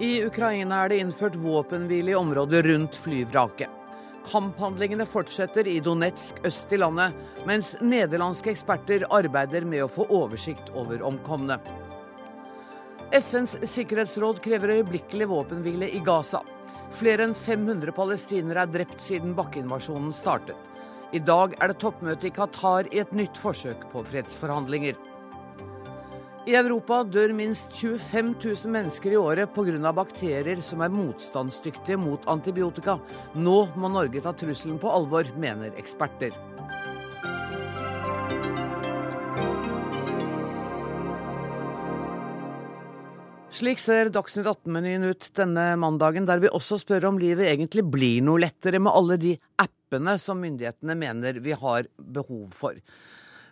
I 0.00 0.24
Ukraina 0.24 0.84
er 0.84 0.92
det 0.92 0.98
innført 1.02 1.34
våpenhvile 1.34 2.12
i 2.12 2.14
området 2.14 2.64
rundt 2.64 2.96
flyvraket. 2.96 3.68
Kamphandlingene 4.28 5.06
fortsetter 5.06 5.66
i 5.66 5.80
Donetsk 5.80 6.38
øst 6.46 6.72
i 6.72 6.78
landet, 6.78 7.16
mens 7.48 7.72
nederlandske 7.80 8.52
eksperter 8.52 9.08
arbeider 9.10 9.66
med 9.66 9.82
å 9.82 9.90
få 9.90 10.06
oversikt 10.20 10.70
over 10.78 11.02
omkomne. 11.02 11.58
FNs 13.10 13.56
sikkerhetsråd 13.64 14.38
krever 14.44 14.76
øyeblikkelig 14.76 15.28
våpenhvile 15.32 15.90
i 15.90 16.04
Gaza. 16.06 16.44
Flere 16.94 17.26
enn 17.26 17.34
500 17.34 17.90
palestinere 17.96 18.68
er 18.68 18.74
drept 18.78 19.02
siden 19.02 19.34
bakkeinvasjonen 19.34 20.14
startet. 20.14 20.67
I 21.08 21.20
dag 21.24 21.54
er 21.56 21.70
det 21.70 21.78
toppmøte 21.80 22.26
i 22.28 22.32
Qatar 22.36 22.88
i 22.92 22.98
et 23.00 23.14
nytt 23.16 23.38
forsøk 23.40 23.86
på 23.94 24.02
fredsforhandlinger. 24.10 24.98
I 26.48 26.56
Europa 26.56 26.98
dør 27.04 27.32
minst 27.36 27.72
25 27.72 28.34
000 28.42 28.72
mennesker 28.74 29.12
i 29.12 29.20
året 29.20 29.54
pga. 29.54 29.92
bakterier 29.92 30.60
som 30.60 30.84
er 30.84 30.92
motstandsdyktige 30.92 31.96
mot 31.96 32.28
antibiotika. 32.28 32.98
Nå 33.34 33.68
må 33.76 33.88
Norge 33.88 34.20
ta 34.20 34.32
trusselen 34.32 34.78
på 34.78 34.92
alvor, 34.92 35.24
mener 35.36 35.72
eksperter. 35.80 36.36
Slik 43.58 43.80
ser 43.82 44.06
Dagsnytt 44.14 44.46
18-menyen 44.46 45.02
ut 45.08 45.24
denne 45.34 45.72
mandagen, 45.82 46.28
der 46.28 46.38
vi 46.38 46.50
også 46.54 46.76
spør 46.78 47.08
om 47.08 47.16
livet 47.18 47.48
egentlig 47.48 47.82
blir 47.90 48.20
noe 48.22 48.38
lettere 48.44 48.78
med 48.78 48.94
alle 48.94 49.16
de 49.18 49.32
appene 49.58 50.14
som 50.22 50.38
myndighetene 50.38 50.94
mener 50.94 51.40
vi 51.42 51.56
har 51.58 51.88
behov 51.98 52.52
for. 52.54 52.78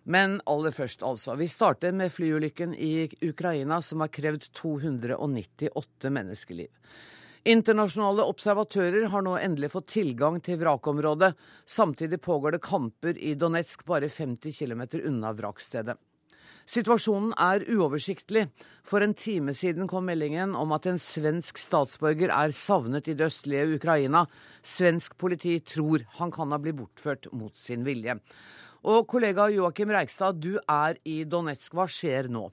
Men 0.07 0.39
aller 0.47 0.77
først, 0.77 1.03
altså. 1.03 1.35
Vi 1.35 1.51
starter 1.51 1.91
med 1.91 2.15
flyulykken 2.15 2.77
i 2.79 3.09
Ukraina 3.27 3.81
som 3.83 4.05
har 4.05 4.15
krevd 4.15 4.47
298 4.55 6.15
menneskeliv. 6.15 6.71
Internasjonale 7.43 8.31
observatører 8.31 9.11
har 9.11 9.27
nå 9.27 9.35
endelig 9.41 9.73
fått 9.75 9.91
tilgang 9.97 10.39
til 10.39 10.63
vrakområdet. 10.63 11.35
Samtidig 11.67 12.23
pågår 12.23 12.55
det 12.55 12.67
kamper 12.69 13.19
i 13.19 13.35
Donetsk, 13.35 13.83
bare 13.91 14.07
50 14.07 14.55
km 14.55 14.87
unna 15.03 15.35
vrakstedet. 15.35 15.99
Situasjonen 16.67 17.31
er 17.39 17.63
uoversiktlig. 17.71 18.49
For 18.83 19.03
en 19.03 19.15
time 19.15 19.55
siden 19.55 19.87
kom 19.87 20.09
meldingen 20.11 20.57
om 20.59 20.73
at 20.75 20.89
en 20.91 20.99
svensk 20.99 21.61
statsborger 21.63 22.33
er 22.35 22.55
savnet 22.59 23.07
i 23.07 23.15
det 23.15 23.29
østlige 23.29 23.77
Ukraina. 23.77 24.25
Svensk 24.67 25.15
politi 25.19 25.61
tror 25.63 26.03
han 26.19 26.35
kan 26.35 26.51
ha 26.51 26.59
blitt 26.59 26.79
bortført 26.81 27.31
mot 27.31 27.55
sin 27.55 27.87
vilje. 27.87 28.19
Og 28.83 29.07
kollega 29.07 29.47
Joakim 29.55 29.95
Reigstad, 29.95 30.43
du 30.43 30.59
er 30.59 30.99
i 31.07 31.23
Donetsk. 31.23 31.75
Hva 31.75 31.87
skjer 31.87 32.27
nå? 32.35 32.49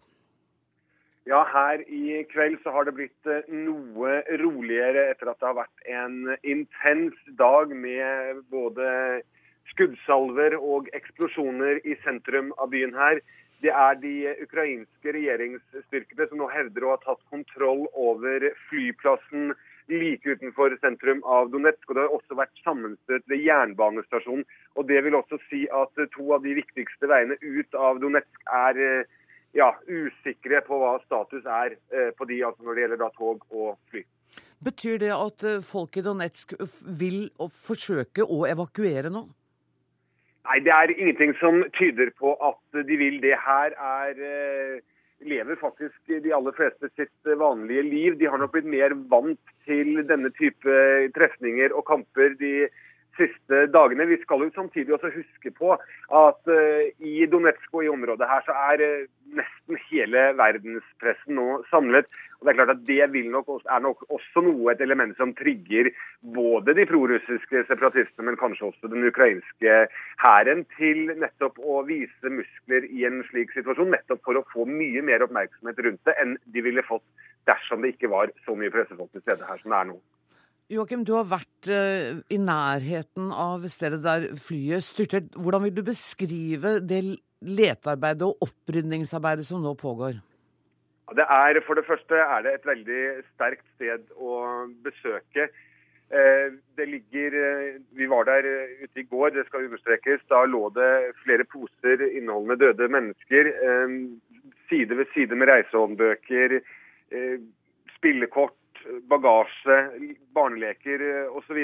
Ja, 1.25 1.41
her 1.49 1.81
i 1.87 2.21
kveld 2.29 2.59
så 2.61 2.73
har 2.75 2.85
det 2.85 2.93
blitt 2.97 3.29
eh, 3.31 3.45
noe 3.49 4.17
roligere 4.41 5.07
etter 5.13 5.31
at 5.31 5.39
det 5.39 5.47
har 5.47 5.61
vært 5.61 5.85
en 5.89 6.33
intens 6.43 7.17
dag 7.39 7.71
med 7.71 8.43
både 8.51 9.23
skuddsalver 9.73 10.55
og 10.59 10.89
eksplosjoner 10.97 11.81
i 11.83 11.97
sentrum 12.05 12.53
av 12.57 12.71
byen 12.73 12.95
her. 12.97 13.21
Det 13.63 13.71
er 13.71 13.99
de 13.99 14.15
ukrainske 14.43 15.13
regjeringsstyrkene 15.15 16.27
som 16.29 16.41
nå 16.41 16.49
hevder 16.51 16.83
å 16.83 16.95
ha 16.95 17.01
tatt 17.03 17.21
kontroll 17.31 17.85
over 17.93 18.49
flyplassen 18.69 19.53
like 19.91 20.29
utenfor 20.35 20.75
sentrum 20.81 21.23
av 21.23 21.51
Donetsk. 21.51 21.89
og 21.89 21.95
Det 21.95 22.03
har 22.03 22.15
også 22.17 22.37
vært 22.39 22.63
sammenstøt 22.63 23.23
ved 23.27 23.43
jernbanestasjonen. 23.43 24.45
og 24.75 24.87
Det 24.87 25.03
vil 25.03 25.15
også 25.15 25.39
si 25.49 25.67
at 25.67 25.91
to 26.15 26.33
av 26.33 26.43
de 26.43 26.55
viktigste 26.59 27.07
veiene 27.07 27.37
ut 27.41 27.75
av 27.75 27.99
Donetsk 27.99 28.41
er 28.51 28.79
eh, 28.79 29.05
ja, 29.53 29.71
usikre 29.87 30.61
på 30.65 30.79
hva 30.81 30.97
status 31.05 31.45
er 31.45 31.77
eh, 31.93 32.11
på 32.17 32.25
de, 32.25 32.43
altså 32.43 32.63
når 32.63 32.75
det 32.75 32.85
gjelder 32.85 33.03
da 33.03 33.09
tog 33.17 33.45
og 33.51 33.77
fly. 33.91 34.03
Betyr 34.63 34.99
det 35.03 35.13
at 35.13 35.43
eh, 35.43 35.61
folk 35.63 35.97
i 35.97 36.03
Donetsk 36.05 36.55
vil 36.99 37.29
forsøke 37.37 38.23
å 38.23 38.43
evakuere 38.49 39.11
nå? 39.13 39.27
Nei, 40.43 40.59
det 40.59 40.73
er 40.75 40.91
ingenting 40.91 41.35
som 41.39 41.61
tyder 41.77 42.11
på 42.19 42.33
at 42.43 42.83
de 42.87 42.97
vil 42.99 43.21
det. 43.23 43.37
Her 43.39 43.75
er 43.79 44.81
lever 45.23 45.55
faktisk 45.59 45.95
de 46.23 46.33
aller 46.35 46.55
fleste 46.57 46.89
sitt 46.97 47.33
vanlige 47.39 47.83
liv. 47.87 48.17
De 48.19 48.29
har 48.29 48.41
nok 48.41 48.51
blitt 48.55 48.69
mer 48.69 48.95
vant 49.11 49.53
til 49.67 50.01
denne 50.09 50.31
type 50.39 50.79
trefninger 51.15 51.75
og 51.75 51.85
kamper 51.87 52.35
de 52.39 52.67
siste 53.17 53.65
dagene. 53.73 54.07
Vi 54.09 54.19
skal 54.23 54.45
jo 54.45 54.51
samtidig 54.55 54.93
også 54.95 55.11
huske 55.13 55.51
på 55.57 55.73
at 55.73 56.49
uh, 56.49 56.83
i 56.99 57.25
Donetsk 57.29 57.69
og 57.73 57.85
i 57.85 57.91
området 57.93 58.29
her 58.29 58.45
så 58.47 58.55
er 58.71 58.85
nesten 59.37 59.79
hele 59.89 60.23
verdenspressen 60.39 61.37
nå 61.37 61.63
samlet. 61.69 62.07
Og 62.39 62.45
Det 62.45 62.51
er 62.51 62.57
klart 62.59 62.73
at 62.73 62.85
det 62.87 63.25
nok 63.31 63.49
er 63.63 63.83
nok 63.83 64.05
også 64.09 64.43
noe 64.43 64.71
et 64.71 64.81
element 64.81 65.15
som 65.17 65.33
trigger 65.37 65.91
både 66.21 66.75
de 66.75 66.85
prorussiske 66.89 67.65
separatistene, 67.69 68.27
men 68.27 68.39
kanskje 68.39 68.67
også 68.69 68.91
den 68.91 69.07
ukrainske 69.07 69.77
hæren 70.23 70.65
til 70.77 71.13
nettopp 71.17 71.59
å 71.59 71.83
vise 71.87 72.33
muskler 72.33 72.89
i 72.89 73.05
en 73.07 73.23
slik 73.29 73.53
situasjon. 73.55 73.93
Nettopp 73.95 74.23
for 74.25 74.39
å 74.39 74.47
få 74.53 74.67
mye 74.69 75.03
mer 75.05 75.23
oppmerksomhet 75.27 75.79
rundt 75.85 76.03
det 76.09 76.17
enn 76.21 76.37
de 76.45 76.65
ville 76.65 76.83
fått 76.87 77.05
dersom 77.47 77.83
det 77.83 77.95
ikke 77.95 78.11
var 78.11 78.31
så 78.45 78.55
mye 78.55 78.71
pressefolk 78.73 79.11
til 79.11 79.23
stede 79.23 79.47
her 79.47 79.61
som 79.61 79.71
det 79.73 79.79
er 79.79 79.89
nå. 79.93 80.01
Joakim, 80.71 81.03
du 81.03 81.11
har 81.17 81.27
vært 81.27 81.67
uh, 81.69 82.21
i 82.31 82.39
nærheten 82.39 83.33
av 83.35 83.65
stedet 83.69 83.99
der 84.03 84.29
flyet 84.39 84.85
styrtet. 84.85 85.35
Hvordan 85.35 85.67
vil 85.67 85.75
du 85.75 85.83
beskrive 85.85 86.77
det 86.79 87.01
letearbeidet 87.43 88.27
og 88.27 88.47
opprydningsarbeidet 88.47 89.45
som 89.47 89.63
nå 89.63 89.75
pågår? 89.79 90.17
Det 91.13 91.25
er, 91.27 91.59
For 91.67 91.75
det 91.77 91.85
første 91.85 92.15
er 92.15 92.41
det 92.45 92.53
et 92.55 92.65
veldig 92.65 93.03
sterkt 93.33 93.65
sted 93.75 94.05
å 94.17 94.65
besøke. 94.85 95.49
Eh, 96.13 96.47
det 96.77 96.87
ligger, 96.89 97.35
eh, 97.43 97.81
Vi 97.91 98.05
var 98.07 98.25
der 98.25 98.47
ute 98.83 98.99
i 98.99 99.03
går, 99.03 99.29
det 99.29 99.45
skal 99.47 99.67
understrekes. 99.67 100.21
Da 100.29 100.45
lå 100.45 100.69
det 100.73 101.13
flere 101.23 101.43
poser 101.43 102.01
inneholdende 102.01 102.59
døde 102.59 102.87
mennesker. 102.87 103.51
Side 104.69 104.97
ved 104.97 105.07
side 105.13 105.35
med 105.35 105.47
reisehåndbøker, 105.47 106.61
spillekort 107.97 108.57
bagasje, 109.09 109.77
barneleker 110.35 111.03
eh, 111.07 111.37
osv. 111.37 111.59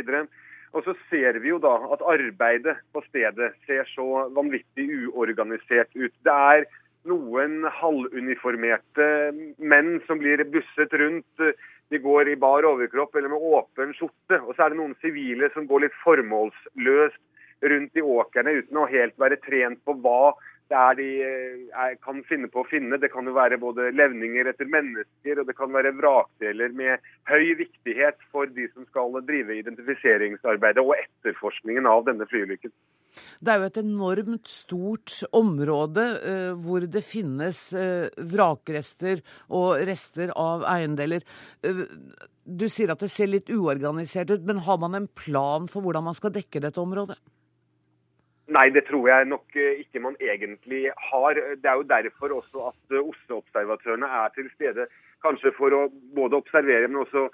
Og 0.74 0.86
så 0.86 0.94
ser 1.10 1.40
vi 1.42 1.50
jo 1.50 1.58
da 1.62 1.74
at 1.94 2.04
arbeidet 2.06 2.78
på 2.94 3.02
stedet 3.08 3.54
ser 3.66 3.88
så 3.96 4.28
vanvittig 4.36 4.86
uorganisert 5.10 5.90
ut. 5.96 6.14
Det 6.26 6.36
er 6.36 6.68
noen 7.10 7.64
halvuniformerte 7.80 9.08
menn 9.58 9.98
som 10.06 10.22
blir 10.22 10.44
busset 10.54 10.94
rundt. 11.02 11.46
De 11.90 12.02
går 12.04 12.30
i 12.30 12.38
bar 12.38 12.68
overkropp 12.70 13.16
eller 13.18 13.34
med 13.34 13.48
åpen 13.56 13.96
skjorte. 13.98 14.42
Og 14.44 14.54
så 14.54 14.66
er 14.66 14.74
det 14.74 14.82
noen 14.82 14.98
sivile 15.02 15.50
som 15.56 15.66
går 15.70 15.88
litt 15.88 15.98
formålsløst 16.04 17.24
rundt 17.70 17.98
i 17.98 18.06
åkrene 18.06 18.60
uten 18.62 18.80
å 18.80 18.88
helt 18.88 19.18
være 19.20 19.40
trent 19.44 19.82
på 19.84 19.98
hva 20.04 20.36
det 20.70 20.78
er 20.78 20.98
de 21.00 21.08
eh, 21.26 21.62
er, 21.74 21.96
kan 22.04 22.22
finne 22.30 22.50
på 22.52 22.62
å 22.62 22.68
finne. 22.70 23.00
Det 23.02 23.10
kan 23.14 23.26
jo 23.26 23.34
være 23.34 23.58
både 23.62 23.90
levninger 23.96 24.52
etter 24.52 24.70
mennesker, 24.70 25.42
og 25.42 25.50
det 25.50 25.56
kan 25.58 25.72
være 25.74 25.96
vrakdeler 25.98 26.76
med 26.78 27.06
høy 27.30 27.56
viktighet 27.60 28.20
for 28.34 28.50
de 28.54 28.68
som 28.74 28.86
skal 28.92 29.18
drive 29.26 29.58
identifiseringsarbeidet 29.58 30.84
og 30.84 30.94
etterforskningen 30.98 31.90
av 31.90 32.06
denne 32.10 32.28
flyulykken. 32.30 32.74
Det 33.42 33.54
er 33.54 33.64
jo 33.64 33.70
et 33.72 33.82
enormt 33.82 34.52
stort 34.52 35.16
område 35.34 36.06
uh, 36.22 36.52
hvor 36.62 36.86
det 36.86 37.02
finnes 37.02 37.64
uh, 37.74 38.06
vrakrester 38.30 39.24
og 39.50 39.82
rester 39.90 40.30
av 40.38 40.68
eiendeler. 40.70 41.26
Uh, 41.66 41.88
du 42.46 42.68
sier 42.70 42.94
at 42.94 43.02
det 43.02 43.10
ser 43.14 43.32
litt 43.32 43.50
uorganisert 43.50 44.30
ut, 44.30 44.46
men 44.46 44.62
har 44.70 44.78
man 44.82 44.98
en 44.98 45.10
plan 45.10 45.66
for 45.70 45.86
hvordan 45.86 46.06
man 46.12 46.18
skal 46.18 46.34
dekke 46.36 46.62
dette 46.62 46.82
området? 46.82 47.18
Nei, 48.50 48.70
det 48.74 48.88
tror 48.88 49.06
jeg 49.06 49.28
nok 49.30 49.58
eh, 49.62 49.84
ikke 49.84 50.02
man 50.02 50.16
egentlig 50.24 50.88
har. 51.12 51.38
Det 51.62 51.70
er 51.70 51.78
jo 51.78 51.86
derfor 51.92 52.34
også 52.40 52.72
at 52.72 52.96
eh, 52.96 53.04
OSSE-observatørene 53.04 54.10
er 54.22 54.34
til 54.34 54.50
stede. 54.56 54.88
Kanskje 55.22 55.54
for 55.58 55.76
å 55.76 55.84
både 56.18 56.40
observere, 56.40 56.88
men 56.90 57.04
også 57.04 57.28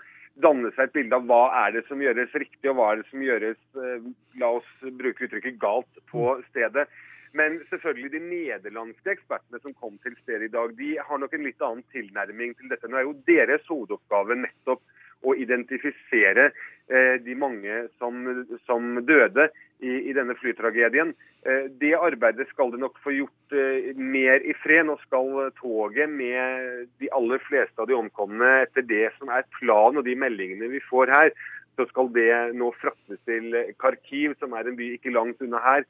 danne 0.44 0.74
seg 0.76 0.90
et 0.90 0.96
bilde 0.98 1.16
av 1.16 1.28
hva 1.30 1.44
er 1.62 1.78
det 1.78 1.86
som 1.88 2.04
gjøres 2.04 2.36
riktig, 2.36 2.68
og 2.68 2.76
hva 2.80 2.90
er 2.92 3.00
det 3.00 3.08
som 3.12 3.24
gjøres, 3.24 3.62
eh, 3.80 4.10
la 4.42 4.52
oss 4.58 4.74
bruke 5.00 5.28
uttrykket, 5.30 5.62
galt 5.62 6.04
på 6.12 6.34
stedet. 6.50 6.90
Men 7.36 7.62
selvfølgelig 7.70 8.12
de 8.12 8.24
nederlandske 8.26 9.16
ekspertene 9.16 9.60
som 9.64 9.76
kom 9.80 9.96
til 10.04 10.20
stedet 10.20 10.50
i 10.50 10.52
dag, 10.52 10.76
de 10.76 10.92
har 11.00 11.20
nok 11.22 11.36
en 11.36 11.48
litt 11.48 11.64
annen 11.64 11.84
tilnærming 11.96 12.56
til 12.60 12.72
dette. 12.72 12.92
Nå 12.92 13.00
er 13.00 13.08
jo 13.08 13.18
deres 13.28 13.64
hovedoppgave 13.72 14.36
nettopp 14.44 14.84
å 15.24 15.36
identifisere 15.40 16.52
de 16.86 17.34
mange 17.34 17.80
som, 17.98 18.20
som 18.68 19.00
døde 19.08 19.48
i, 19.80 20.10
i, 20.10 20.14
denne 20.16 20.36
flytragedien. 20.40 21.14
Eh, 21.46 21.68
det 21.82 21.94
arbeidet 21.98 22.48
skal 22.52 22.72
det 22.74 22.82
nok 22.82 22.98
få 23.04 23.14
gjort 23.16 23.56
eh, 23.56 23.92
mer 23.98 24.44
i 24.46 24.56
fred. 24.64 24.86
Nå 24.88 24.98
skal 25.04 25.52
toget 25.60 26.12
med 26.12 26.88
de 27.02 27.12
aller 27.16 27.42
fleste 27.48 27.82
av 27.82 27.90
de 27.90 27.98
omkomne 27.98 28.52
etter 28.64 28.86
det 28.88 29.10
som 29.20 29.32
er 29.34 29.48
planen 29.60 30.02
og 30.02 30.08
de 30.08 30.18
meldingene 30.20 30.72
vi 30.72 30.84
får 30.90 31.14
her, 31.14 31.34
så 31.76 31.88
skal 31.90 32.12
det 32.16 32.32
nå 32.56 32.72
fraktes 32.80 33.20
til 33.28 33.52
Kharkiv, 33.82 34.38
som 34.40 34.56
er 34.56 34.70
en 34.70 34.78
by 34.80 34.94
ikke 34.96 35.12
langt 35.12 35.42
unna 35.44 35.60
her, 35.60 35.84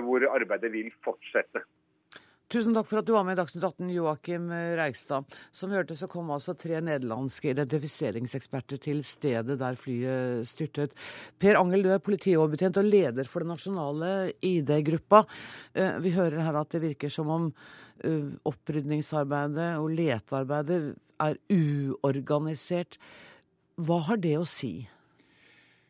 hvor 0.00 0.24
arbeidet 0.24 0.70
vil 0.72 0.88
fortsette. 1.04 1.60
Tusen 2.48 2.72
takk 2.72 2.86
for 2.88 3.02
at 3.02 3.04
du 3.04 3.10
var 3.12 3.26
med 3.28 3.34
i 3.36 3.40
Dagsnytt 3.42 3.64
18, 3.66 3.90
Joakim 3.92 4.46
Reigstad. 4.78 5.26
Som 5.52 5.74
hørte, 5.76 5.92
så 5.92 6.06
kom 6.08 6.30
altså 6.32 6.54
tre 6.56 6.78
nederlandske 6.80 7.50
identifiseringseksperter 7.52 8.80
til 8.86 9.02
stedet 9.04 9.58
der 9.60 9.76
flyet 9.76 10.48
styrtet. 10.48 10.94
Per 11.36 11.60
Angel, 11.60 11.84
du 11.84 11.90
er 11.92 12.00
politioverbetjent 12.00 12.80
og 12.80 12.88
leder 12.88 13.28
for 13.28 13.44
den 13.44 13.52
nasjonale 13.52 14.32
ID-gruppa. 14.40 15.26
Eh, 15.76 16.00
vi 16.00 16.14
hører 16.16 16.40
her 16.46 16.56
at 16.56 16.72
det 16.72 16.80
virker 16.86 17.12
som 17.12 17.28
om 17.36 17.50
eh, 17.52 18.32
opprydningsarbeidet 18.48 19.74
og 19.82 19.92
letearbeidet 20.00 20.82
er 21.20 21.40
uorganisert. 21.52 22.96
Hva 23.76 24.00
har 24.08 24.24
det 24.24 24.38
å 24.40 24.48
si? 24.48 24.78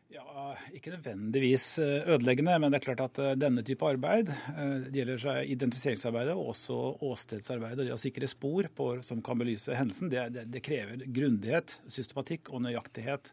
Ja, 0.09 0.55
Ikke 0.73 0.89
nødvendigvis 0.89 1.77
eh, 1.77 2.07
ødeleggende, 2.09 2.55
men 2.57 2.73
det 2.73 2.79
er 2.79 2.85
klart 2.87 3.01
at 3.03 3.19
eh, 3.21 3.35
denne 3.37 3.61
type 3.65 3.85
arbeid 3.85 4.31
eh, 4.31 4.87
det 4.87 4.97
gjelder 4.97 5.21
seg 5.21 5.51
identifiseringsarbeidet 5.53 6.33
og 6.33 6.49
også 6.55 6.77
åstedsarbeidet. 7.05 7.85
Det 7.85 7.93
å 7.93 7.99
sikre 8.01 8.29
spor 8.31 8.71
på, 8.73 8.87
som 9.05 9.21
kan 9.25 9.37
belyse 9.37 9.77
hendelsen, 9.77 10.09
det, 10.09 10.23
det, 10.33 10.47
det, 10.49 10.63
krever 10.65 11.05
grundighet, 11.05 11.75
systematikk 11.93 12.49
og 12.49 12.65
nøyaktighet. 12.65 13.29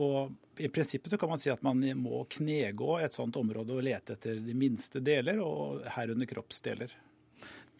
Og 0.00 0.32
I 0.64 0.72
prinsippet 0.72 1.12
så 1.12 1.20
kan 1.20 1.34
man 1.34 1.44
si 1.44 1.52
at 1.52 1.60
man 1.66 1.84
må 2.00 2.24
knegå 2.38 2.96
et 3.04 3.20
sånt 3.20 3.36
område 3.36 3.76
og 3.76 3.84
lete 3.84 4.16
etter 4.16 4.40
de 4.40 4.56
minste 4.56 5.04
deler, 5.04 5.44
og 5.44 5.84
herunder 5.92 6.32
kroppsdeler. 6.32 6.96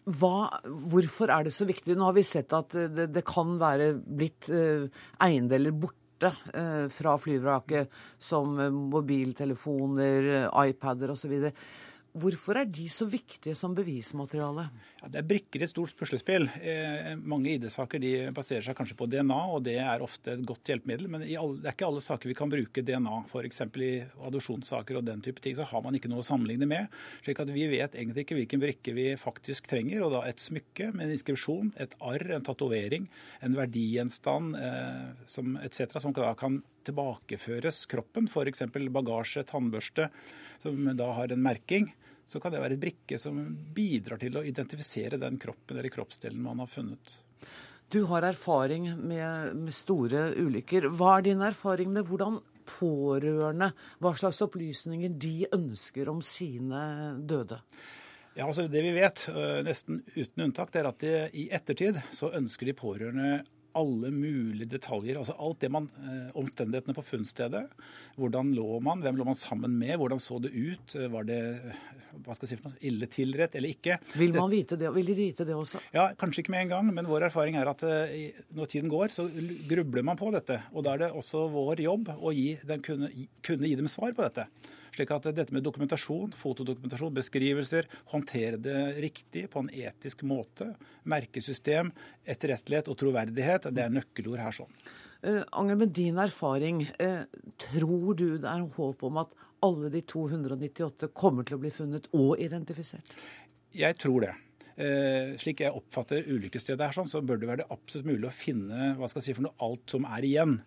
Hva, 0.05 0.61
hvorfor 0.61 1.33
er 1.33 1.49
det 1.49 1.57
så 1.57 1.65
viktig? 1.65 1.97
Nå 1.97 2.11
har 2.11 2.13
vi 2.13 2.29
sett 2.29 2.53
at 2.53 2.77
det, 2.93 3.09
det 3.09 3.25
kan 3.25 3.57
være 3.57 3.95
blitt 4.05 4.53
eiendeler 4.53 5.73
borte 5.73 6.04
borte 6.19 6.35
eh, 6.53 6.89
fra 6.89 7.17
flyvraket, 7.17 7.89
som 8.17 8.59
eh, 8.59 8.69
mobiltelefoner, 8.69 10.49
iPader 10.65 11.11
osv. 11.11 11.51
Hvorfor 12.15 12.55
er 12.61 12.67
de 12.71 12.85
så 12.87 13.03
viktige 13.11 13.57
som 13.59 13.73
bevismateriale? 13.75 14.69
Ja, 15.01 15.09
det 15.11 15.17
er 15.19 15.25
brikker 15.27 15.59
i 15.59 15.65
et 15.65 15.71
stort 15.73 15.91
puslespill. 15.99 16.45
Eh, 16.63 17.09
mange 17.19 17.57
ID-saker 17.57 18.05
baserer 18.35 18.63
seg 18.63 18.77
kanskje 18.77 18.95
på 18.95 19.07
DNA, 19.11 19.39
og 19.51 19.65
det 19.65 19.73
er 19.83 20.03
ofte 20.03 20.31
et 20.31 20.45
godt 20.47 20.71
hjelpemiddel. 20.71 21.09
Men 21.11 21.25
alle, 21.27 21.57
det 21.59 21.67
er 21.67 21.75
ikke 21.75 21.89
alle 21.89 22.03
saker 22.05 22.31
vi 22.31 22.37
kan 22.39 22.53
bruke 22.53 22.83
DNA. 22.87 23.17
F.eks. 23.27 23.59
i 23.83 23.89
adopsjonssaker 24.29 25.01
og 25.01 25.03
den 25.09 25.23
type 25.25 25.43
ting, 25.43 25.57
så 25.57 25.67
har 25.67 25.83
man 25.83 25.97
ikke 25.99 26.07
noe 26.11 26.23
å 26.23 26.27
sammenligne 26.27 26.69
med. 26.71 26.95
slik 27.25 27.41
at 27.43 27.51
vi 27.51 27.67
vet 27.73 27.99
egentlig 27.99 28.23
ikke 28.23 28.39
hvilken 28.39 28.63
brikke 28.63 28.95
vi 28.95 29.09
faktisk 29.19 29.67
trenger. 29.73 30.07
Og 30.07 30.15
da 30.15 30.23
et 30.29 30.39
smykke 30.39 30.93
med 30.95 31.09
en 31.09 31.17
inskripsjon, 31.17 31.73
et 31.75 31.99
arr, 31.99 32.25
en 32.37 32.47
tatovering, 32.47 33.09
en 33.43 33.59
verdigjenstand 33.59 34.55
eh, 34.61 35.67
etc. 35.67 35.99
som 35.99 36.15
da 36.15 36.31
kan 36.39 36.61
tilbakeføres 36.87 37.83
kroppen, 37.91 38.31
f.eks. 38.31 38.63
bagasje, 38.71 39.43
tannbørste, 39.51 40.07
som 40.63 40.95
da 40.95 41.11
har 41.19 41.35
en 41.35 41.43
merking 41.43 41.91
så 42.25 42.41
kan 42.41 42.53
det 42.53 42.61
være 42.63 42.77
et 42.77 42.81
brikke 42.81 43.19
som 43.21 43.37
bidrar 43.75 44.19
til 44.21 44.37
å 44.39 44.43
identifisere 44.45 45.21
den 45.21 45.37
kroppen 45.41 45.77
eller 45.77 45.93
kroppsdelen 45.93 46.41
man 46.41 46.63
har 46.63 46.69
funnet. 46.71 47.19
Du 47.93 48.01
har 48.09 48.25
erfaring 48.25 48.89
med, 48.97 49.53
med 49.55 49.73
store 49.75 50.31
ulykker. 50.41 50.89
Hva 50.97 51.19
er 51.19 51.27
din 51.27 51.43
erfaring 51.45 51.91
med 51.93 52.07
hvordan 52.09 52.39
pårørende, 52.65 53.69
hva 54.01 54.15
slags 54.17 54.41
opplysninger 54.41 55.13
de 55.21 55.45
ønsker 55.53 56.09
om 56.09 56.23
sine 56.25 56.81
døde? 57.29 57.59
Ja, 58.35 58.47
altså 58.49 58.65
Det 58.67 58.81
vi 58.83 58.91
vet, 58.91 59.27
øh, 59.29 59.61
nesten 59.63 60.01
uten 60.15 60.43
unntak, 60.43 60.73
det 60.73 60.81
er 60.81 60.89
at 60.89 60.99
de, 60.99 61.13
i 61.39 61.45
ettertid 61.55 62.01
så 62.11 62.33
ønsker 62.35 62.67
de 62.67 62.75
pårørende 62.75 63.29
alle 63.75 64.11
mulige 64.13 64.69
detaljer. 64.71 65.19
altså 65.19 65.35
Alt 65.39 65.59
det 65.63 65.69
man, 65.71 65.89
eh, 66.01 66.31
Omstendighetene 66.39 66.95
på 66.95 67.03
funnstedet. 67.05 67.65
Hvordan 68.15 68.53
lå 68.55 68.79
man? 68.83 69.01
Hvem 69.03 69.19
lå 69.19 69.27
man 69.27 69.35
sammen 69.35 69.77
med? 69.77 69.97
Hvordan 69.99 70.19
så 70.19 70.39
det 70.41 70.53
ut? 70.55 70.95
Eh, 70.95 71.11
var 71.11 71.27
det 71.27 71.41
hva 72.23 72.35
skal 72.35 72.47
jeg 72.47 72.53
si 72.53 72.59
for 72.61 72.71
noe, 72.71 72.79
ille 72.87 73.07
tilrett 73.11 73.57
eller 73.59 73.73
ikke? 73.75 73.97
Vil, 74.15 74.33
man 74.35 74.51
vite 74.51 74.77
det, 74.79 74.87
vil 74.95 75.09
de 75.09 75.15
vite 75.17 75.47
det 75.47 75.55
også? 75.57 75.81
Ja, 75.95 76.07
Kanskje 76.19 76.45
ikke 76.45 76.53
med 76.55 76.65
en 76.65 76.71
gang, 76.71 76.93
men 76.95 77.09
vår 77.09 77.27
erfaring 77.27 77.57
er 77.59 77.67
at 77.71 77.83
eh, 77.83 78.39
når 78.55 78.71
tiden 78.71 78.91
går, 78.91 79.11
så 79.11 79.27
grubler 79.69 80.05
man 80.07 80.19
på 80.19 80.31
dette. 80.35 80.61
Og 80.73 80.85
da 80.85 80.95
er 80.95 81.05
det 81.05 81.11
også 81.11 81.47
vår 81.51 81.83
jobb 81.85 82.13
å 82.15 82.33
gi, 82.35 82.53
kunne, 82.85 83.11
kunne 83.45 83.67
gi 83.69 83.75
dem 83.79 83.91
svar 83.91 84.15
på 84.15 84.25
dette. 84.25 84.47
Slik 84.95 85.11
at 85.11 85.27
dette 85.35 85.51
med 85.51 85.65
dokumentasjon, 85.65 86.31
fotodokumentasjon, 86.39 87.15
beskrivelser, 87.17 87.89
håndtere 88.13 88.59
det 88.63 88.77
riktig 89.03 89.49
på 89.51 89.65
en 89.65 89.71
etisk 89.73 90.23
måte, 90.27 90.69
merkesystem, 91.03 91.91
etterrettelighet 92.23 92.91
og 92.91 92.99
troverdighet, 93.01 93.67
det 93.75 93.83
er 93.83 93.91
nøkkelord 93.91 94.39
her 94.39 94.55
sånn. 94.55 94.71
Uh, 95.25 95.41
Angel, 95.57 95.81
med 95.81 95.91
din 95.97 96.21
erfaring, 96.21 96.85
uh, 97.01 97.25
tror 97.59 98.15
du 98.15 98.27
det 98.37 98.47
er 98.47 98.63
håp 98.77 99.03
om 99.03 99.19
at 99.25 99.35
alle 99.65 99.91
de 99.91 100.03
298 100.05 101.11
kommer 101.17 101.43
til 101.43 101.57
å 101.57 101.63
bli 101.65 101.73
funnet 101.73 102.07
og 102.15 102.39
identifisert? 102.39 103.17
Jeg 103.75 103.99
tror 103.99 104.29
det. 104.29 104.33
Eh, 104.75 105.37
slik 105.39 105.61
jeg 105.63 105.71
oppfatter 105.71 106.25
ulykkesstedet 106.27 106.83
her, 106.83 106.95
sånn, 106.97 107.07
så 107.07 107.21
bør 107.23 107.39
det 107.39 107.47
være 107.47 107.61
det 107.61 107.71
absolutt 107.71 108.09
mulig 108.09 108.27
å 108.27 108.35
finne 108.35 108.89
hva 108.97 109.07
skal 109.07 109.21
jeg 109.21 109.29
si 109.29 109.35
for 109.37 109.45
noe, 109.45 109.55
alt 109.63 109.93
som 109.93 110.07
er 110.09 110.27
igjen. 110.27 110.57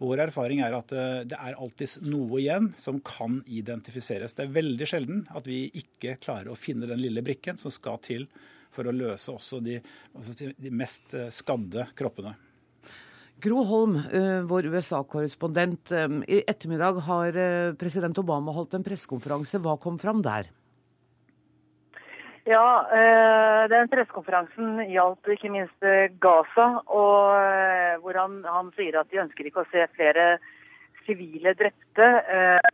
Vår 0.00 0.22
erfaring 0.24 0.62
er 0.64 0.76
at 0.78 0.94
eh, 0.96 1.20
det 1.28 1.36
er 1.36 1.58
alltid 1.60 2.08
noe 2.08 2.40
igjen 2.40 2.70
som 2.80 3.02
kan 3.04 3.42
identifiseres. 3.44 4.32
Det 4.38 4.46
er 4.46 4.56
veldig 4.56 4.88
sjelden 4.88 5.26
at 5.36 5.50
vi 5.50 5.66
ikke 5.82 6.16
klarer 6.22 6.48
å 6.54 6.56
finne 6.56 6.88
den 6.88 7.02
lille 7.02 7.20
brikken 7.26 7.60
som 7.60 7.74
skal 7.74 8.00
til 8.00 8.24
for 8.72 8.88
å 8.88 8.94
løse 8.94 9.34
også 9.34 9.60
de, 9.64 9.76
si, 10.32 10.48
de 10.56 10.72
mest 10.72 11.12
eh, 11.18 11.28
skadde 11.28 11.90
kroppene. 11.98 12.38
Gro 13.38 13.60
Holm, 13.68 14.00
vår 14.50 14.66
USA-korrespondent. 14.72 15.92
I 16.26 16.40
ettermiddag 16.40 16.96
har 17.06 17.36
president 17.78 18.18
Obama 18.18 18.50
holdt 18.56 18.74
en 18.74 18.82
pressekonferanse. 18.82 19.60
Hva 19.62 19.76
kom 19.78 19.94
fram 20.02 20.24
der? 20.26 20.48
Ja, 22.48 22.88
eh, 22.96 23.62
den 23.68 23.90
pressekonferansen 23.92 24.78
gjaldt 24.88 25.26
ikke 25.34 25.50
minst 25.52 25.84
eh, 25.84 26.08
Gaza, 26.22 26.68
og 26.88 27.34
eh, 27.36 27.98
hvor 28.00 28.16
han, 28.16 28.38
han, 28.48 28.70
sier 28.78 28.96
at 28.96 29.10
de 29.12 29.20
ønsker 29.20 29.50
ikke 29.50 29.66
å 29.66 29.68
se 29.68 29.84
flere 29.98 30.38
sivile 31.04 31.52
drepte. 31.58 32.06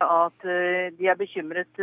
At 0.05 0.45
de 0.45 1.07
er 1.07 1.19
bekymret 1.19 1.79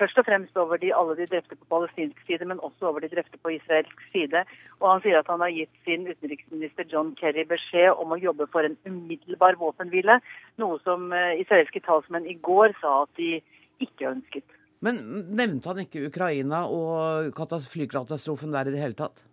først 0.00 0.20
og 0.20 0.26
fremst 0.28 0.56
over 0.60 0.80
de, 0.80 0.90
alle 0.92 1.16
de 1.16 1.26
drepte 1.30 1.56
på 1.56 1.68
palestinsk 1.72 2.20
side, 2.28 2.44
men 2.48 2.60
også 2.64 2.90
over 2.90 3.04
de 3.04 3.08
drepte 3.12 3.40
på 3.40 3.54
israelsk 3.56 4.02
side. 4.12 4.44
Og 4.82 4.90
han 4.90 5.00
sier 5.04 5.16
at 5.20 5.32
han 5.32 5.40
har 5.40 5.52
gitt 5.52 5.72
sin 5.88 6.04
utenriksminister 6.08 6.88
John 6.92 7.14
Kerry 7.16 7.46
beskjed 7.48 7.96
om 7.96 8.12
å 8.12 8.20
jobbe 8.20 8.48
for 8.52 8.68
en 8.68 8.76
umiddelbar 8.84 9.56
våpenhvile, 9.60 10.20
noe 10.60 10.80
som 10.84 11.08
israelske 11.40 11.84
talsmenn 11.88 12.28
i 12.28 12.36
går 12.36 12.76
sa 12.84 13.02
at 13.06 13.16
de 13.20 13.38
ikke 13.80 14.12
ønsket. 14.12 14.57
Men 14.84 15.00
nevnte 15.34 15.72
han 15.72 15.82
ikke 15.82 16.04
Ukraina 16.06 16.64
og 16.70 17.32
flykatastrofen 17.72 18.54
der 18.54 18.70
i 18.70 18.74
det 18.74 18.82
hele 18.82 18.98
tatt? 18.98 19.24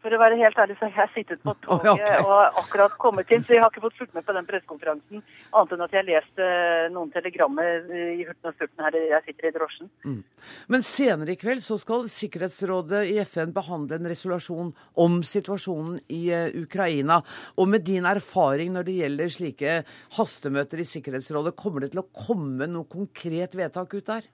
For 0.00 0.16
å 0.16 0.20
være 0.20 0.38
helt 0.40 0.58
ærlig, 0.60 0.76
så 0.80 0.88
har 0.88 1.04
jeg 1.04 1.12
sittet 1.14 1.42
på 1.44 1.52
toget 1.66 1.90
okay. 1.92 2.22
og 2.24 2.60
akkurat 2.62 2.96
kommet 3.02 3.30
inn, 3.34 3.44
så 3.44 3.56
jeg 3.56 3.62
har 3.64 3.72
ikke 3.72 3.84
fått 3.84 3.98
fulgt 3.98 4.16
med 4.16 4.24
på 4.26 4.36
den 4.36 4.48
pressekonferansen. 4.48 5.24
Annet 5.50 5.74
enn 5.76 5.84
at 5.84 5.94
jeg 5.96 6.00
har 6.00 6.08
lest 6.08 6.42
eh, 6.46 6.86
noen 6.94 7.12
telegrammer 7.12 7.90
i 7.90 8.24
hurten 8.24 8.50
og 8.50 8.56
sturten 8.56 8.86
her 8.86 8.98
jeg 9.00 9.26
sitter 9.26 9.50
i 9.50 9.54
drosjen. 9.58 9.92
Mm. 10.06 10.18
Men 10.72 10.86
senere 10.86 11.34
i 11.34 11.40
kveld 11.40 11.64
så 11.64 11.76
skal 11.80 12.08
Sikkerhetsrådet 12.10 13.04
i 13.12 13.18
FN 13.28 13.52
behandle 13.56 14.00
en 14.00 14.10
resolusjon 14.10 14.72
om 15.04 15.20
situasjonen 15.26 16.00
i 16.12 16.22
uh, 16.32 16.48
Ukraina. 16.62 17.20
Og 17.60 17.68
med 17.70 17.84
din 17.86 18.08
erfaring 18.08 18.72
når 18.74 18.88
det 18.88 18.98
gjelder 19.02 19.32
slike 19.36 19.78
hastemøter 20.16 20.80
i 20.80 20.88
Sikkerhetsrådet, 20.88 21.56
kommer 21.60 21.84
det 21.84 21.92
til 21.94 22.02
å 22.02 22.08
komme 22.08 22.68
noe 22.70 22.88
konkret 22.90 23.56
vedtak 23.58 23.98
ut 23.98 24.08
der? 24.08 24.28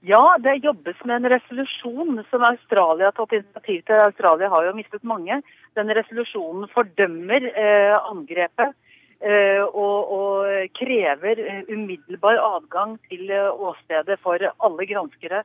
Ja, 0.00 0.36
det 0.40 0.54
jobbes 0.64 0.96
med 1.04 1.16
en 1.16 1.28
resolusjon 1.28 2.22
som 2.30 2.44
Australia 2.48 3.10
har 3.10 3.16
tatt 3.18 3.34
initiativ 3.36 3.82
til. 3.84 3.98
Australia 4.00 4.48
har 4.48 4.64
jo 4.64 4.76
mistet 4.78 5.02
mange. 5.04 5.42
Denne 5.76 5.96
resolusjonen 5.98 6.70
fordømmer 6.72 7.44
eh, 7.50 7.96
angrepet 7.98 8.72
eh, 9.20 9.60
og, 9.60 10.14
og, 10.16 10.70
krever 10.78 11.42
eh, 11.44 11.68
umiddelbar 11.68 12.40
adgang 12.40 12.96
til 13.10 13.28
eh, 13.28 13.52
åstedet 13.52 14.16
for 14.24 14.40
alle 14.40 14.88
granskere. 14.88 15.44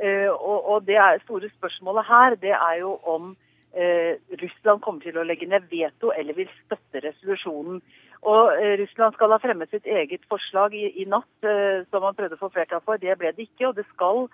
Og, 0.00 0.58
og, 0.64 0.86
det 0.86 0.96
store 1.26 1.50
spørsmålet 1.58 2.06
her 2.08 2.34
det 2.40 2.54
er 2.56 2.76
jo 2.80 2.94
om 3.04 3.34
Russland 4.40 4.80
kommer 4.80 5.04
til 5.04 5.18
å 5.20 5.24
legge 5.28 5.44
ned 5.44 5.66
veto 5.68 6.08
eller 6.16 6.38
vil 6.38 6.48
støtte 6.62 7.02
resolusjonen. 7.04 7.82
Og 8.28 8.52
eh, 8.52 8.76
Russland 8.82 9.16
skal 9.16 9.32
ha 9.32 9.40
fremmet 9.40 9.72
sitt 9.72 9.86
eget 9.88 10.24
forslag 10.28 10.74
i, 10.76 10.90
i 11.00 11.08
natt, 11.08 11.30
eh, 11.46 11.86
som 11.88 12.04
man 12.04 12.16
prøvde 12.16 12.36
å 12.36 12.42
få 12.42 12.50
flertall 12.52 12.82
for. 12.84 13.00
Det 13.00 13.16
ble 13.18 13.32
det 13.32 13.48
ikke. 13.48 13.70
Og 13.70 13.78
det 13.78 13.86
skal 13.94 14.26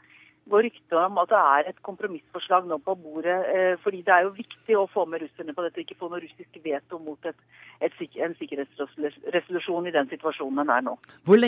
gå 0.51 0.61
rykter 0.63 0.99
om 1.01 1.19
at 1.23 1.31
det 1.31 1.39
er 1.39 1.71
et 1.71 1.79
kompromissforslag 1.87 2.67
nå 2.67 2.81
på 2.83 2.97
bordet. 2.99 3.37
Eh, 3.53 3.75
fordi 3.83 4.03
det 4.07 4.15
er 4.15 4.27
jo 4.27 4.35
viktig 4.35 4.79
å 4.79 4.89
få 4.91 5.07
med 5.11 5.23
russerne 5.23 5.55
på 5.55 5.67
dette, 5.67 5.85
ikke 5.85 5.99
få 6.03 6.11
noe 6.11 6.23
russisk 6.23 6.59
veto 6.65 6.99
mot 7.03 7.31
et, 7.31 7.39
et, 7.79 8.03
en 8.27 8.35
sikkerhetsresolusjon 8.41 9.87
i 9.87 9.95
den 9.95 10.11
situasjonen 10.11 10.65
den 10.65 10.75
er 10.75 10.87
nå. 10.89 10.99
Hvor, 11.27 11.47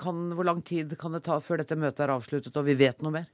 kan, 0.00 0.24
hvor 0.36 0.48
lang 0.48 0.64
tid 0.64 0.96
kan 1.00 1.16
det 1.16 1.26
ta 1.28 1.40
før 1.44 1.64
dette 1.64 1.76
møtet 1.76 2.06
er 2.06 2.16
avsluttet 2.16 2.56
og 2.56 2.68
vi 2.68 2.80
vet 2.80 3.04
noe 3.04 3.20
mer? 3.20 3.28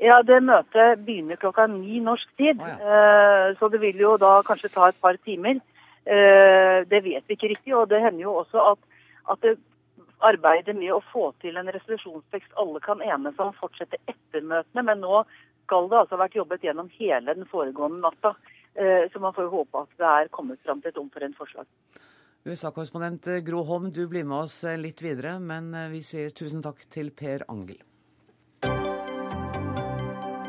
Ja, 0.00 0.20
Det 0.24 0.42
møtet 0.44 1.04
begynner 1.04 1.40
klokka 1.40 1.64
ni 1.72 2.02
norsk 2.04 2.28
tid. 2.36 2.60
Oh, 2.60 2.68
ja. 2.68 3.54
Så 3.56 3.68
det 3.72 3.80
vil 3.80 3.96
jo 3.96 4.18
da 4.20 4.42
kanskje 4.44 4.68
ta 4.72 4.90
et 4.90 5.00
par 5.00 5.16
timer. 5.24 5.60
Eh, 6.06 6.86
det 6.86 7.00
vet 7.02 7.24
vi 7.26 7.34
ikke 7.36 7.50
riktig. 7.54 7.74
Og 7.74 7.88
det 7.90 8.02
hender 8.02 8.22
jo 8.26 8.36
også 8.42 8.62
at, 8.72 8.78
at 9.32 9.42
det 9.42 9.56
arbeidet 10.24 10.76
med 10.78 10.94
å 10.94 11.02
få 11.12 11.28
til 11.42 11.58
en 11.60 11.68
resolusjonstekst 11.74 12.54
alle 12.60 12.80
kan 12.84 13.02
enes 13.04 13.38
om, 13.42 13.52
fortsette 13.58 13.98
etter 14.08 14.44
møtene. 14.46 14.86
Men 14.86 15.02
nå 15.02 15.24
skal 15.66 15.90
det 15.90 15.98
altså 16.02 16.16
ha 16.16 16.22
vært 16.24 16.38
jobbet 16.38 16.64
gjennom 16.64 16.90
hele 16.96 17.34
den 17.34 17.48
foregående 17.50 18.04
natta. 18.06 18.36
Eh, 18.76 19.08
så 19.12 19.22
man 19.22 19.34
får 19.36 19.48
jo 19.48 19.56
håpe 19.58 19.82
at 19.84 19.98
det 20.00 20.12
er 20.12 20.32
kommet 20.32 20.62
fram 20.64 20.82
til 20.82 20.94
et 20.94 21.02
omforent 21.02 21.36
forslag. 21.38 21.68
USA-korrespondent 22.46 23.26
Gro 23.42 23.64
Holm, 23.66 23.90
du 23.90 24.04
blir 24.06 24.22
med 24.22 24.44
oss 24.44 24.60
litt 24.78 25.02
videre, 25.02 25.32
men 25.42 25.72
vi 25.90 25.98
sier 26.06 26.30
tusen 26.30 26.62
takk 26.62 26.84
til 26.94 27.10
Per 27.10 27.42
Angel. 27.50 27.80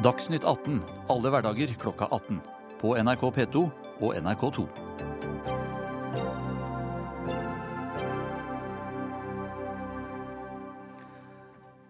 Dagsnytt 0.06 0.46
18 0.46 0.78
alle 1.10 1.32
hverdager 1.34 1.74
klokka 1.82 2.06
18. 2.14 2.38
På 2.78 2.94
NRK 3.02 3.24
P2 3.34 3.64
og 4.01 4.16
NRK2. 4.16 4.68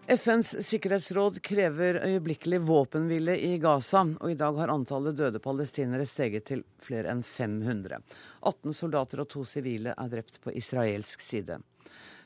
FNs 0.08 0.54
sikkerhetsråd 0.64 1.36
krever 1.44 1.98
øyeblikkelig 2.00 2.62
våpenhvile 2.64 3.34
i 3.44 3.58
Gaza, 3.60 4.06
og 4.20 4.30
i 4.32 4.36
dag 4.40 4.56
har 4.56 4.72
antallet 4.72 5.18
døde 5.18 5.42
palestinere 5.44 6.06
steget 6.08 6.46
til 6.48 6.62
flere 6.80 7.12
enn 7.12 7.20
500. 7.20 8.00
18 8.40 8.72
soldater 8.72 9.20
og 9.20 9.28
to 9.28 9.44
sivile 9.44 9.92
er 9.92 10.08
drept 10.08 10.40
på 10.40 10.54
israelsk 10.56 11.20
side. 11.20 11.60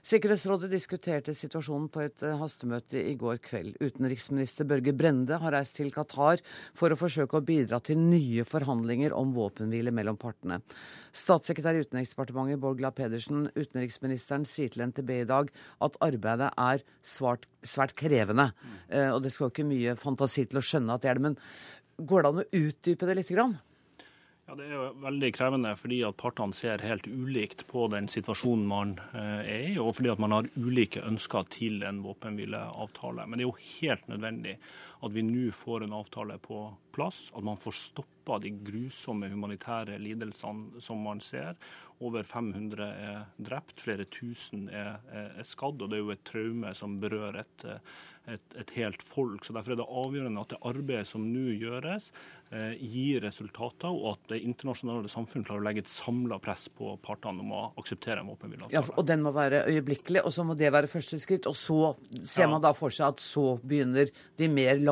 Sikkerhetsrådet 0.02 0.66
diskuterte 0.72 1.30
situasjonen 1.30 1.84
på 1.94 2.00
et 2.02 2.24
eh, 2.26 2.34
hastemøte 2.34 2.98
i 3.06 3.12
går 3.14 3.36
kveld. 3.44 3.76
Utenriksminister 3.78 4.66
Børge 4.66 4.90
Brende 4.98 5.36
har 5.38 5.54
reist 5.54 5.76
til 5.78 5.92
Qatar 5.94 6.42
for 6.74 6.90
å 6.90 6.98
forsøke 6.98 7.38
å 7.38 7.44
bidra 7.46 7.78
til 7.86 8.00
nye 8.02 8.42
forhandlinger 8.42 9.14
om 9.14 9.30
våpenhvile 9.36 9.94
mellom 9.94 10.18
partene. 10.18 10.58
Statssekretær 11.14 11.78
i 11.78 11.84
Utenriksdepartementet 11.86 12.58
Bård 12.58 12.80
Glad 12.82 12.98
Pedersen, 12.98 13.46
utenriksministeren 13.54 14.42
sier 14.50 14.74
til 14.74 14.82
NTB 14.90 15.20
i 15.20 15.30
dag 15.30 15.54
at 15.86 16.02
arbeidet 16.02 16.50
er 16.50 16.82
svart, 17.06 17.46
svært 17.62 17.94
krevende. 17.94 18.50
Eh, 18.90 19.06
og 19.14 19.22
det 19.22 19.30
skal 19.30 19.46
jo 19.46 19.54
ikke 19.54 19.70
mye 19.70 19.94
fantasi 20.02 20.48
til 20.50 20.58
å 20.58 20.66
skjønne 20.66 20.98
at 20.98 21.06
det 21.06 21.14
er 21.14 21.22
det. 21.22 21.30
Men 21.30 22.08
går 22.10 22.26
det 22.26 22.32
an 22.32 22.42
å 22.42 22.50
utdype 22.64 23.06
det 23.06 23.22
lite 23.22 23.38
grann? 23.38 23.60
Ja, 24.48 24.56
Det 24.58 24.64
er 24.66 24.72
jo 24.74 24.86
veldig 25.04 25.28
krevende 25.36 25.72
fordi 25.78 26.00
at 26.06 26.16
partene 26.18 26.56
ser 26.56 26.82
helt 26.82 27.06
ulikt 27.06 27.62
på 27.70 27.86
den 27.92 28.08
situasjonen 28.10 28.64
man 28.66 28.96
eh, 29.14 29.42
er 29.42 29.66
i, 29.70 29.76
og 29.78 29.94
fordi 29.98 30.10
at 30.12 30.22
man 30.22 30.34
har 30.34 30.48
ulike 30.58 31.04
ønsker 31.06 31.46
til 31.52 31.84
en 31.86 32.02
våpenhvileavtale. 32.02 33.26
Men 33.26 33.38
det 33.38 33.46
er 33.46 33.50
jo 33.50 33.68
helt 33.78 34.08
nødvendig 34.10 34.56
at 35.02 35.12
vi 35.12 35.24
nå 35.26 35.50
får 35.54 35.84
en 35.84 35.96
avtale 35.98 36.38
på 36.42 36.64
plass, 36.92 37.30
at 37.34 37.44
man 37.44 37.58
får 37.60 37.78
stoppa 37.78 38.38
de 38.42 38.52
grusomme 38.62 39.30
humanitære 39.32 39.98
lidelsene 39.98 40.82
som 40.82 41.02
man 41.02 41.22
ser. 41.24 41.56
Over 42.02 42.26
500 42.26 42.86
er 42.86 43.18
drept, 43.38 43.78
flere 43.82 44.06
tusen 44.10 44.66
er, 44.70 44.98
er 45.10 45.46
skadd. 45.46 45.82
og 45.82 45.90
Det 45.90 45.98
er 45.98 46.02
jo 46.02 46.14
et 46.14 46.24
traume 46.26 46.72
som 46.74 46.96
berører 47.02 47.42
et, 47.44 47.66
et, 48.26 48.56
et, 48.58 48.72
helt 48.78 49.02
folk. 49.06 49.44
så 49.46 49.54
Derfor 49.54 49.74
er 49.74 49.78
det 49.78 49.86
avgjørende 49.86 50.42
at 50.42 50.54
det 50.54 50.60
arbeidet 50.66 51.06
som 51.10 51.28
nå 51.30 51.54
gjøres, 51.62 52.10
eh, 52.50 52.74
gir 52.78 53.22
resultater, 53.22 53.90
og 53.90 54.16
at 54.16 54.34
det 54.34 54.40
internasjonale 54.42 55.10
samfunn 55.10 55.46
klarer 55.46 55.62
å 55.62 55.68
legge 55.68 55.84
et 55.84 55.92
samla 55.92 56.40
press 56.42 56.66
på 56.74 56.96
partene 57.06 57.44
om 57.44 57.54
å 57.54 57.62
akseptere 57.78 58.22
en 58.22 58.32
våpenhvileavtale. 58.32 58.74
Ja, 58.74 58.82
og 58.98 59.06
den 59.06 59.22
må 59.22 59.34
være 59.36 59.64
øyeblikkelig, 59.70 60.24
og 60.26 60.34
så 60.34 60.46
må 60.46 60.58
det 60.58 60.72
være 60.74 60.90
første 60.90 61.20
skritt. 61.22 61.46
Og 61.50 61.58
så 61.58 61.94
ser 62.18 62.48
ja. 62.48 62.50
man 62.50 62.66
da 62.66 62.74
for 62.74 62.94
seg 62.94 63.14
at 63.14 63.22
så 63.22 63.46
begynner 63.62 64.10
de 64.38 64.50
mer 64.50 64.82
langsiktige 64.82 64.91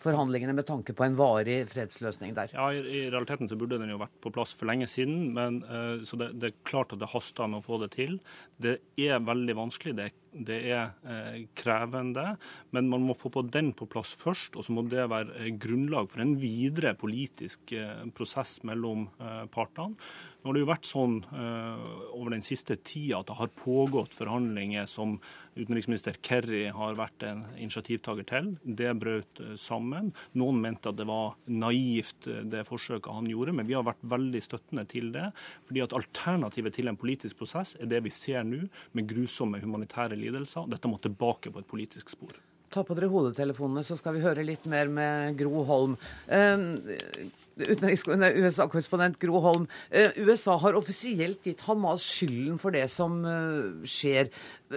forhandlingene 0.00 0.56
med 0.56 0.66
tanke 0.68 0.94
på 0.96 1.06
en 1.06 1.18
varig 1.18 1.62
fredsløsning 1.70 2.34
der. 2.36 2.54
Ja, 2.56 2.70
i, 2.74 2.80
i 2.80 3.02
realiteten 3.08 3.50
så 3.50 3.58
burde 3.60 3.78
den 3.80 3.92
jo 3.92 4.00
vært 4.00 4.16
på 4.22 4.32
plass 4.34 4.54
for 4.56 4.70
lenge 4.70 4.88
siden, 4.90 5.30
men 5.36 5.62
uh, 5.68 6.02
så 6.06 6.18
det, 6.20 6.32
det, 6.40 6.50
er 6.50 6.64
klart 6.68 6.94
at 6.94 7.02
det 7.02 7.12
haster 7.14 7.50
med 7.50 7.62
å 7.62 7.66
få 7.66 7.80
det 7.84 7.92
til. 7.96 8.18
Det 8.60 8.80
er 9.00 9.22
veldig 9.24 9.56
vanskelig. 9.62 9.96
det 9.98 10.10
er 10.10 10.18
det 10.30 10.58
er 10.70 10.92
eh, 11.10 11.38
krevende, 11.58 12.36
men 12.74 12.88
man 12.90 13.02
må 13.02 13.16
få 13.18 13.32
på 13.34 13.42
den 13.50 13.72
på 13.74 13.88
plass 13.90 14.12
først. 14.18 14.54
Og 14.56 14.66
så 14.66 14.74
må 14.74 14.84
det 14.86 15.08
være 15.10 15.34
eh, 15.40 15.50
grunnlag 15.58 16.10
for 16.12 16.22
en 16.22 16.36
videre 16.40 16.94
politisk 16.98 17.74
eh, 17.74 18.04
prosess 18.14 18.60
mellom 18.68 19.08
eh, 19.18 19.44
partene. 19.50 19.98
Nå 20.40 20.50
har 20.50 20.56
det 20.56 20.62
jo 20.62 20.70
vært 20.70 20.86
sånn 20.88 21.16
uh, 21.36 21.80
over 22.16 22.32
den 22.32 22.44
siste 22.44 22.78
tida 22.80 23.18
at 23.18 23.28
det 23.28 23.34
har 23.36 23.50
pågått 23.58 24.14
forhandlinger 24.16 24.86
som 24.88 25.18
utenriksminister 25.58 26.18
Kerry 26.24 26.66
har 26.74 26.98
vært 26.98 27.24
en 27.26 27.44
initiativtaker 27.56 28.26
til. 28.28 28.52
Det 28.62 28.92
brøt 29.00 29.42
uh, 29.42 29.54
sammen. 29.60 30.12
Noen 30.38 30.60
mente 30.62 30.92
at 30.92 30.98
det 31.00 31.06
var 31.08 31.34
naivt, 31.50 32.28
uh, 32.30 32.42
det 32.50 32.66
forsøket 32.68 33.12
han 33.14 33.30
gjorde, 33.30 33.56
men 33.56 33.68
vi 33.68 33.76
har 33.78 33.86
vært 33.86 34.04
veldig 34.12 34.42
støttende 34.44 34.86
til 34.90 35.10
det. 35.14 35.30
fordi 35.66 35.82
at 35.84 35.96
alternativet 35.96 36.74
til 36.74 36.88
en 36.88 36.98
politisk 37.00 37.38
prosess 37.38 37.76
er 37.80 37.90
det 37.90 38.02
vi 38.04 38.10
ser 38.14 38.44
nå, 38.46 38.62
med 38.92 39.08
grusomme 39.10 39.60
humanitære 39.62 40.18
lidelser. 40.18 40.68
Dette 40.70 40.88
må 40.88 40.98
tilbake 40.98 41.52
på 41.52 41.62
et 41.62 41.70
politisk 41.70 42.10
spor. 42.10 42.38
Ta 42.70 42.84
på 42.86 42.94
dere 42.94 43.10
hodetelefonene, 43.10 43.82
så 43.82 43.96
skal 43.98 44.14
vi 44.14 44.22
høre 44.22 44.46
litt 44.46 44.66
mer 44.70 44.90
med 44.90 45.38
Gro 45.40 45.64
Holm. 45.66 45.96
USA-korrespondent 47.60 49.18
Gro 49.20 49.40
Holm. 49.44 49.66
Eh, 49.90 50.16
USA 50.16 50.56
har 50.58 50.78
offisielt 50.78 51.44
gitt 51.46 51.64
Hamas 51.66 52.04
skylden 52.04 52.58
for 52.58 52.70
det 52.74 52.86
som 52.90 53.24
eh, 53.24 53.86
skjer. 53.88 54.30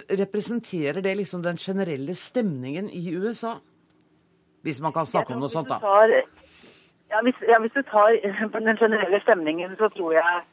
Representerer 0.09 1.01
det 1.01 1.15
liksom 1.17 1.43
den 1.43 1.57
generelle 1.57 2.15
stemningen 2.15 2.89
i 2.89 3.15
USA? 3.15 3.57
Hvis 4.63 4.81
man 4.81 4.93
kan 4.95 5.05
snakke 5.05 5.33
om 5.35 5.41
noe 5.43 5.51
sånt, 5.51 5.69
da. 5.69 5.79
Ja, 7.13 7.19
hvis, 7.21 7.39
ja, 7.45 7.59
hvis, 7.61 7.73
du 7.75 7.83
tar 7.85 8.15
den 8.53 8.77
generelle 8.79 9.19
stemningen, 9.21 9.75
så 9.77 9.89
tror 9.93 10.13
jeg 10.15 10.43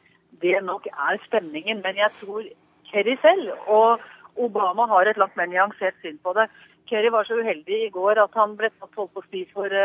det 0.43 0.57
nok 0.67 0.89
er 0.91 1.21
stemningen. 1.27 1.81
Men 1.85 1.97
jeg 1.97 2.11
tror 2.19 2.43
Kerry 2.91 3.17
selv 3.23 3.55
og 3.67 4.01
Obama 4.37 4.87
har 4.91 5.09
et 5.09 5.21
langt 5.21 5.37
mer 5.37 5.47
nyansert 5.47 5.97
syn 6.03 6.19
på 6.25 6.35
det. 6.37 6.51
Kerry 6.91 7.11
var 7.15 7.25
så 7.25 7.39
uheldig 7.39 7.79
i 7.87 7.93
går 7.95 8.19
at 8.19 8.35
han 8.35 8.57
ble 8.59 8.71
tatt 8.75 8.99
holdt 8.99 9.15
på 9.15 9.23
å 9.23 9.45
for 9.55 9.77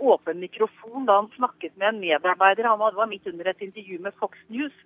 åpen 0.00 0.40
mikrofon 0.40 1.06
da 1.08 1.20
han 1.20 1.30
snakket 1.36 1.76
med 1.76 1.88
en 1.88 2.00
medarbeider. 2.00 2.68
Han 2.68 2.80
var 2.80 3.06
midt 3.10 3.28
under 3.30 3.50
et 3.50 3.62
intervju 3.62 3.98
med 4.00 4.16
Fox 4.20 4.38
News. 4.48 4.76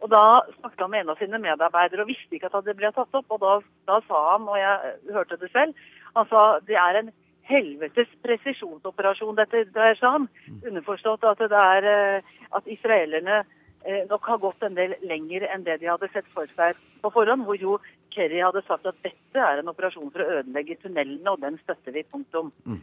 Og 0.00 0.08
Da 0.10 0.40
snakket 0.58 0.80
han 0.80 0.90
med 0.90 1.00
en 1.00 1.12
av 1.12 1.18
sine 1.20 1.38
medarbeidere 1.38 2.04
og 2.04 2.08
visste 2.08 2.36
ikke 2.36 2.48
at 2.48 2.64
det 2.64 2.76
ble 2.76 2.90
tatt 2.96 3.16
opp. 3.16 3.26
Og 3.28 3.40
da, 3.42 3.56
da 3.88 4.00
sa 4.08 4.20
han, 4.32 4.48
og 4.48 4.56
jeg 4.58 4.94
hørte 5.16 5.40
det 5.40 5.50
selv, 5.52 5.74
han 6.16 6.28
sa 6.30 6.44
det 6.66 6.78
er 6.80 7.00
en 7.00 7.10
helvetes 7.50 8.10
presisjonsoperasjon 8.24 9.38
dette 9.38 9.64
dreier 9.74 9.98
seg 10.00 10.20
om. 10.20 10.28
Underforstått 10.62 11.26
at 11.28 11.42
det 11.52 11.64
er 11.64 11.88
uh, 11.90 12.36
at 12.56 12.70
israelerne 12.70 13.42
uh, 13.42 14.02
nok 14.10 14.28
har 14.32 14.40
gått 14.44 14.64
en 14.64 14.78
del 14.78 14.94
lenger 15.04 15.48
enn 15.50 15.66
det 15.66 15.80
de 15.82 15.90
hadde 15.90 16.08
sett 16.14 16.28
for 16.34 16.48
seg 16.56 16.78
på 17.02 17.12
forhånd. 17.12 17.44
Hvor 17.48 17.60
jo 17.60 17.76
Kerry 18.14 18.40
hadde 18.42 18.64
sagt 18.66 18.88
at 18.88 19.02
dette 19.04 19.44
er 19.50 19.60
en 19.60 19.72
operasjon 19.72 20.10
for 20.14 20.24
å 20.24 20.40
ødelegge 20.40 20.80
tunnelene, 20.80 21.34
og 21.34 21.44
den 21.44 21.60
støtter 21.62 21.94
vi. 21.94 22.06
Punktum. 22.10 22.54
Mm. 22.64 22.80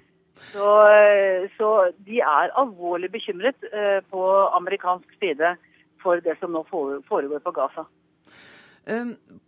Så, 0.53 0.67
eh, 0.91 1.45
så, 1.57 1.91
de 2.07 2.21
er 2.21 2.53
alvorlig 2.59 3.11
bekymret 3.13 3.67
eh, 3.71 3.99
på 4.11 4.23
amerikansk 4.57 5.19
side 5.19 5.55
for 6.01 6.21
det 6.23 6.37
som 6.39 6.53
nå 6.55 6.63
foregår 6.69 7.43
på 7.43 7.55
Gaza. 7.55 7.87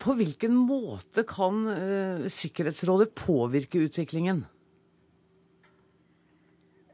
På 0.03 0.13
hvilken 0.19 0.55
måte 0.67 1.23
kan 1.23 1.61
eh, 1.71 2.25
Sikkerhetsrådet 2.27 3.13
påvirke 3.15 3.85
utviklingen? 3.85 4.43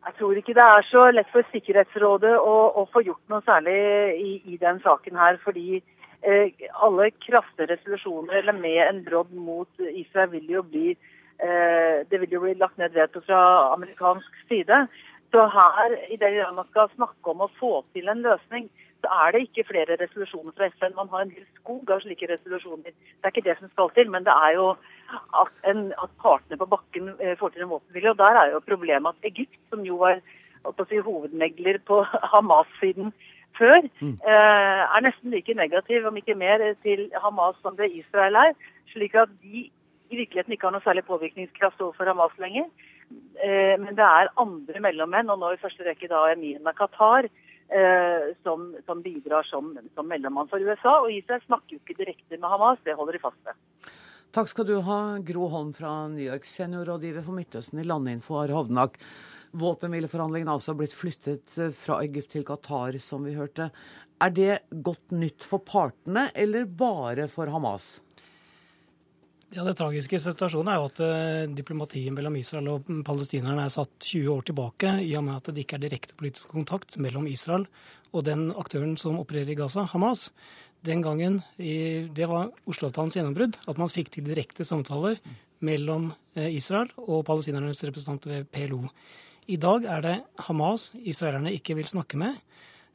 Jeg 0.05 0.13
tror 0.19 0.37
ikke 0.37 0.53
det 0.53 0.61
er 0.61 0.85
så 0.85 1.07
lett 1.09 1.31
for 1.33 1.47
Sikkerhetsrådet 1.49 2.35
å, 2.37 2.55
å 2.77 2.85
få 2.93 3.01
gjort 3.07 3.33
noe 3.33 3.41
særlig 3.47 3.79
i, 4.21 4.31
i 4.53 4.59
den 4.61 4.77
saken 4.85 5.17
her. 5.17 5.39
fordi 5.41 5.81
Eh, 6.25 6.51
alle 6.85 7.11
kraftige 7.21 7.67
resolusjoner 7.73 8.33
eller 8.33 8.53
med 8.53 8.79
en 8.89 9.03
brodd 9.05 9.33
mot 9.33 9.69
Israel 9.93 10.31
vil 10.31 10.47
jo 10.49 10.61
bli 10.61 10.95
det 11.35 12.19
vil 12.21 12.31
jo 12.31 12.39
bli 12.45 12.53
lagt 12.55 12.77
ned 12.79 12.93
veto 12.95 13.19
fra 13.25 13.39
amerikansk 13.73 14.37
side. 14.47 14.77
Så 15.33 15.45
her, 15.51 15.95
i 16.13 16.15
det 16.15 16.31
man 16.55 16.67
skal 16.69 16.87
snakke 16.95 17.31
om 17.33 17.43
å 17.43 17.51
få 17.59 17.81
til 17.93 18.07
en 18.07 18.23
løsning, 18.23 18.69
så 19.05 19.11
er 19.25 19.35
det 19.35 19.41
ikke 19.45 19.67
flere 19.69 19.97
resolusjoner 19.99 20.53
fra 20.57 20.69
FN. 20.77 20.95
Man 20.97 21.11
har 21.11 21.25
en 21.25 21.33
hel 21.35 21.45
skog 21.59 21.91
av 21.93 22.01
slike 22.01 22.29
resolusjoner. 22.31 22.95
Det 22.95 23.27
er 23.27 23.33
ikke 23.33 23.45
det 23.49 23.57
som 23.59 23.69
skal 23.73 23.91
til, 23.97 24.09
men 24.13 24.25
det 24.25 24.33
er 24.33 24.55
jo 24.57 24.71
at, 25.41 25.53
en, 25.69 25.91
at 26.01 26.15
partene 26.23 26.57
på 26.61 26.69
bakken 26.71 27.13
eh, 27.19 27.35
får 27.39 27.53
til 27.53 27.65
en 27.65 27.73
våpenhvile. 27.75 28.13
Og 28.13 28.19
der 28.23 28.39
er 28.41 28.51
jo 28.53 28.63
problemet 28.65 29.13
at 29.13 29.29
Egypt, 29.31 29.59
som 29.69 29.85
jo 29.85 29.99
var 30.01 30.21
si, 30.89 30.97
hovedmegler 30.97 31.81
på 31.85 32.01
Hamas-siden, 32.33 33.13
før, 33.55 33.85
mm. 34.01 34.17
Eh, 34.27 34.81
er 34.83 35.03
nesten 35.05 35.31
like 35.31 35.53
negativ, 35.55 36.07
om 36.07 36.17
ikke 36.19 36.35
mer, 36.35 36.63
til 36.83 37.07
Hamas 37.23 37.55
som 37.61 37.77
det 37.77 37.91
Israel 37.93 38.35
er. 38.41 38.55
Slik 38.91 39.15
at 39.15 39.31
de 39.43 39.69
i 40.09 40.19
virkeligheten 40.19 40.53
ikke 40.55 40.67
har 40.69 40.75
noe 40.75 40.85
særlig 40.85 41.05
påvirkningskraft 41.07 41.81
overfor 41.81 42.11
Hamas 42.11 42.35
lenger. 42.41 42.69
Eh, 43.41 43.75
men 43.81 43.97
det 43.97 44.05
er 44.05 44.31
andre 44.41 44.81
mellommenn, 44.83 45.31
og 45.33 45.41
nå 45.41 45.53
i 45.53 45.61
første 45.61 45.85
rekke 45.85 46.09
da 46.11 46.23
emirene 46.31 46.73
Qatar, 46.77 47.27
eh, 47.27 48.31
som, 48.45 48.71
som, 48.85 49.03
bidrar 49.05 49.47
som, 49.49 49.75
som 49.97 50.09
mellommann 50.09 50.49
for 50.51 50.61
USA. 50.61 50.99
Og 51.03 51.13
Israel 51.13 51.43
snakker 51.45 51.77
jo 51.77 51.83
ikke 51.83 51.99
direkte 52.01 52.39
med 52.39 52.49
Hamas, 52.51 52.81
det 52.85 52.97
holder 52.97 53.17
de 53.17 53.23
fast 53.25 53.41
ved. 53.47 53.91
Takk 54.35 54.51
skal 54.51 54.67
du 54.67 54.75
ha, 54.83 54.99
Gro 55.23 55.47
Holm 55.47 55.71
fra 55.73 56.09
New 56.11 56.25
York, 56.25 56.47
seniorrådgiver 56.49 57.23
for 57.23 57.37
Midtøsten 57.37 57.79
i 57.79 57.87
Landinfo 57.87 58.41
Are 58.41 58.57
Hovnak. 58.57 58.99
Våpenhvileforhandlingene 59.55 60.51
har 60.51 60.59
altså 60.59 60.75
blitt 60.75 60.95
flyttet 60.95 61.55
eh, 61.61 61.71
fra 61.75 62.01
Egypt 62.03 62.33
til 62.35 62.47
Qatar, 62.47 62.97
som 62.99 63.23
vi 63.27 63.37
hørte. 63.37 63.69
Er 64.21 64.31
det 64.31 64.57
godt 64.83 65.15
nytt 65.15 65.45
for 65.47 65.63
partene, 65.63 66.29
eller 66.35 66.67
bare 66.67 67.29
for 67.31 67.51
Hamas? 67.51 67.97
Ja, 69.53 69.63
Det 69.63 69.75
tragiske 69.77 70.17
situasjonen 70.17 70.71
er 70.71 70.79
jo 70.79 70.87
at 70.89 71.01
uh, 71.05 71.53
diplomatiet 71.53 72.13
mellom 72.13 72.33
Israel 72.39 72.69
og 72.71 72.87
palestinerne 73.05 73.67
er 73.67 73.73
satt 73.73 73.93
20 74.01 74.31
år 74.33 74.45
tilbake, 74.47 74.93
i 75.05 75.11
og 75.19 75.25
med 75.27 75.37
at 75.37 75.51
det 75.53 75.61
ikke 75.61 75.77
er 75.77 75.83
direkte 75.85 76.17
politisk 76.17 76.49
kontakt 76.49 76.97
mellom 76.97 77.27
Israel 77.29 77.67
og 78.15 78.25
den 78.25 78.47
aktøren 78.57 78.95
som 78.97 79.19
opererer 79.19 79.53
i 79.53 79.57
Gaza, 79.59 79.85
Hamas. 79.91 80.31
Den 80.85 81.01
gangen, 81.01 81.43
Det 81.57 82.27
var 82.29 82.51
Oslo-avtalens 82.65 83.15
gjennombrudd, 83.17 83.57
at 83.67 83.77
man 83.77 83.89
fikk 83.89 84.11
til 84.11 84.25
direkte 84.25 84.65
samtaler 84.65 85.19
mellom 85.61 86.11
uh, 86.37 86.49
Israel 86.49 86.89
og 86.97 87.25
palestinernes 87.25 87.83
representanter 87.83 88.29
ved 88.29 88.49
PLO. 88.49 88.89
I 89.47 89.57
dag 89.57 89.85
er 89.85 90.01
det 90.01 90.17
Hamas 90.47 90.91
israelerne 90.97 91.53
ikke 91.53 91.75
vil 91.75 91.85
snakke 91.85 92.17
med. 92.17 92.33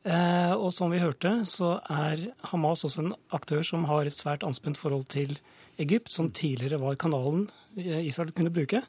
Uh, 0.03 0.59
og 0.59 0.73
som 0.75 0.91
vi 0.91 0.99
hørte, 0.99 1.47
så 1.47 1.79
er 1.87 2.33
Hamas 2.51 2.85
også 2.85 3.07
en 3.07 3.15
aktør 3.31 3.63
som 3.63 3.85
har 3.85 4.07
et 4.07 4.19
svært 4.19 4.43
anspent 4.43 4.79
forhold 4.79 5.07
til 5.07 5.39
Israel 5.39 5.57
Egypt, 5.81 6.11
som 6.13 6.31
tidligere 6.35 6.81
var 6.83 6.99
kanalen 7.01 7.49
Israel 7.77 8.33
kunne 8.37 8.53
bruke. 8.53 8.83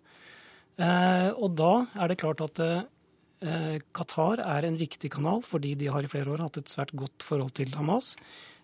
Eh, 0.82 1.30
og 1.36 1.56
da 1.60 1.72
er 2.00 2.12
det 2.12 2.20
klart 2.22 2.42
at 2.44 2.62
eh, 2.64 3.78
Qatar 3.96 4.42
er 4.44 4.68
en 4.68 4.80
viktig 4.80 5.12
kanal, 5.14 5.44
fordi 5.46 5.76
de 5.80 5.90
har 5.92 6.04
i 6.04 6.12
flere 6.12 6.32
år 6.34 6.46
hatt 6.46 6.62
et 6.62 6.72
svært 6.72 6.94
godt 6.98 7.26
forhold 7.26 7.54
til 7.58 7.74
Hamas. 7.78 8.16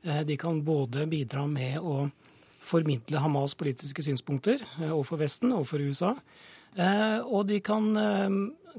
Eh, 0.03 0.24
de 0.27 0.38
kan 0.39 0.63
både 0.65 1.07
bidra 1.10 1.46
med 1.50 1.79
å 1.81 2.07
formidle 2.67 3.22
Hamas' 3.24 3.55
politiske 3.55 4.03
synspunkter 4.03 4.63
overfor 4.89 5.22
Vesten, 5.22 5.53
overfor 5.55 5.86
USA. 5.88 6.17
Og 7.31 7.46
de 7.48 7.62
kan, 7.63 7.86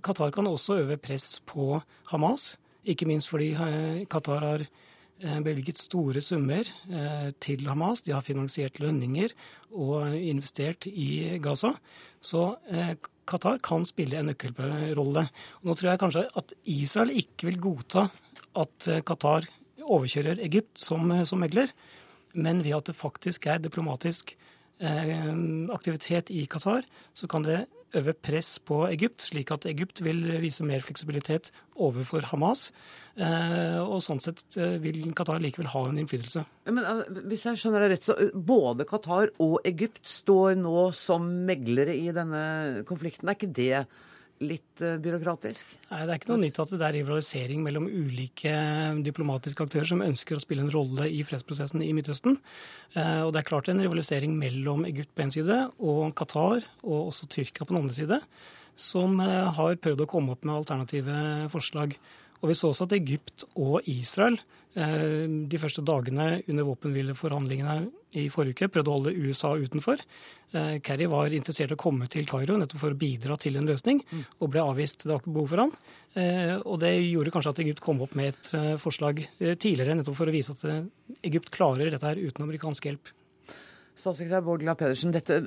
Qatar 0.05 0.29
kan 0.35 0.47
også 0.47 0.77
øve 0.83 0.99
press 1.01 1.39
på 1.49 1.79
Hamas, 2.11 2.59
ikke 2.85 3.09
minst 3.09 3.31
fordi 3.33 3.55
Qatar 4.13 4.45
har 4.45 4.67
Eh, 4.69 4.88
bevilget 5.43 5.81
store 5.81 6.23
summer 6.23 6.67
eh, 6.91 7.31
til 7.43 7.67
Hamas. 7.67 8.05
De 8.07 8.15
har 8.15 8.25
finansiert 8.27 8.79
lønninger 8.79 9.35
og 9.75 10.15
investert 10.15 10.87
i 10.87 11.39
Gaza. 11.43 11.73
Så 12.21 12.57
eh, 12.71 12.95
Qatar 13.29 13.59
kan 13.65 13.87
spille 13.89 14.19
en 14.19 14.31
nøkkelrolle. 14.31 15.27
Nå 15.63 15.75
tror 15.75 15.91
jeg 15.91 16.03
kanskje 16.03 16.27
at 16.39 16.55
Israel 16.65 17.11
ikke 17.13 17.51
vil 17.51 17.61
godta 17.61 18.09
at 18.59 18.89
Qatar 19.07 19.49
overkjører 19.85 20.41
Egypt 20.45 20.79
som, 20.81 21.11
som 21.29 21.43
megler, 21.43 21.71
men 22.35 22.63
ved 22.65 22.79
at 22.79 22.89
det 22.91 22.97
faktisk 22.97 23.47
er 23.47 23.61
diplomatisk 23.63 24.35
aktivitet 24.79 26.31
i 26.31 26.45
Qatar, 26.47 26.85
så 27.17 27.27
kan 27.31 27.43
det 27.43 27.65
øve 27.97 28.13
press 28.13 28.59
på 28.59 28.83
Egypt, 28.89 29.23
slik 29.31 29.53
at 29.55 29.67
Egypt 29.69 30.03
vil 30.05 30.21
vise 30.43 30.65
mer 30.67 30.83
fleksibilitet 30.85 31.51
overfor 31.79 32.27
Hamas. 32.31 32.69
Eh, 33.19 33.79
og 33.81 34.03
sånn 34.05 34.21
sett 34.23 34.45
eh, 34.59 34.77
vil 34.83 35.01
Qatar 35.17 35.41
likevel 35.43 35.71
ha 35.73 35.85
en 35.89 35.99
innflytelse. 36.03 36.45
Men 36.71 36.85
eh, 36.85 37.23
Hvis 37.31 37.47
jeg 37.49 37.61
skjønner 37.63 37.87
det 37.87 37.91
rett, 37.95 38.07
så 38.07 38.17
både 38.35 38.87
Qatar 38.89 39.33
og 39.43 39.59
Egypt 39.69 40.05
står 40.07 40.59
nå 40.61 40.91
som 40.97 41.27
meglere 41.49 41.97
i 41.97 42.13
denne 42.15 42.85
konflikten. 42.89 43.31
Er 43.31 43.39
ikke 43.39 43.53
det 43.57 43.87
litt 44.45 44.83
uh, 44.83 44.97
byråkratisk? 45.03 45.71
Nei, 45.91 46.03
Det 46.03 46.15
er 46.15 46.21
ikke 46.21 46.31
noe 46.33 46.43
nytt 46.43 46.61
at 46.63 46.75
det 46.75 46.87
er 46.87 46.97
rivalisering 46.99 47.63
mellom 47.65 47.89
ulike 47.89 48.53
eh, 48.53 49.01
diplomatiske 49.07 49.65
aktører 49.67 49.89
som 49.91 50.05
ønsker 50.05 50.39
å 50.39 50.43
spille 50.43 50.65
en 50.67 50.73
rolle 50.73 51.09
i 51.11 51.25
fredsprosessen 51.27 51.83
i 51.85 51.91
Midtøsten. 51.97 52.39
Uh, 52.97 53.27
og 53.27 53.33
det 53.35 53.43
er 53.43 53.49
klart 53.51 53.71
en 53.73 53.83
rivalisering 53.83 54.37
mellom 54.39 54.87
Egypt 54.89 55.15
på 55.17 55.27
en 55.27 55.35
side 55.35 55.59
og 55.79 56.15
Qatar, 56.19 56.67
og 56.85 57.11
også 57.11 57.31
Tyrkia 57.33 57.67
på 57.67 57.75
den 57.75 57.83
andre 57.83 57.99
side, 57.99 58.21
som 58.79 59.19
har 59.19 59.81
prøvd 59.83 60.05
å 60.05 60.07
komme 60.07 60.37
opp 60.37 60.45
med 60.47 60.55
alternative 60.55 61.49
forslag. 61.51 61.97
Og 62.39 62.53
vi 62.53 62.55
så 62.55 62.71
også 62.71 62.87
at 62.87 62.95
Egypt 62.95 63.43
og 63.59 63.83
Israel 63.91 64.39
de 64.75 65.59
første 65.59 65.83
dagene 65.83 66.43
under 66.47 66.67
våpenhvileforhandlingene 66.69 67.89
i 68.17 68.29
forrige 68.33 68.57
uke 68.57 68.69
prøvde 68.73 68.91
å 68.91 68.97
holde 68.97 69.15
USA 69.17 69.51
utenfor. 69.59 70.01
Eh, 70.57 70.79
Kerry 70.85 71.09
var 71.11 71.35
interessert 71.37 71.75
i 71.75 71.77
å 71.77 71.81
komme 71.81 72.09
til 72.09 72.25
Kairo 72.29 72.57
nettopp 72.57 72.81
for 72.81 72.95
å 72.95 72.99
bidra 72.99 73.37
til 73.41 73.59
en 73.61 73.69
løsning, 73.69 74.01
mm. 74.01 74.23
og 74.41 74.53
ble 74.55 74.65
avvist. 74.65 75.05
Det 75.05 75.13
var 75.13 75.21
ikke 75.21 75.35
behov 75.37 75.53
for 75.53 75.65
han. 75.65 75.75
Eh, 76.15 76.55
og 76.63 76.81
det 76.85 76.95
gjorde 76.97 77.35
kanskje 77.35 77.53
at 77.53 77.63
Egypt 77.67 77.85
kom 77.85 78.01
opp 78.05 78.17
med 78.19 78.33
et 78.33 78.51
eh, 78.57 78.73
forslag 78.81 79.21
tidligere, 79.39 79.99
nettopp 79.99 80.17
for 80.21 80.31
å 80.31 80.35
vise 80.35 80.57
at 80.57 81.21
Egypt 81.29 81.53
klarer 81.55 81.93
dette 81.93 82.09
her 82.09 82.21
uten 82.21 82.47
amerikansk 82.47 82.89
hjelp. 82.89 83.13
Statssekretær 83.99 84.45
Bård 84.47 84.63
Glad 84.63 84.79
Pedersen, 84.79 85.13
dette, 85.15 85.41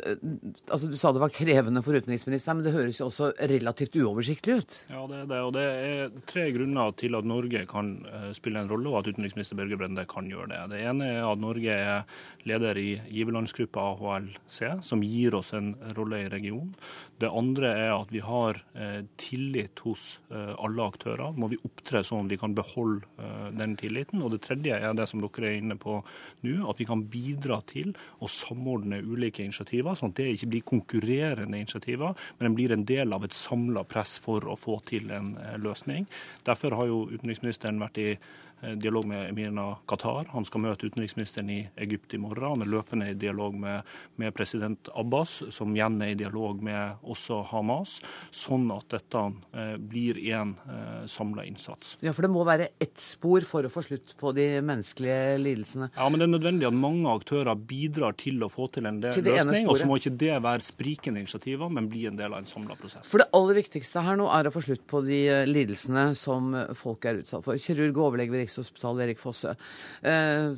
altså 0.68 0.90
du 0.92 0.98
sa 1.00 1.14
det 1.16 1.22
var 1.24 1.32
krevende 1.32 1.84
for 1.86 1.96
utenriksministeren, 1.96 2.60
men 2.60 2.68
det 2.68 2.76
høres 2.76 3.00
jo 3.00 3.08
også 3.08 3.32
relativt 3.52 3.96
uoversiktlig 4.02 4.58
ut? 4.60 4.78
Ja, 4.92 5.06
det 5.08 5.22
er 5.22 5.30
det. 5.32 5.42
Og 5.48 5.54
det 5.56 5.66
er 5.68 6.12
tre 6.28 6.48
grunner 6.56 6.92
til 7.00 7.16
at 7.16 7.28
Norge 7.28 7.64
kan 7.72 7.94
spille 8.36 8.60
en 8.60 8.72
rolle, 8.72 8.92
og 8.92 9.02
at 9.02 9.12
utenriksminister 9.14 9.60
Børge 9.60 9.80
Brende 9.80 10.06
kan 10.10 10.28
gjøre 10.28 10.50
det. 10.52 10.62
Det 10.74 10.82
ene 10.92 11.08
er 11.14 11.30
at 11.30 11.42
Norge 11.42 11.78
er 11.78 12.04
leder 12.50 12.80
i 12.82 12.90
giverlandsgruppa 13.08 13.88
AHLC, 13.94 14.60
som 14.84 15.04
gir 15.06 15.38
oss 15.40 15.54
en 15.58 15.74
rolle 15.98 16.26
i 16.26 16.30
regionen. 16.32 16.76
Det 17.22 17.30
andre 17.30 17.70
er 17.78 17.92
at 17.94 18.12
vi 18.14 18.22
har 18.26 18.58
eh, 18.74 19.04
tillit 19.22 19.84
hos 19.86 20.16
eh, 20.34 20.54
alle 20.58 20.88
aktører. 20.90 21.36
Må 21.38 21.52
vi 21.52 21.60
opptre 21.68 22.02
sånn 22.06 22.26
at 22.26 22.34
vi 22.34 22.40
kan 22.42 22.56
beholde 22.58 23.06
eh, 23.22 23.50
den 23.58 23.76
tilliten. 23.80 24.24
Og 24.26 24.34
det 24.34 24.42
tredje 24.48 24.80
er 24.80 24.96
det 24.98 25.08
som 25.10 25.22
dere 25.22 25.52
er 25.52 25.60
inne 25.60 25.78
på 25.82 26.00
nå, 26.02 26.56
at 26.72 26.82
vi 26.82 26.88
kan 26.90 27.04
bidra 27.12 27.62
til 27.70 27.94
å 28.20 28.30
samordne 28.42 29.02
ulike 29.06 29.46
initiativer, 29.46 29.96
sånn 29.98 30.14
at 30.14 30.20
det 30.20 30.30
ikke 30.36 30.52
blir 30.54 30.68
konkurrerende 30.74 31.62
initiativer, 31.62 32.16
men 32.38 32.50
den 32.50 32.58
blir 32.58 32.76
en 32.76 32.86
del 32.90 33.16
av 33.16 33.26
et 33.26 33.38
samla 33.38 33.86
press 33.88 34.18
for 34.22 34.50
å 34.50 34.58
få 34.60 34.80
til 34.90 35.12
en 35.16 35.36
løsning. 35.62 36.08
Derfor 36.48 36.80
har 36.80 36.90
jo 36.90 37.04
utenriksministeren 37.14 37.82
vært 37.82 38.02
i 38.02 38.10
Eh, 38.12 38.51
dialog 38.78 39.06
med 39.10 39.30
emiren 39.30 39.60
Qatar. 39.90 40.30
Han 40.34 40.46
skal 40.46 40.64
møte 40.64 40.88
utenriksministeren 40.90 41.50
i 41.50 41.60
Egypt 41.82 42.14
i 42.14 42.20
morgen. 42.22 42.56
Han 42.56 42.66
er 42.66 42.72
løpende 42.72 43.10
i 43.12 43.18
dialog 43.18 43.56
med, 43.58 43.88
med, 44.22 44.34
president 44.36 44.90
Abbas, 44.96 45.42
som 45.54 45.74
igjen 45.76 46.00
er 46.04 46.14
i 46.14 46.18
dialog 46.20 46.62
med 46.64 47.02
også 47.02 47.42
Hamas, 47.52 47.98
sånn 48.34 48.70
at 48.74 48.88
dette 48.94 49.24
eh, 49.56 49.76
blir 49.78 50.20
en 50.36 50.54
eh, 50.66 51.04
samla 51.10 51.46
innsats. 51.48 51.96
Ja, 52.06 52.14
For 52.16 52.26
det 52.26 52.32
må 52.34 52.46
være 52.48 52.72
ett 52.82 53.00
spor 53.02 53.46
for 53.48 53.66
å 53.66 53.72
få 53.72 53.84
slutt 53.86 54.16
på 54.20 54.34
de 54.38 54.48
menneskelige 54.66 55.38
lidelsene? 55.42 55.92
Ja, 55.96 56.08
men 56.10 56.22
det 56.22 56.28
er 56.28 56.34
nødvendig 56.36 56.70
at 56.70 56.78
mange 56.78 57.12
aktører 57.12 57.56
bidrar 57.56 58.18
til 58.20 58.42
å 58.46 58.52
få 58.52 58.70
til 58.74 58.90
en 58.90 59.02
del 59.04 59.16
til 59.18 59.28
løsning. 59.30 59.70
Og 59.72 59.80
så 59.80 59.90
må 59.90 60.00
ikke 60.00 60.16
det 60.22 60.38
være 60.44 60.66
sprikende 60.66 61.24
initiativer, 61.24 61.72
men 61.74 61.90
bli 61.92 62.06
en 62.10 62.20
del 62.20 62.34
av 62.34 62.44
en 62.44 62.50
samla 62.50 62.78
prosess. 62.80 63.10
For 63.12 63.24
det 63.24 63.30
aller 63.38 63.62
viktigste 63.62 64.06
her 64.06 64.20
nå 64.20 64.30
er 64.34 64.50
å 64.50 64.54
få 64.54 64.64
slutt 64.66 64.86
på 64.90 65.04
de 65.06 65.22
eh, 65.30 65.48
lidelsene 65.50 66.12
som 66.18 66.54
folk 66.78 67.06
er 67.10 67.22
utsatt 67.24 67.46
for. 67.46 67.60
Kirurg 67.62 67.98
og 67.98 68.12
overlege 68.12 68.36
ved 68.36 68.46
Rikshospitalet, 68.52 69.08
Erik 69.08 69.22
Fosse. 69.22 69.56
Eh, 70.04 70.52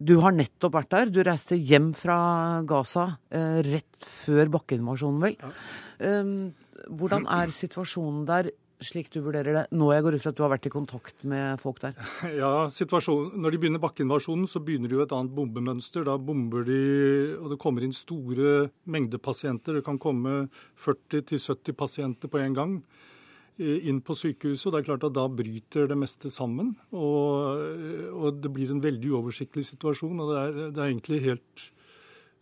du 0.00 0.16
har 0.22 0.32
nettopp 0.32 0.78
vært 0.78 0.94
der. 0.94 1.10
Du 1.12 1.20
reiste 1.26 1.58
hjem 1.58 1.90
fra 1.96 2.62
Gaza 2.68 3.18
eh, 3.28 3.60
rett 3.66 4.06
før 4.24 4.52
bakkeinvasjonen, 4.56 5.20
vel. 5.26 5.36
Ja. 5.40 5.52
Eh, 6.08 6.34
hvordan 6.88 7.26
er 7.28 7.52
situasjonen 7.52 8.24
der, 8.28 8.52
slik 8.80 9.10
du 9.12 9.18
vurderer 9.20 9.52
det, 9.52 9.64
nå 9.76 9.90
jeg 9.92 10.04
går 10.06 10.14
ut 10.16 10.22
fra 10.22 10.30
at 10.32 10.38
du 10.38 10.44
har 10.46 10.52
vært 10.54 10.70
i 10.70 10.72
kontakt 10.72 11.26
med 11.28 11.60
folk 11.60 11.82
der? 11.82 11.98
Ja, 12.40 12.70
Når 12.70 13.50
de 13.50 13.60
begynner 13.60 13.82
bakkeinvasjonen, 13.82 14.48
så 14.48 14.62
begynner 14.64 14.88
de 14.88 14.96
jo 14.96 15.04
et 15.04 15.12
annet 15.12 15.34
bombemønster. 15.36 16.06
Da 16.08 16.16
bomber 16.16 16.64
de, 16.64 16.80
og 17.36 17.52
det 17.52 17.60
kommer 17.60 17.84
inn 17.84 17.92
store 17.92 18.70
mengder 18.88 19.20
pasienter. 19.20 19.76
Det 19.76 19.84
kan 19.84 20.00
komme 20.00 20.46
40-70 20.80 21.76
pasienter 21.76 22.32
på 22.32 22.40
en 22.40 22.56
gang. 22.56 22.80
Eh, 23.60 23.88
inn 23.90 24.00
på 24.00 24.14
sykehuset. 24.16 24.66
og 24.66 24.72
det 24.72 24.78
er 24.80 24.88
klart 24.88 25.04
at 25.04 25.12
Da 25.12 25.26
bryter 25.28 25.86
det 25.86 25.98
meste 25.98 26.30
sammen. 26.30 26.76
Og, 26.92 27.60
og 28.16 28.40
det 28.40 28.52
blir 28.52 28.70
en 28.70 28.80
veldig 28.80 29.12
uoversiktlig 29.12 29.66
situasjon. 29.66 30.20
og 30.20 30.32
Det 30.32 30.38
er, 30.40 30.70
det 30.70 30.78
er 30.78 30.88
egentlig 30.88 31.20
helt 31.28 31.72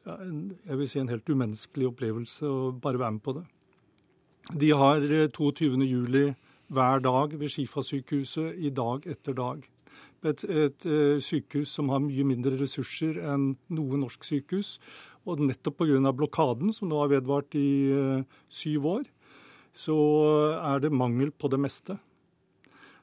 jeg 0.08 0.78
vil 0.78 0.88
si 0.88 1.00
en 1.02 1.10
helt 1.10 1.28
umenneskelig 1.28 1.90
opplevelse 1.90 2.48
å 2.48 2.70
bare 2.72 2.96
være 2.96 3.12
med 3.18 3.22
på 3.26 3.34
det. 3.36 3.42
De 4.56 4.70
har 4.70 5.02
22. 5.04 5.74
Eh, 5.82 5.90
juli 5.90 6.22
hver 6.68 7.02
dag 7.04 7.34
ved 7.36 7.50
Skifa-sykehuset 7.52 8.56
i 8.56 8.70
dag 8.70 9.04
etter 9.04 9.36
dag. 9.36 9.66
Et, 10.24 10.44
et, 10.44 10.48
et, 10.48 10.86
eh, 10.86 11.20
sykehus 11.20 11.68
som 11.68 11.90
har 11.92 12.00
mye 12.00 12.24
mindre 12.24 12.56
ressurser 12.56 13.20
enn 13.20 13.56
noe 13.68 14.00
norsk 14.00 14.24
sykehus. 14.24 14.78
Og 15.28 15.42
nettopp 15.44 15.82
pga. 15.82 16.12
blokaden, 16.12 16.72
som 16.72 16.88
nå 16.88 17.02
har 17.02 17.10
vedvart 17.12 17.54
i 17.54 17.92
uh, 17.92 18.24
syv 18.48 18.86
år, 18.86 19.04
så 19.78 19.96
er 20.58 20.82
det 20.82 20.94
mangel 20.94 21.30
på 21.30 21.50
det 21.52 21.60
meste. 21.62 21.98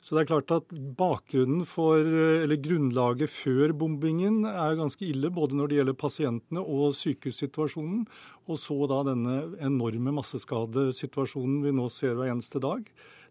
Så 0.05 0.13
det 0.13 0.21
er 0.21 0.27
klart 0.35 0.51
at 0.53 0.73
bakgrunnen 0.99 1.63
for, 1.65 1.97
eller 1.97 2.59
grunnlaget 2.61 3.31
før 3.33 3.71
bombingen 3.73 4.43
er 4.45 4.77
ganske 4.77 5.01
ille, 5.07 5.31
både 5.33 5.57
når 5.57 5.71
det 5.71 5.79
gjelder 5.79 5.97
pasientene 5.97 6.61
og 6.61 6.93
sykehussituasjonen. 6.99 8.03
Og 8.45 8.59
så 8.61 8.77
da 8.91 8.99
denne 9.07 9.39
enorme 9.65 10.13
masseskadesituasjonen 10.19 11.63
vi 11.65 11.73
nå 11.73 11.88
ser 11.89 12.13
hver 12.19 12.35
eneste 12.35 12.61
dag. 12.61 12.85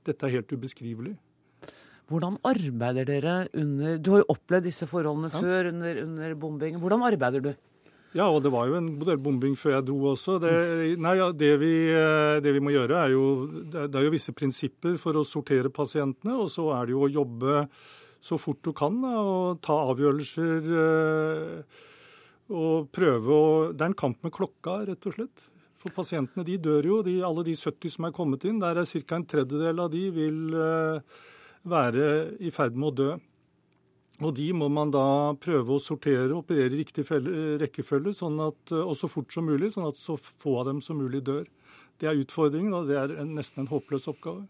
Dette 0.08 0.26
er 0.26 0.40
helt 0.40 0.50
ubeskrivelig. 0.50 1.14
Hvordan 2.10 2.40
arbeider 2.44 3.06
dere 3.08 3.36
under 3.56 3.94
Du 4.02 4.10
har 4.12 4.24
jo 4.24 4.32
opplevd 4.34 4.66
disse 4.66 4.88
forholdene 4.90 5.30
ja. 5.30 5.44
før 5.46 5.70
under, 5.70 6.02
under 6.02 6.34
bombing. 6.42 6.82
Hvordan 6.82 7.06
arbeider 7.06 7.46
du? 7.46 7.52
Ja, 8.14 8.28
og 8.30 8.44
det 8.44 8.52
var 8.54 8.68
jo 8.70 8.76
en 8.78 8.92
modellbombing 8.94 9.56
før 9.58 9.72
jeg 9.74 9.86
dro 9.88 9.96
også. 10.12 10.36
Det, 10.42 10.52
nei, 11.02 11.16
ja, 11.18 11.32
det, 11.34 11.50
vi, 11.58 11.72
eh, 11.90 12.36
det, 12.44 12.52
vi, 12.54 12.62
må 12.62 12.70
gjøre, 12.70 13.00
er 13.00 13.14
jo 13.14 13.24
Det 13.72 13.88
er 13.90 14.06
jo 14.06 14.12
visse 14.14 14.34
prinsipper 14.36 14.94
for 15.02 15.18
å 15.18 15.24
sortere 15.26 15.72
pasientene. 15.74 16.36
Og 16.38 16.52
så 16.54 16.68
er 16.76 16.86
det 16.86 16.94
jo 16.94 17.02
å 17.08 17.10
jobbe 17.10 17.64
så 18.24 18.38
fort 18.40 18.62
du 18.64 18.70
kan 18.76 19.00
da, 19.02 19.16
og 19.18 19.58
ta 19.66 19.80
avgjørelser. 19.90 20.70
Eh, 20.84 21.82
og 22.54 22.86
prøve 22.94 23.34
å 23.34 23.50
Det 23.72 23.82
er 23.82 23.90
en 23.90 24.00
kamp 24.04 24.22
med 24.22 24.34
klokka, 24.36 24.84
rett 24.86 25.10
og 25.10 25.18
slett. 25.18 25.50
For 25.82 25.92
pasientene 25.92 26.46
de 26.46 26.56
dør 26.62 26.86
jo. 26.86 27.02
De, 27.02 27.18
alle 27.26 27.42
de 27.50 27.58
70 27.58 27.96
som 27.96 28.06
er 28.06 28.14
kommet 28.14 28.46
inn, 28.46 28.62
der 28.62 28.78
er 28.78 28.86
ca. 28.86 29.18
en 29.18 29.26
tredjedel 29.26 29.82
av 29.82 29.90
de 29.92 30.06
vil 30.14 30.54
uh, 30.54 31.02
være 31.66 32.36
i 32.40 32.52
ferd 32.54 32.78
med 32.78 32.92
å 32.92 32.96
dø. 33.02 33.10
Og 34.22 34.34
de 34.36 34.46
må 34.54 34.68
man 34.70 34.92
da 34.94 35.34
prøve 35.42 35.74
å 35.74 35.82
sortere 35.82 36.30
og 36.30 36.44
operere 36.44 36.70
i 36.76 36.82
riktig 36.84 37.02
rekkefølge, 37.60 38.14
sånn 38.14 38.38
at, 38.44 38.74
og 38.76 38.94
så 38.98 39.10
fort 39.10 39.32
som 39.34 39.48
mulig, 39.48 39.72
sånn 39.74 39.88
at 39.88 39.98
så 39.98 40.14
få 40.20 40.60
av 40.60 40.68
dem 40.70 40.82
som 40.84 41.00
mulig 41.00 41.24
dør. 41.26 41.48
Det 41.98 42.10
er 42.10 42.20
utfordringen, 42.20 42.74
og 42.74 42.90
det 42.90 42.98
er 43.00 43.16
en, 43.18 43.34
nesten 43.34 43.64
en 43.64 43.72
håpløs 43.72 44.06
oppgave. 44.10 44.44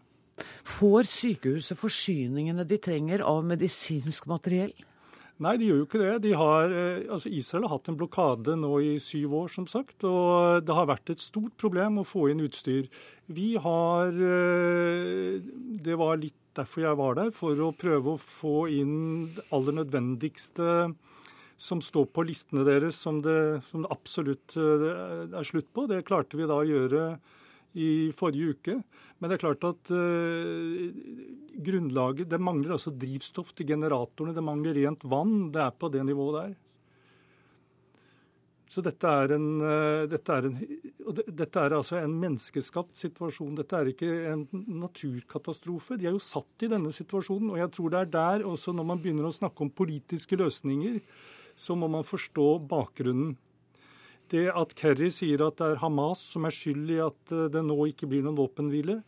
Får 0.67 1.07
sykehuset 1.09 1.79
forsyningene 1.79 2.65
de 2.67 2.77
trenger 2.81 3.23
av 3.25 3.41
medisinsk 3.47 4.27
materiell? 4.29 4.73
Nei, 5.43 5.57
de 5.59 5.67
gjør 5.67 5.81
jo 5.81 5.85
ikke 5.89 5.99
det. 5.99 6.11
De 6.23 6.31
har, 6.39 6.71
eh, 6.71 7.07
altså 7.11 7.27
Israel 7.27 7.65
har 7.67 7.75
hatt 7.75 7.89
en 7.91 7.97
blokade 7.99 8.53
nå 8.55 8.71
i 8.79 8.93
syv 9.03 9.33
år, 9.41 9.49
som 9.51 9.65
sagt. 9.67 10.05
Og 10.07 10.63
det 10.63 10.75
har 10.77 10.87
vært 10.87 11.11
et 11.11 11.19
stort 11.19 11.57
problem 11.59 11.99
å 11.99 12.07
få 12.07 12.29
inn 12.31 12.43
utstyr. 12.45 12.87
Vi 13.27 13.55
har 13.59 14.15
eh, 14.15 15.41
Det 15.83 15.97
var 15.99 16.21
litt 16.21 16.39
derfor 16.55 16.85
jeg 16.85 16.95
var 16.95 17.17
der, 17.19 17.33
for 17.35 17.59
å 17.59 17.73
prøve 17.75 18.15
å 18.15 18.21
få 18.21 18.69
inn 18.71 19.33
det 19.35 19.43
aller 19.51 19.75
nødvendigste 19.83 20.95
som 21.57 21.81
står 21.83 22.07
på 22.15 22.23
listene 22.27 22.63
deres 22.67 22.95
som 22.99 23.21
det, 23.23 23.63
som 23.69 23.83
det 23.83 23.91
absolutt 23.91 24.55
eh, 24.55 25.35
er 25.35 25.47
slutt 25.47 25.67
på. 25.75 25.87
Det 25.91 26.05
klarte 26.07 26.39
vi 26.39 26.47
da 26.47 26.61
å 26.61 26.67
gjøre 26.67 27.17
i 27.75 28.11
forrige 28.15 28.55
uke. 28.55 28.75
Men 29.19 29.31
det 29.31 29.37
er 29.37 29.43
klart 29.43 29.65
at 29.67 29.91
eh, 29.95 30.91
grunnlaget 31.65 32.29
Det 32.31 32.39
mangler 32.41 32.75
altså 32.75 32.91
drivstoff 32.91 33.53
til 33.55 33.67
generatorene, 33.73 34.35
det 34.35 34.43
mangler 34.43 34.77
rent 34.79 35.03
vann. 35.07 35.49
Det 35.51 35.63
er 35.63 35.75
på 35.75 35.91
det 35.91 36.05
nivået 36.07 36.39
der. 36.39 36.55
Så 38.75 38.81
dette 38.83 39.07
er, 39.07 39.31
en, 39.37 39.45
uh, 39.63 40.03
dette, 40.09 40.35
er 40.35 40.47
en, 40.49 40.55
dette 41.29 41.61
er 41.61 41.77
altså 41.77 41.95
en 42.01 42.15
menneskeskapt 42.19 42.97
situasjon. 42.99 43.53
Dette 43.55 43.77
er 43.77 43.91
ikke 43.91 44.09
en 44.33 44.41
naturkatastrofe. 44.81 45.95
De 45.95 46.09
er 46.09 46.17
jo 46.17 46.19
satt 46.19 46.65
i 46.65 46.69
denne 46.73 46.91
situasjonen. 46.91 47.53
Og 47.53 47.61
jeg 47.61 47.71
tror 47.77 47.93
det 47.93 48.01
er 48.01 48.11
der 48.17 48.45
også, 48.49 48.73
når 48.75 48.89
man 48.89 48.99
begynner 48.99 49.29
å 49.29 49.37
snakke 49.37 49.63
om 49.63 49.71
politiske 49.71 50.35
løsninger, 50.41 50.99
så 51.55 51.77
må 51.79 51.87
man 51.87 52.03
forstå 52.03 52.49
bakgrunnen. 52.67 53.37
Det 54.31 54.47
at 54.49 54.73
Kerry 54.77 55.11
sier 55.13 55.45
at 55.45 55.59
det 55.61 55.71
er 55.73 55.81
Hamas 55.83 56.23
som 56.33 56.47
er 56.47 56.55
skyld 56.55 56.91
i 56.95 56.99
at 57.03 57.33
eh, 57.35 57.47
det 57.53 57.63
nå 57.65 57.77
ikke 57.91 58.09
blir 58.11 58.25
noen 58.25 58.39
våpenhvile, 58.39 59.01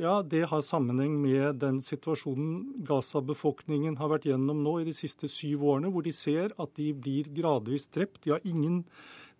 ja, 0.00 0.22
det 0.24 0.46
har 0.48 0.62
sammenheng 0.64 1.18
med 1.20 1.58
den 1.60 1.76
situasjonen 1.84 2.84
Gaza-befolkningen 2.88 3.98
har 4.00 4.08
vært 4.08 4.24
gjennom 4.30 4.62
nå 4.64 4.78
i 4.80 4.86
de 4.88 4.94
siste 4.96 5.28
syv 5.28 5.66
årene, 5.68 5.90
hvor 5.92 6.06
de 6.06 6.14
ser 6.16 6.54
at 6.56 6.72
de 6.78 6.94
blir 6.96 7.28
gradvis 7.36 7.90
drept. 7.92 8.22
De 8.24 8.32
har 8.32 8.46
ingen 8.48 8.86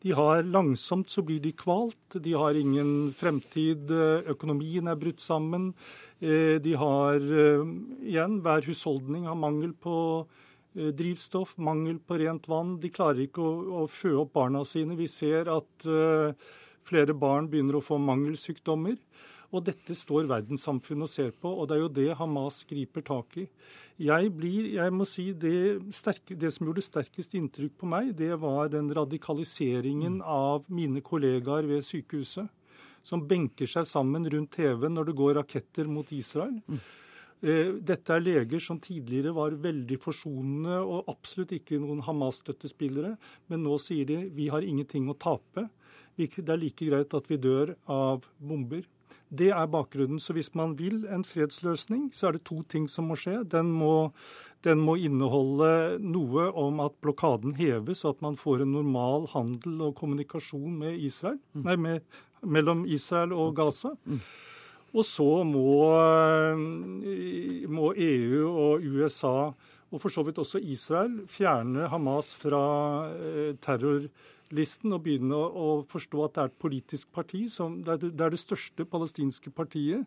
de 0.02 0.10
har 0.18 0.42
Langsomt 0.42 1.10
så 1.10 1.22
blir 1.22 1.38
de 1.40 1.52
kvalt. 1.54 2.16
De 2.24 2.32
har 2.34 2.58
ingen 2.58 3.12
fremtid. 3.14 3.90
Økonomien 4.34 4.90
er 4.90 4.98
brutt 4.98 5.22
sammen. 5.22 5.70
Eh, 6.18 6.58
de 6.62 6.72
har 6.78 7.22
eh, 7.22 7.62
igjen 8.02 8.40
Hver 8.42 8.66
husholdning 8.66 9.28
har 9.30 9.38
mangel 9.38 9.72
på 9.78 9.94
drivstoff, 10.72 11.56
mangel 11.60 11.98
på 12.00 12.18
rent 12.22 12.48
vann. 12.48 12.78
De 12.80 12.90
klarer 12.92 13.26
ikke 13.26 13.44
å, 13.44 13.82
å 13.82 13.86
fø 13.90 14.14
opp 14.22 14.32
barna 14.38 14.64
sine. 14.68 14.96
Vi 14.98 15.08
ser 15.10 15.50
at 15.52 15.86
uh, 15.88 16.32
flere 16.86 17.14
barn 17.14 17.50
begynner 17.52 17.78
å 17.78 17.84
få 17.84 17.98
mangelsykdommer. 18.00 18.96
Og 19.52 19.66
dette 19.66 19.92
står 19.96 20.30
verdenssamfunnet 20.30 21.04
og 21.04 21.12
ser 21.12 21.32
på, 21.36 21.50
og 21.50 21.66
det 21.68 21.76
er 21.76 21.82
jo 21.82 21.90
det 21.92 22.06
Hamas 22.16 22.62
griper 22.68 23.04
tak 23.04 23.36
i. 23.42 23.44
Jeg 24.00 24.30
blir, 24.32 24.70
jeg 24.78 24.94
må 24.96 25.04
si 25.04 25.26
det, 25.36 25.82
sterke, 25.92 26.36
det 26.40 26.48
som 26.54 26.64
gjorde 26.66 26.84
sterkest 26.86 27.36
inntrykk 27.36 27.74
på 27.82 27.90
meg, 27.92 28.14
det 28.16 28.32
var 28.40 28.72
den 28.72 28.88
radikaliseringen 28.96 30.22
av 30.24 30.64
mine 30.72 31.04
kollegaer 31.04 31.68
ved 31.68 31.84
sykehuset. 31.84 32.48
Som 33.04 33.26
benker 33.28 33.66
seg 33.66 33.84
sammen 33.90 34.24
rundt 34.30 34.54
TV 34.56 34.88
når 34.88 35.10
det 35.10 35.18
går 35.18 35.36
raketter 35.40 35.88
mot 35.90 36.08
Israel. 36.14 36.54
Mm. 37.42 37.50
Eh, 37.50 37.74
dette 37.92 38.14
er 38.14 38.22
leger 38.22 38.62
som 38.62 38.80
tidligere 38.82 39.34
var 39.36 39.58
veldig 39.58 39.98
forsonende 40.02 40.78
og 40.80 41.10
absolutt 41.10 41.54
ikke 41.58 41.80
noen 41.82 42.02
Hamas-støttespillere. 42.06 43.16
Men 43.50 43.64
nå 43.66 43.78
sier 43.82 44.08
de 44.08 44.24
vi 44.34 44.48
har 44.52 44.62
ingenting 44.62 45.10
å 45.10 45.18
tape. 45.18 45.68
Det 46.16 46.44
er 46.44 46.60
like 46.60 46.86
greit 46.86 47.14
at 47.16 47.28
vi 47.30 47.40
dør 47.40 47.74
av 47.90 48.26
bomber. 48.38 48.84
Det 49.32 49.48
er 49.48 49.68
bakgrunnen. 49.72 50.20
Så 50.20 50.34
hvis 50.36 50.52
man 50.54 50.74
vil 50.76 51.06
en 51.08 51.24
fredsløsning, 51.24 52.10
så 52.12 52.28
er 52.28 52.36
det 52.36 52.44
to 52.48 52.60
ting 52.68 52.84
som 52.88 53.08
må 53.08 53.16
skje. 53.16 53.38
Den 53.48 53.70
må, 53.72 54.12
den 54.64 54.82
må 54.84 54.98
inneholde 55.00 55.98
noe 56.04 56.50
om 56.52 56.82
at 56.84 56.98
blokaden 57.04 57.56
heves, 57.56 58.04
og 58.04 58.16
at 58.16 58.24
man 58.28 58.36
får 58.36 58.62
en 58.62 58.74
normal 58.76 59.30
handel 59.32 59.88
og 59.88 59.96
kommunikasjon 60.00 60.76
med 60.84 61.00
Israel, 61.00 61.40
mm. 61.56 61.64
nei, 61.64 61.76
med, 61.80 62.22
mellom 62.44 62.84
Israel 62.84 63.32
og 63.32 63.56
Gaza. 63.56 63.94
Mm. 64.92 64.98
Og 64.98 65.04
så 65.08 65.44
må, 65.44 65.96
eh, 65.96 67.66
må, 67.68 67.92
EU 67.96 68.44
og 68.50 68.84
USA, 68.84 69.52
og 69.92 70.00
for 70.00 70.10
så 70.12 70.22
vidt 70.24 70.38
også 70.38 70.60
Israel, 70.60 71.22
fjerne 71.28 71.88
Hamas 71.88 72.32
fra 72.34 73.08
eh, 73.16 73.56
terrorlisten 73.56 74.92
og 74.92 75.02
begynne 75.02 75.36
å, 75.36 75.82
forstå 75.88 76.24
at 76.24 76.34
det 76.34 76.42
er 76.42 76.52
et 76.52 76.60
politisk 76.60 77.12
parti. 77.12 77.48
Som, 77.48 77.82
det, 77.84 78.12
er 78.20 78.32
det 78.32 78.40
største 78.40 78.84
palestinske 78.84 79.50
partiet. 79.50 80.04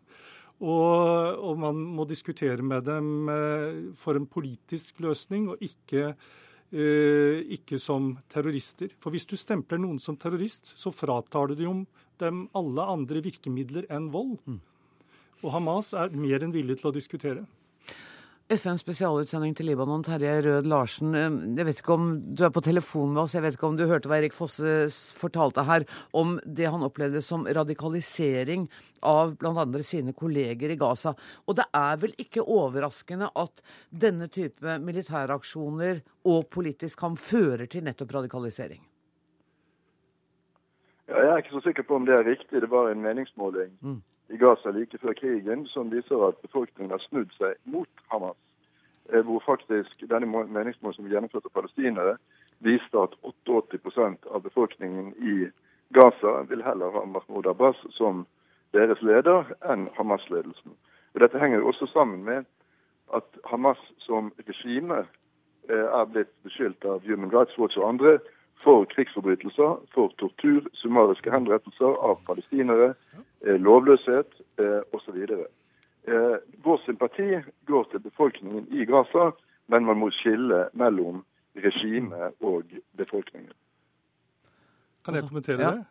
Og, 0.56 1.36
og, 1.36 1.58
man 1.58 1.76
må 1.76 2.06
diskutere 2.08 2.62
med 2.62 2.86
dem 2.86 3.28
eh, 3.28 3.92
for 3.98 4.16
en 4.16 4.26
politisk 4.26 5.02
løsning, 5.04 5.50
og 5.50 5.58
ikke, 5.60 6.14
ikke 6.72 7.78
som 7.78 8.16
terrorister. 8.32 8.90
For 8.98 9.14
hvis 9.14 9.26
du 9.28 9.36
stempler 9.38 9.78
noen 9.78 10.00
som 10.02 10.16
terrorist, 10.18 10.72
så 10.74 10.90
fratar 10.90 11.52
du 11.52 11.60
dem 11.60 12.40
alle 12.58 12.88
andre 12.90 13.22
virkemidler 13.22 13.86
enn 13.92 14.10
vold. 14.10 14.40
Og 15.44 15.52
Hamas 15.52 15.92
er 15.96 16.14
mer 16.16 16.44
enn 16.44 16.54
villig 16.54 16.78
til 16.80 16.90
å 16.90 16.96
diskutere. 16.96 17.44
FNs 18.46 18.84
spesialutsending 18.84 19.56
til 19.58 19.66
Libanon, 19.66 20.04
Terje 20.06 20.36
Rød 20.44 20.68
Larsen. 20.70 21.16
Jeg 21.58 21.66
vet 21.66 21.80
ikke 21.80 21.96
om 21.96 22.04
du 22.38 22.44
er 22.46 22.52
på 22.54 22.62
telefon 22.62 23.10
med 23.10 23.24
oss, 23.24 23.34
jeg 23.34 23.42
vet 23.42 23.56
ikke 23.56 23.66
om 23.66 23.74
du 23.74 23.82
hørte 23.90 24.06
hva 24.06 24.20
Erik 24.20 24.36
Fosse 24.36 24.86
fortalte 25.18 25.64
her 25.66 25.82
om 26.14 26.36
det 26.46 26.70
han 26.70 26.86
opplevde 26.86 27.24
som 27.26 27.42
radikalisering 27.42 28.68
av 29.02 29.34
bl.a. 29.40 29.66
sine 29.82 30.14
kolleger 30.14 30.70
i 30.70 30.78
Gaza. 30.78 31.16
Og 31.50 31.58
det 31.58 31.66
er 31.74 31.98
vel 32.06 32.14
ikke 32.22 32.46
overraskende 32.46 33.32
at 33.34 33.66
denne 33.90 34.30
type 34.30 34.78
militæraksjoner 34.78 36.04
og 36.30 36.46
politisk 36.54 37.02
kamp 37.02 37.18
fører 37.18 37.66
til 37.66 37.82
nettopp 37.82 38.14
radikalisering? 38.20 38.84
Ja, 41.10 41.18
jeg 41.18 41.32
er 41.32 41.42
ikke 41.42 41.58
så 41.58 41.66
sikker 41.66 41.90
på 41.90 41.98
om 41.98 42.06
det 42.06 42.14
er 42.14 42.28
riktig. 42.30 42.62
Det 42.62 42.70
var 42.70 42.94
en 42.94 43.02
meningsmåling. 43.02 43.74
Mm 43.82 44.04
i 44.28 44.36
Gaza 44.36 44.70
like 44.70 44.98
før 44.98 45.12
krigen 45.12 45.66
som 45.66 45.90
viser 45.90 46.28
at 46.28 46.38
befolkningen 46.42 46.90
har 46.90 47.02
snudd 47.08 47.32
seg 47.38 47.58
mot 47.64 47.88
Hamas. 48.12 48.38
Eh, 49.12 49.22
hvor 49.22 49.42
faktisk 49.46 50.02
denne 50.10 50.26
meningsmålen 50.26 50.96
som 50.96 51.10
gjennomført 51.10 51.46
av 51.46 51.54
palestinere, 51.54 52.16
viste 52.58 52.98
at 52.98 53.14
88% 53.22 54.26
av 54.30 54.42
befolkningen 54.42 55.12
i 55.22 55.36
Gaza 55.94 56.42
vil 56.50 56.64
heller 56.64 56.90
ha 56.90 57.04
Mahmoud 57.04 57.46
Abbas 57.46 57.78
som 57.94 58.24
deres 58.74 59.02
leder 59.02 59.52
enn 59.70 59.86
Hamas-ledelsen. 59.98 60.74
Dette 61.14 61.38
henger 61.38 61.62
også 61.64 61.86
sammen 61.92 62.24
med 62.24 62.44
at 63.14 63.38
Hamas 63.44 63.78
som 63.98 64.32
regime 64.48 65.04
eh, 65.70 65.86
er 66.00 66.10
blitt 66.10 66.32
beskyldt 66.42 66.84
av 66.84 67.06
Human 67.06 67.30
Rights 67.32 67.58
Watch 67.58 67.78
og 67.78 67.88
andre 67.88 68.18
for 68.64 68.84
krigsforbrytelser, 68.90 69.76
for 69.94 70.12
tortur, 70.18 70.66
summariske 70.74 71.30
henrettelser 71.30 71.94
av 72.08 72.18
palestinere, 72.26 72.94
lovløshet 73.54 74.40
eh, 74.58 74.80
osv. 74.92 75.16
Eh, 76.06 76.36
vår 76.64 76.80
sympati 76.84 77.28
går 77.66 77.84
til 77.90 78.00
befolkningen 78.00 78.66
i 78.70 78.84
Gaza, 78.84 79.30
men 79.66 79.84
man 79.84 79.98
må 79.98 80.10
skille 80.10 80.68
mellom 80.72 81.24
regime 81.56 82.30
og 82.40 82.72
befolkningen. 82.96 83.52
Kan 85.04 85.14
jeg 85.14 85.28
kommentere 85.28 85.56
det? 85.56 85.84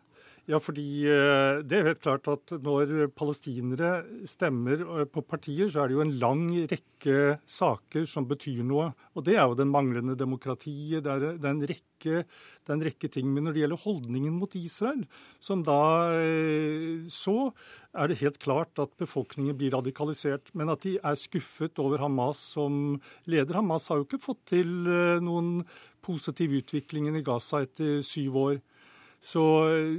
Ja, 0.46 0.60
fordi 0.62 1.02
eh, 1.10 1.58
det 1.66 1.74
er 1.74 1.88
helt 1.88 2.04
klart 2.04 2.28
at 2.30 2.52
når 2.62 3.08
palestinere 3.18 4.04
stemmer 4.30 4.84
eh, 4.84 5.06
på 5.10 5.24
partier, 5.26 5.66
så 5.66 5.82
er 5.82 5.90
det 5.90 5.96
jo 5.96 6.04
en 6.04 6.12
lang 6.22 6.44
rekke 6.70 7.16
saker 7.50 8.04
som 8.06 8.28
betyr 8.30 8.60
noe. 8.62 8.92
Og 9.18 9.24
det 9.26 9.34
er 9.34 9.42
jo 9.42 9.56
den 9.58 9.72
manglende 9.74 10.14
demokratiet. 10.14 11.02
Det 11.02 11.10
er, 11.10 11.24
det 11.34 11.48
er, 11.48 11.50
en, 11.50 11.64
rekke, 11.66 12.20
det 12.22 12.70
er 12.70 12.76
en 12.76 12.84
rekke 12.86 13.10
ting. 13.10 13.32
Men 13.34 13.48
når 13.48 13.56
det 13.56 13.64
gjelder 13.64 13.82
holdningen 13.88 14.36
mot 14.38 14.54
Israel, 14.60 15.02
som 15.42 15.66
da 15.66 15.80
eh, 16.14 17.02
så 17.10 17.50
er 17.90 18.12
det 18.12 18.20
helt 18.22 18.38
klart 18.38 18.78
at 18.78 18.94
befolkningen 19.02 19.58
blir 19.58 19.74
radikalisert. 19.74 20.54
Men 20.54 20.70
at 20.70 20.86
de 20.86 20.94
er 21.02 21.18
skuffet 21.18 21.82
over 21.82 21.98
Hamas 22.06 22.44
som 22.54 23.00
leder. 23.26 23.58
Hamas 23.58 23.90
har 23.90 23.98
jo 23.98 24.06
ikke 24.06 24.22
fått 24.28 24.46
til 24.54 24.70
noen 25.26 25.64
positiv 26.06 26.54
utvikling 26.62 27.10
i 27.10 27.26
Gaza 27.26 27.64
etter 27.66 27.98
syv 28.06 28.42
år. 28.46 28.64
Så, 29.26 29.42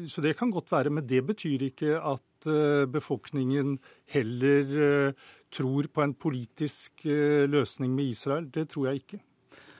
så, 0.07 0.23
det 0.23 0.37
kan 0.39 0.53
godt 0.55 0.71
være, 0.71 0.93
men 0.93 1.03
det 1.07 1.19
betyr 1.27 1.65
ikke 1.67 1.97
at 1.99 2.47
uh, 2.47 2.87
befolkningen 2.87 3.73
heller 4.07 5.09
uh, 5.09 5.25
tror 5.51 5.89
på 5.91 6.05
en 6.05 6.13
politisk 6.15 7.03
uh, 7.03 7.43
løsning 7.51 7.91
med 7.95 8.13
Israel. 8.13 8.47
Det 8.47 8.69
tror 8.71 8.87
jeg 8.87 9.01
ikke. 9.03 9.19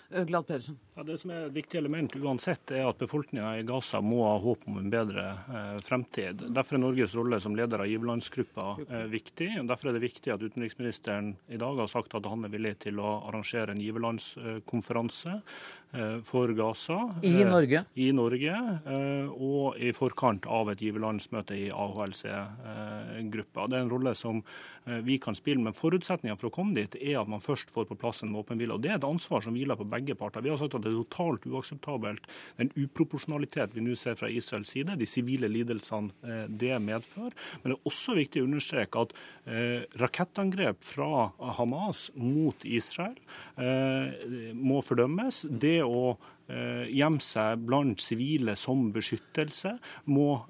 Glad 0.09 0.47
Pedersen. 0.47 0.79
Ja, 0.97 1.03
det 1.03 1.19
som 1.21 1.29
er 1.29 1.43
et 1.45 1.53
viktig 1.53 1.77
element 1.77 2.15
uansett, 2.17 2.71
er 2.73 2.87
at 2.89 2.97
befolkninga 2.97 3.51
i 3.59 3.65
Gaza 3.67 3.99
må 4.01 4.23
ha 4.25 4.37
håp 4.41 4.63
om 4.65 4.79
en 4.79 4.89
bedre 4.89 5.25
eh, 5.29 5.75
fremtid. 5.85 6.41
Derfor 6.55 6.77
er 6.77 6.81
Norges 6.81 7.13
rolle 7.13 7.37
som 7.43 7.53
leder 7.53 7.83
av 7.83 7.89
giverlandsgruppa 7.91 8.65
eh, 8.87 9.03
viktig. 9.11 9.51
og 9.61 9.67
Derfor 9.69 9.91
er 9.91 9.97
det 9.97 10.01
viktig 10.07 10.33
at 10.33 10.41
utenriksministeren 10.41 11.35
i 11.53 11.59
dag 11.61 11.77
har 11.83 11.91
sagt 11.91 12.15
at 12.17 12.25
han 12.25 12.47
er 12.47 12.53
villig 12.55 12.79
til 12.87 12.97
å 12.97 13.11
arrangere 13.27 13.75
en 13.75 13.83
giverlandskonferanse 13.83 15.35
eh, 15.35 16.17
for 16.25 16.55
Gaza. 16.57 16.97
I 17.21 17.35
eh, 17.43 17.51
Norge? 17.51 17.83
I 17.93 18.09
Norge, 18.17 18.57
eh, 18.95 19.29
og 19.29 19.77
i 19.77 19.93
forkant 19.93 20.49
av 20.49 20.73
et 20.73 20.81
giverlandsmøte 20.81 21.61
i 21.61 21.69
AHLC-gruppa. 21.69 23.67
Det 23.69 23.77
er 23.77 23.85
en 23.85 23.93
rolle 23.93 24.15
som 24.17 24.41
eh, 24.41 24.97
vi 25.05 25.19
kan 25.21 25.37
spille, 25.37 25.61
men 25.61 25.77
forutsetninga 25.77 26.41
for 26.41 26.49
å 26.49 26.55
komme 26.57 26.73
dit 26.79 26.97
er 27.03 27.21
at 27.21 27.29
man 27.29 27.45
først 27.45 27.69
får 27.69 27.85
på 27.91 28.01
plass 28.01 28.25
en 28.25 28.33
våpenhvile. 28.33 28.79
og 28.79 28.81
Det 28.81 28.95
er 28.95 28.97
et 28.97 29.09
ansvar 29.13 29.45
som 29.45 29.53
hviler 29.53 29.77
på 29.77 29.85
begge 29.85 29.96
parter. 30.17 30.41
Vi 30.41 30.51
har 30.51 30.59
sagt 30.59 30.75
at 30.77 30.85
det 30.85 30.91
er 30.91 30.99
totalt 31.01 31.47
uakseptabelt 31.47 32.27
den 32.57 32.71
uproporsjonalitet 32.75 33.75
vi 33.75 33.83
nå 33.85 33.95
ser 33.97 34.17
fra 34.19 34.29
Israels 34.29 34.71
side, 34.73 34.97
de 34.97 35.07
sivile 35.09 35.49
lidelsene 35.51 36.13
eh, 36.23 36.45
det 36.47 36.77
medfører. 36.83 37.35
Men 37.61 37.73
det 37.73 37.77
er 37.77 37.91
også 37.91 38.17
viktig 38.17 38.43
å 38.43 38.47
understreke 38.47 39.05
at 39.07 39.15
eh, 39.45 39.85
rakettangrep 40.01 40.83
fra 40.85 41.29
Hamas 41.57 42.07
mot 42.15 42.65
Israel 42.67 43.17
eh, 43.57 44.53
må 44.53 44.81
fordømmes. 44.85 45.45
Det 45.49 45.79
å 45.83 46.17
gjemme 46.47 47.19
seg 47.23 47.63
blant 47.67 47.99
sivile 48.01 48.55
som 48.55 48.87
beskyttelse 48.95 49.73
må 50.07 50.41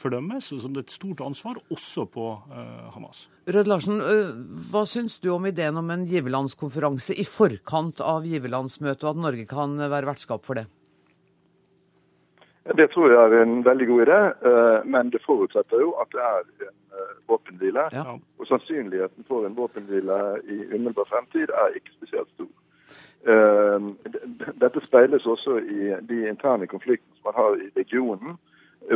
fordømmes. 0.00 0.50
Så 0.50 0.68
det 0.68 0.82
er 0.82 0.86
et 0.86 0.94
stort 0.96 1.22
ansvar 1.24 1.60
også 1.70 2.06
på 2.10 2.28
Hamas. 2.94 3.28
Rød 3.46 3.68
Larsen, 3.68 4.00
hva 4.70 4.84
syns 4.88 5.18
du 5.22 5.28
om 5.34 5.46
ideen 5.46 5.76
om 5.76 5.90
en 5.92 6.06
giverlandskonferanse 6.08 7.14
i 7.20 7.26
forkant 7.28 8.00
av 8.00 8.24
giverlandsmøtet, 8.26 9.04
og 9.04 9.10
at 9.12 9.22
Norge 9.26 9.44
kan 9.50 9.76
være 9.78 10.08
vertskap 10.08 10.42
for 10.46 10.58
det? 10.58 10.66
Det 12.64 12.86
tror 12.94 13.12
jeg 13.12 13.20
er 13.20 13.42
en 13.42 13.58
veldig 13.60 13.86
god 13.90 14.00
idé, 14.06 14.20
men 14.88 15.10
det 15.12 15.20
forutsetter 15.26 15.82
jo 15.84 15.90
at 16.00 16.08
det 16.16 16.22
er 16.24 16.70
en 16.70 16.78
våpenhvile. 17.28 17.82
Ja. 17.92 18.14
Og 18.40 18.48
sannsynligheten 18.48 19.26
for 19.28 19.44
en 19.44 19.56
våpenhvile 19.58 20.16
i 20.48 20.56
umiddelbar 20.72 21.10
fremtid 21.10 21.52
er 21.52 21.76
ikke 21.76 21.92
spesielt 21.98 22.30
stor. 22.32 22.48
Dette 23.24 24.82
speiles 24.84 25.26
også 25.26 25.58
i 25.58 25.94
de 26.08 26.18
interne 26.28 26.66
konfliktene 26.68 27.16
som 27.16 27.30
man 27.30 27.38
har 27.38 27.54
i 27.56 27.70
regionen, 27.78 28.36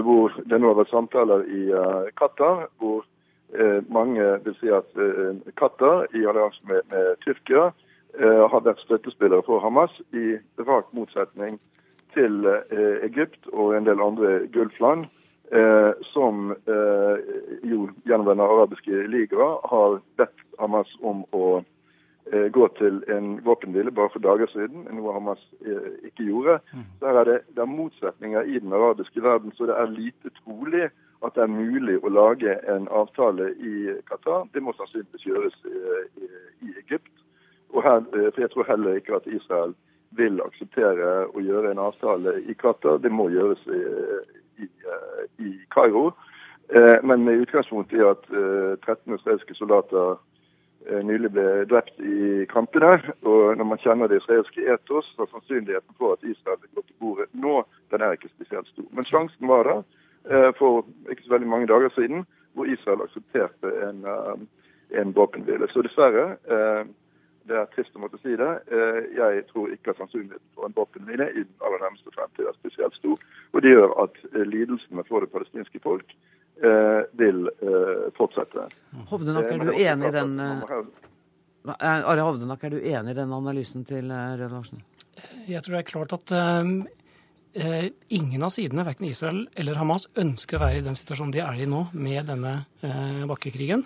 hvor 0.04 0.34
det 0.44 0.58
nå 0.60 0.68
har 0.68 0.80
vært 0.82 0.92
samtaler 0.92 1.46
i 1.48 1.62
Qatar, 2.20 2.66
hvor 2.76 3.06
mange 3.88 4.26
vil 4.44 4.56
si 4.60 4.68
at 4.68 4.90
Qatar, 5.56 6.04
i 6.12 6.26
allianse 6.28 6.60
med, 6.68 6.84
med 6.92 7.16
Tyrkia, 7.24 7.70
har 8.20 8.64
vært 8.66 8.84
støttespillere 8.84 9.44
for 9.46 9.64
Hamas, 9.64 9.94
i 10.12 10.36
rak 10.60 10.92
motsetning 10.92 11.56
til 12.12 12.44
Egypt 13.08 13.48
og 13.52 13.76
en 13.76 13.88
del 13.88 14.04
andre 14.04 14.42
Gulfland, 14.52 15.08
som 16.12 16.52
jo 17.64 17.88
gjennom 18.04 18.28
Den 18.28 18.44
arabiske 18.44 19.06
liga 19.08 19.54
har 19.72 20.00
bedt 20.20 20.44
Hamas 20.60 20.92
om 21.00 21.24
å 21.32 21.62
gå 22.52 22.68
til 22.78 23.02
en 23.08 23.38
våpenhvile 23.44 23.92
bare 23.94 24.10
for 24.12 24.20
dager 24.24 24.50
siden, 24.52 24.86
noe 24.92 25.12
Hamas 25.16 25.40
ikke 26.04 26.26
gjorde. 26.28 26.58
Så 26.98 27.06
her 27.08 27.20
er 27.20 27.28
det, 27.28 27.36
det 27.56 27.62
er 27.64 27.70
motsetninger 27.72 28.42
i 28.42 28.58
den 28.58 28.72
arabiske 28.72 29.22
verden, 29.22 29.52
så 29.56 29.68
det 29.70 29.76
er 29.78 29.94
lite 29.94 30.32
trolig 30.42 30.88
at 31.24 31.34
det 31.34 31.42
er 31.42 31.50
mulig 31.50 31.98
å 32.04 32.12
lage 32.12 32.54
en 32.70 32.86
avtale 32.94 33.50
i 33.58 33.94
Qatar. 34.06 34.46
Det 34.54 34.62
må 34.62 34.74
sannsynligvis 34.76 35.26
gjøres 35.26 35.56
i, 35.66 36.28
i 36.68 36.74
Egypt. 36.84 37.14
Og 37.74 37.82
her, 37.82 38.04
for 38.10 38.40
Jeg 38.40 38.50
tror 38.50 38.68
heller 38.68 38.94
ikke 38.94 39.16
at 39.16 39.26
Israel 39.26 39.74
vil 40.10 40.40
akseptere 40.40 41.26
å 41.26 41.42
gjøre 41.42 41.72
en 41.72 41.82
avtale 41.82 42.38
i 42.48 42.54
Qatar. 42.54 43.02
Det 43.02 43.12
må 43.12 43.28
gjøres 43.34 43.66
i, 43.66 43.82
i, 44.62 44.68
i 45.44 45.52
Kairo. 45.74 46.12
Men 47.02 47.24
med 47.24 47.42
utgangspunkt 47.42 47.92
i 47.92 48.00
at 48.04 48.24
13 48.28 49.14
israelske 49.14 49.54
soldater 49.56 50.18
nylig 51.04 51.30
ble 51.34 51.46
drept 51.70 52.00
i 52.00 52.46
kampene. 52.50 52.98
Og 53.26 53.56
når 53.58 53.68
man 53.68 53.82
kjenner 53.82 54.10
det 54.10 54.20
israelske 54.22 54.64
etos, 54.72 55.08
så 55.14 55.24
er 55.24 55.32
sannsynligheten 55.32 55.98
for 55.98 56.16
at 56.16 56.26
Israel 56.26 56.60
vil 56.62 56.78
gå 56.78 56.86
til 56.86 56.98
bordet 57.02 57.28
nå, 57.32 57.62
den 57.92 58.04
er 58.04 58.16
ikke 58.16 58.32
spesielt 58.34 58.70
stor. 58.72 58.88
Men 58.92 59.08
sjansen 59.08 59.50
var 59.50 59.68
der 59.68 60.52
for 60.58 60.84
ikke 61.10 61.24
så 61.24 61.34
veldig 61.36 61.48
mange 61.48 61.68
dager 61.70 61.92
siden, 61.94 62.24
hvor 62.52 62.68
Israel 62.68 63.04
aksepterte 63.04 63.70
en, 63.88 64.02
en 65.00 65.14
våpenhvile. 65.16 65.68
Så 65.72 65.82
dessverre, 65.86 66.38
det 67.48 67.56
er 67.56 67.68
trist 67.72 67.94
å 67.96 68.02
måtte 68.02 68.20
si 68.20 68.34
det, 68.36 68.50
jeg 69.16 69.44
tror 69.48 69.70
ikke 69.72 69.94
at 69.94 70.00
sannsynligheten 70.02 70.50
for 70.56 70.68
en 70.68 70.76
våpenhvile 70.76 71.30
i 71.32 71.44
den 71.44 71.64
aller 71.64 71.84
nærmeste 71.84 72.12
fremtid 72.16 72.48
er 72.48 72.58
spesielt 72.58 72.98
stor. 72.98 73.22
Og 73.52 73.64
det 73.64 73.72
gjør 73.72 73.94
at 74.04 74.18
lidelsene 74.34 75.06
for 75.08 75.24
det 75.24 75.32
palestinske 75.32 75.80
folk 75.84 76.12
vil 77.18 77.48
fortsette. 78.16 78.68
Hovdenak, 79.10 79.50
er 79.52 79.58
du 79.62 79.72
enig 79.72 80.08
i 80.08 80.14
den 80.16 80.32
Are 81.68 82.22
Hovdenak, 82.24 82.62
er 82.64 82.70
du 82.74 82.78
enig 82.80 83.12
i 83.12 83.18
den 83.18 83.32
analysen 83.34 83.84
til 83.88 84.10
Røde 84.10 84.48
Larsen? 84.52 84.80
Jeg 85.50 85.62
tror 85.64 85.74
det 85.76 85.82
er 85.82 85.90
klart 85.92 86.14
at 86.16 86.28
ingen 88.14 88.42
av 88.44 88.52
sidene, 88.54 88.86
verken 88.86 89.08
Israel 89.08 89.40
eller 89.58 89.78
Hamas, 89.80 90.08
ønsker 90.18 90.58
å 90.58 90.62
være 90.62 90.78
i 90.80 90.86
den 90.86 90.98
situasjonen 90.98 91.34
de 91.34 91.42
er 91.42 91.62
i 91.62 91.68
nå 91.70 91.80
med 91.94 92.28
denne 92.30 92.52
bakkekrigen. 93.30 93.82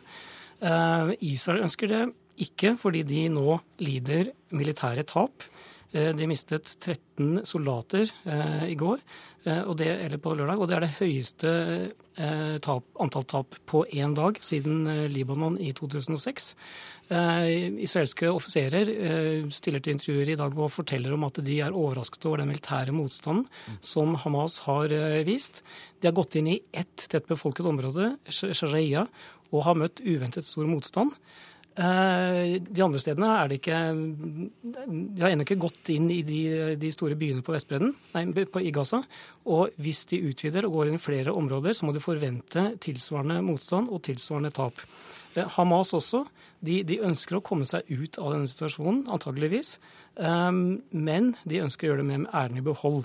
Israel 1.21 1.65
ønsker 1.65 1.87
det 1.91 2.03
ikke 2.43 2.77
fordi 2.81 3.03
de 3.09 3.27
nå 3.33 3.59
lider 3.85 4.33
militære 4.57 5.05
tap. 5.09 5.45
De 5.93 6.27
mistet 6.29 6.65
13 6.81 7.45
soldater 7.49 8.09
i 8.65 8.77
går, 8.81 8.99
det, 9.45 9.91
eller 10.05 10.21
på 10.23 10.35
lørdag, 10.39 10.61
og 10.61 10.69
det 10.71 10.77
er 10.77 10.85
det 10.87 10.97
høyeste 11.01 11.53
tap, 12.63 12.85
antall 13.01 13.25
tap 13.27 13.57
på 13.67 13.83
én 13.91 14.13
dag 14.15 14.37
siden 14.45 14.85
Libanon 15.11 15.57
i 15.59 15.73
2006. 15.75 16.53
Israelske 17.83 18.29
offiserer 18.31 18.91
stiller 19.53 19.83
til 19.83 19.97
intervjuer 19.97 20.33
i 20.35 20.37
dag 20.39 20.55
og 20.55 20.73
forteller 20.73 21.17
om 21.17 21.25
at 21.27 21.41
de 21.45 21.59
er 21.65 21.75
overrasket 21.75 22.27
over 22.29 22.43
den 22.43 22.53
militære 22.53 22.95
motstanden 22.95 23.47
som 23.81 24.15
Hamas 24.23 24.61
har 24.69 24.93
vist. 25.27 25.65
De 26.01 26.11
har 26.11 26.17
gått 26.17 26.37
inn 26.39 26.53
i 26.53 26.61
ett 26.71 27.09
tettbefolket 27.09 27.67
område, 27.69 28.15
Sharia, 28.29 29.07
og 29.53 29.67
har 29.67 29.81
møtt 29.81 30.05
uventet 30.05 30.49
stor 30.49 30.69
motstand. 30.69 31.17
De 31.73 32.83
andre 32.85 33.01
stedene 33.01 33.31
er 33.33 33.49
det 33.49 33.57
ikke 33.63 33.77
De 33.95 35.23
har 35.23 35.33
ennå 35.33 35.47
ikke 35.47 35.57
gått 35.63 35.89
inn 35.95 36.11
i 36.13 36.19
de, 36.27 36.41
de 36.77 36.91
store 36.93 37.17
byene 37.17 37.41
på 37.45 37.55
Vestbredden, 37.55 37.95
nei, 38.13 38.27
på, 38.45 38.61
i 38.61 38.75
Gaza. 38.75 39.01
Og 39.49 39.73
hvis 39.81 40.05
de 40.11 40.21
utvider 40.29 40.69
og 40.69 40.77
går 40.77 40.91
inn 40.91 40.99
i 40.99 41.03
flere 41.03 41.33
områder, 41.33 41.73
så 41.73 41.89
må 41.89 41.95
de 41.97 42.05
forvente 42.05 42.67
tilsvarende 42.85 43.41
motstand 43.47 43.89
og 43.89 44.05
tilsvarende 44.05 44.53
tap. 44.53 44.85
Hamas 45.57 45.95
også. 45.97 46.27
De, 46.63 46.83
de 46.87 47.01
ønsker 47.03 47.39
å 47.39 47.45
komme 47.45 47.67
seg 47.67 47.89
ut 47.91 48.21
av 48.21 48.35
denne 48.35 48.51
situasjonen, 48.51 49.07
antageligvis. 49.11 49.79
Men 50.17 51.33
de 51.49 51.63
ønsker 51.65 51.87
å 51.87 51.93
gjøre 51.93 52.03
det 52.03 52.09
med 52.11 52.27
æren 52.33 52.59
i 52.61 52.65
behold. 52.65 53.05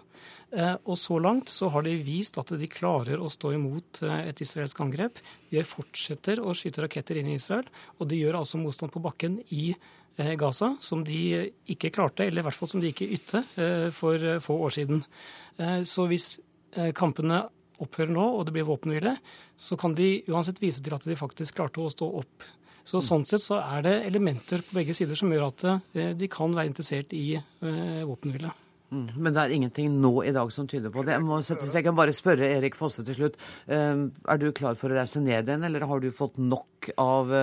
Og 0.87 0.95
så 0.99 1.17
langt 1.19 1.51
så 1.51 1.67
har 1.73 1.83
de 1.83 1.93
vist 2.03 2.37
at 2.39 2.53
de 2.55 2.69
klarer 2.71 3.19
å 3.19 3.29
stå 3.31 3.51
imot 3.55 4.01
et 4.07 4.41
israelsk 4.43 4.79
angrep. 4.83 5.19
De 5.51 5.63
fortsetter 5.67 6.39
å 6.39 6.55
skyte 6.55 6.83
raketter 6.85 7.19
inn 7.19 7.29
i 7.31 7.37
Israel, 7.39 7.67
og 7.99 8.07
de 8.11 8.19
gjør 8.19 8.39
altså 8.41 8.59
motstand 8.61 8.93
på 8.93 9.03
bakken 9.03 9.41
i 9.51 9.69
Gaza, 10.17 10.71
som 10.81 11.03
de 11.05 11.51
ikke 11.69 11.91
klarte, 11.93 12.25
eller 12.25 12.41
i 12.41 12.47
hvert 12.47 12.57
fall 12.57 12.71
som 12.71 12.81
de 12.81 12.89
ikke 12.89 13.11
ytte 13.13 13.43
for 13.93 14.23
få 14.41 14.55
år 14.65 14.73
siden. 14.79 15.03
Så 15.85 16.07
hvis 16.09 16.31
kampene 16.97 17.43
opphører 17.83 18.09
nå, 18.15 18.23
og 18.39 18.47
det 18.47 18.55
blir 18.55 18.65
våpenhvile, 18.65 19.13
så 19.53 19.77
kan 19.77 19.93
de 19.99 20.23
uansett 20.31 20.63
vise 20.63 20.81
til 20.81 20.95
at 20.95 21.05
de 21.05 21.19
faktisk 21.19 21.59
klarte 21.59 21.83
å 21.83 21.91
stå 21.93 22.07
opp. 22.23 22.47
Så 22.87 23.01
Sånn 23.03 23.25
sett 23.27 23.43
så 23.43 23.59
er 23.59 23.83
det 23.83 23.95
elementer 24.07 24.63
på 24.63 24.77
begge 24.79 24.95
sider 24.95 25.17
som 25.19 25.31
gjør 25.33 25.49
at 25.49 25.65
de 26.15 26.29
kan 26.31 26.53
være 26.55 26.71
interessert 26.71 27.11
i 27.11 27.35
våpenhvile. 27.59 28.53
Mm, 28.87 29.09
men 29.19 29.33
det 29.35 29.41
er 29.41 29.51
ingenting 29.51 29.97
nå 29.99 30.13
i 30.23 30.31
dag 30.31 30.47
som 30.55 30.67
tyder 30.71 30.93
på 30.93 31.03
det. 31.03 31.17
Jeg 31.17 31.25
må 31.25 31.41
sette 31.43 31.67
Jeg 31.67 31.83
kan 31.83 31.97
bare 31.97 32.15
spørre 32.15 32.47
Erik 32.47 32.77
Fosse 32.79 33.03
til 33.03 33.17
slutt. 33.17 33.35
Er 33.67 34.39
du 34.39 34.47
klar 34.55 34.79
for 34.79 34.87
å 34.87 35.01
reise 35.01 35.19
ned 35.19 35.49
igjen, 35.51 35.65
eller 35.67 35.83
har 35.89 35.99
du 35.99 36.07
fått 36.15 36.39
nok 36.39 36.87
av, 37.03 37.33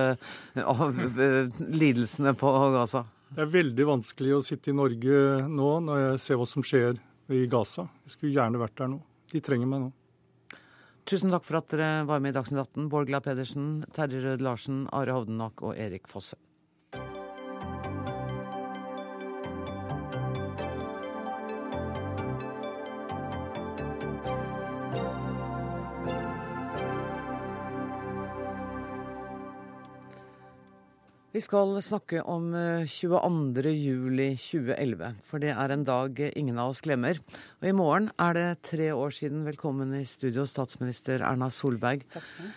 av 0.65 1.03
lidelsene 1.61 2.33
på 2.39 2.55
Gaza? 2.73 3.05
Det 3.35 3.43
er 3.43 3.51
veldig 3.51 3.85
vanskelig 3.89 4.33
å 4.37 4.43
sitte 4.45 4.71
i 4.71 4.77
Norge 4.77 5.21
nå 5.51 5.69
når 5.85 6.01
jeg 6.01 6.23
ser 6.23 6.39
hva 6.39 6.49
som 6.49 6.65
skjer 6.65 6.97
i 7.35 7.45
Gaza. 7.51 7.87
Jeg 8.05 8.15
skulle 8.15 8.35
gjerne 8.37 8.61
vært 8.61 8.77
der 8.79 8.91
nå. 8.93 8.99
De 9.31 9.41
trenger 9.43 9.69
meg 9.69 9.85
nå. 9.85 9.93
Tusen 11.05 11.29
takk 11.29 11.43
for 11.45 11.59
at 11.59 11.69
dere 11.69 12.01
var 12.09 12.17
med 12.17 12.33
i 12.33 12.35
Dagsnytt 12.39 12.63
18. 12.63 12.87
Bård 12.89 13.05
Glad 13.05 13.27
Pedersen, 13.27 13.83
Terje 13.93 14.23
Rød 14.23 14.41
Larsen, 14.41 14.87
Are 14.89 15.13
Hovdenak 15.13 15.61
og 15.61 15.77
Erik 15.77 16.09
Fosse. 16.09 16.33
Vi 31.35 31.41
skal 31.43 31.73
snakke 31.83 32.21
om 32.31 32.53
22.07.2011, 32.87 35.17
for 35.27 35.43
det 35.43 35.49
er 35.51 35.67
en 35.73 35.81
dag 35.83 36.15
ingen 36.29 36.55
av 36.63 36.71
oss 36.71 36.79
glemmer. 36.85 37.17
Og 37.59 37.65
i 37.67 37.73
morgen 37.75 38.07
er 38.23 38.31
det 38.37 38.61
tre 38.69 38.85
år 38.95 39.11
siden. 39.17 39.41
Velkommen 39.43 39.91
i 39.97 40.05
studio, 40.07 40.45
statsminister 40.47 41.19
Erna 41.27 41.49
Solberg. 41.51 42.05
Takk 42.13 42.23
skal 42.29 42.39
du 42.39 42.47
ha. 42.47 42.53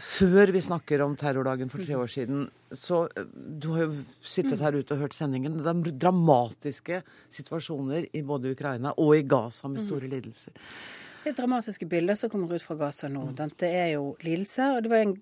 Før 0.00 0.48
vi 0.56 0.64
snakker 0.64 1.04
om 1.04 1.12
terrordagen 1.20 1.68
for 1.68 1.84
tre 1.84 1.92
år 2.00 2.08
siden, 2.14 2.48
så 2.72 3.04
du 3.12 3.68
har 3.74 3.84
jo 3.84 4.00
sittet 4.24 4.64
her 4.64 4.72
ute 4.80 4.96
og 4.96 5.04
hørt 5.04 5.18
sendingen. 5.18 5.60
Det 5.60 5.68
er 5.68 6.00
dramatiske 6.08 7.04
situasjoner 7.28 8.08
i 8.16 8.24
både 8.24 8.56
Ukraina 8.56 8.96
og 8.96 9.12
i 9.20 9.28
Gaza 9.28 9.68
med 9.68 9.84
store 9.84 10.08
lidelser. 10.08 10.56
Det 11.20 11.34
er 11.34 11.40
dramatiske 11.44 11.84
bilder 11.92 12.16
som 12.16 12.32
kommer 12.32 12.56
ut 12.56 12.64
fra 12.64 12.80
Gaza 12.80 13.12
nå. 13.12 13.28
Det 13.36 13.68
er 13.68 13.92
jo 13.98 14.16
lidelse. 14.24 14.72
og 14.72 14.80
det 14.88 14.96
var 14.96 15.04
en 15.04 15.18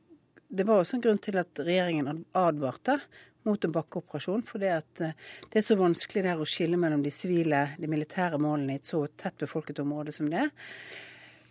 det 0.54 0.66
var 0.68 0.82
også 0.82 0.98
en 0.98 1.04
grunn 1.04 1.22
til 1.22 1.38
at 1.40 1.62
regjeringen 1.62 2.24
advarte 2.36 2.98
mot 3.44 3.64
en 3.64 3.72
bakkeoperasjon. 3.74 4.44
For 4.48 4.62
det, 4.62 4.74
det 4.98 5.60
er 5.60 5.64
så 5.66 5.76
vanskelig 5.78 6.24
der 6.26 6.40
å 6.40 6.48
skille 6.48 6.78
mellom 6.80 7.02
de 7.04 7.12
sivile, 7.14 7.66
de 7.78 7.90
militære 7.90 8.40
målene 8.40 8.76
i 8.76 8.80
et 8.80 8.88
så 8.88 9.04
tett 9.20 9.36
befolket 9.42 9.82
område 9.84 10.14
som 10.16 10.30
det 10.32 10.46
er. 10.46 10.54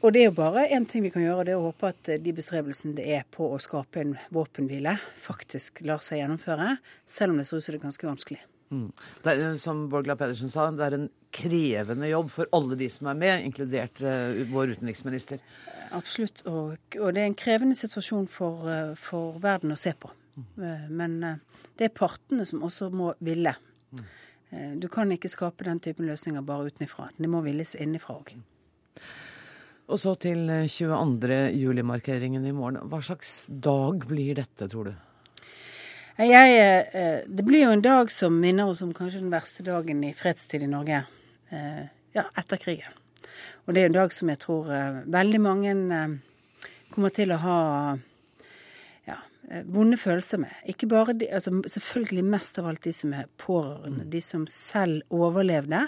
Og 0.03 0.11
det 0.11 0.19
er 0.19 0.25
jo 0.27 0.35
bare 0.35 0.65
én 0.75 0.83
ting 0.89 1.05
vi 1.05 1.13
kan 1.13 1.23
gjøre, 1.23 1.45
det 1.47 1.53
er 1.53 1.61
å 1.61 1.69
håpe 1.69 1.93
at 1.93 2.09
de 2.19 2.31
bestrebelsene 2.35 2.97
det 2.97 3.05
er 3.15 3.21
på 3.31 3.45
å 3.47 3.59
skape 3.63 4.01
en 4.01 4.17
våpenhvile, 4.35 4.97
faktisk 5.15 5.79
lar 5.87 6.03
seg 6.03 6.19
gjennomføre, 6.19 6.73
selv 7.07 7.31
om 7.31 7.39
det 7.39 7.45
ser 7.47 7.61
ut 7.61 7.63
som 7.63 7.71
det 7.71 7.79
er 7.79 7.85
ganske 7.85 8.09
vanskelig. 8.09 8.41
Mm. 8.73 8.89
Det 9.23 9.31
er, 9.31 9.55
som 9.61 9.85
Borgla 9.91 10.17
Pedersen 10.19 10.51
sa, 10.51 10.65
det 10.75 10.83
er 10.89 10.97
en 10.97 11.07
krevende 11.33 12.09
jobb 12.11 12.33
for 12.33 12.51
alle 12.57 12.75
de 12.79 12.89
som 12.91 13.07
er 13.13 13.21
med, 13.21 13.45
inkludert 13.47 14.03
uh, 14.03 14.43
vår 14.51 14.75
utenriksminister. 14.75 15.39
Absolutt. 15.93 16.41
Og, 16.49 16.77
og, 16.99 17.07
det 17.13 17.21
er 17.21 17.29
en 17.29 17.37
krevende 17.37 17.77
situasjon 17.77 18.25
for, 18.31 18.65
uh, 18.65 18.93
for 18.99 19.37
verden 19.43 19.75
å 19.75 19.79
se 19.79 19.95
på. 19.97 20.11
Mm. 20.33 20.87
men 20.89 21.11
det 21.77 21.85
er 21.85 21.91
partene 21.93 22.41
som 22.49 22.63
også 22.65 22.87
må 22.89 23.11
ville. 23.21 23.51
Du 24.81 24.87
kan 24.89 25.11
ikke 25.13 25.29
skape 25.29 25.67
den 25.67 25.77
typen 25.77 26.07
løsninger 26.09 26.41
bare 26.41 26.71
utenfra. 26.73 27.11
Det 27.13 27.29
må 27.29 27.43
villes 27.45 27.75
innenfra 27.77 28.15
òg. 28.17 28.31
Og 29.93 30.01
så 30.01 30.15
til 30.17 30.49
22. 30.49 31.37
juli-markeringen 31.53 32.49
i 32.49 32.53
morgen. 32.55 32.81
Hva 32.89 32.97
slags 33.05 33.43
dag 33.47 34.01
blir 34.09 34.41
dette, 34.41 34.65
tror 34.73 34.89
du? 34.89 34.93
Jeg, 36.13 36.85
eh, 36.93 37.23
det 37.25 37.45
blir 37.45 37.65
jo 37.65 37.71
en 37.73 37.81
dag 37.81 38.11
som 38.13 38.35
minner 38.37 38.69
oss 38.69 38.83
om 38.85 38.93
kanskje 38.93 39.23
den 39.23 39.31
verste 39.33 39.63
dagen 39.65 40.03
i 40.05 40.13
fredstid 40.13 40.61
i 40.61 40.69
Norge. 40.69 40.99
Eh, 41.49 41.85
ja, 42.13 42.27
etter 42.37 42.61
krigen. 42.61 42.93
Og 43.65 43.75
det 43.75 43.83
er 43.83 43.91
en 43.91 43.99
dag 43.99 44.13
som 44.15 44.31
jeg 44.31 44.41
tror 44.43 44.71
eh, 44.73 45.03
veldig 45.13 45.41
mange 45.43 45.75
kommer 46.93 47.13
til 47.13 47.33
å 47.33 47.39
ha 47.41 47.59
ja, 49.07 49.17
vonde 49.71 49.97
følelser 49.97 50.43
med. 50.43 50.53
Ikke 50.69 50.89
bare 50.91 51.15
de, 51.17 51.29
altså 51.31 51.55
Selvfølgelig 51.77 52.25
mest 52.27 52.59
av 52.61 52.69
alt 52.69 52.83
de 52.85 52.93
som 52.95 53.15
er 53.17 53.31
pårørende. 53.41 54.05
De 54.11 54.21
som 54.21 54.45
selv 54.49 55.01
overlevde. 55.13 55.87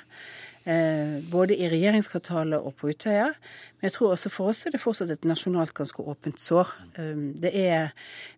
Eh, 0.66 1.22
både 1.30 1.54
i 1.62 1.68
regjeringskvartalet 1.70 2.58
og 2.58 2.74
på 2.80 2.90
Utøya. 2.90 3.28
Men 3.78 3.86
jeg 3.86 3.94
tror 4.00 4.16
også 4.16 4.32
for 4.34 4.50
oss 4.50 4.64
er 4.66 4.74
det 4.74 4.82
fortsatt 4.82 5.12
et 5.14 5.28
nasjonalt 5.30 5.76
ganske 5.78 6.02
åpent 6.02 6.42
sår. 6.42 6.72
Eh, 6.98 7.20
det 7.38 7.52
er, 7.54 7.92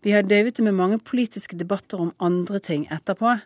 vi 0.04 0.12
har 0.12 0.28
døyvet 0.28 0.60
det 0.60 0.66
med 0.68 0.76
mange 0.76 1.00
politiske 1.00 1.56
debatter 1.56 2.04
om 2.04 2.12
andre 2.20 2.60
ting 2.60 2.84
etterpå. 2.92 3.38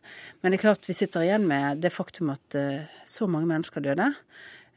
Men 0.41 0.49
det 0.49 0.57
er 0.57 0.63
klart 0.65 0.89
vi 0.89 0.97
sitter 0.97 1.27
igjen 1.27 1.45
med 1.45 1.83
det 1.85 1.93
faktum 1.93 2.33
at 2.33 2.57
eh, 2.57 2.89
så 3.05 3.29
mange 3.29 3.51
mennesker 3.53 3.85
døde. 3.85 4.09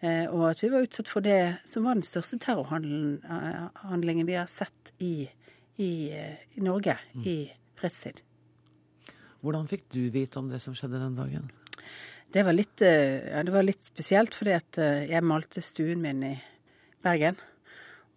Og 0.02 0.42
at 0.50 0.60
vi 0.60 0.68
var 0.68 0.84
utsatt 0.84 1.08
for 1.08 1.24
det 1.24 1.62
som 1.64 1.86
var 1.86 1.96
den 1.96 2.04
største 2.04 2.36
terrorhandlingen 2.42 4.26
vi 4.28 4.34
har 4.36 4.50
sett 4.50 4.90
i, 5.00 5.24
i, 5.80 5.92
i 6.12 6.60
Norge 6.60 6.98
mm. 7.14 7.22
i 7.24 7.36
fredstid. 7.78 8.20
Hvordan 9.44 9.68
fikk 9.68 9.86
du 9.92 10.02
vite 10.12 10.40
om 10.40 10.48
det 10.48 10.60
som 10.64 10.76
skjedde 10.76 11.00
den 11.00 11.16
dagen? 11.16 11.50
Det 12.34 12.42
var 12.42 12.56
litt, 12.56 12.80
eh, 12.82 13.30
ja, 13.30 13.42
det 13.46 13.52
var 13.54 13.62
litt 13.62 13.84
spesielt, 13.84 14.34
fordi 14.34 14.54
at 14.56 14.78
eh, 14.82 15.04
jeg 15.10 15.22
malte 15.22 15.62
stuen 15.62 16.00
min 16.02 16.22
i 16.26 16.32
Bergen. 17.04 17.36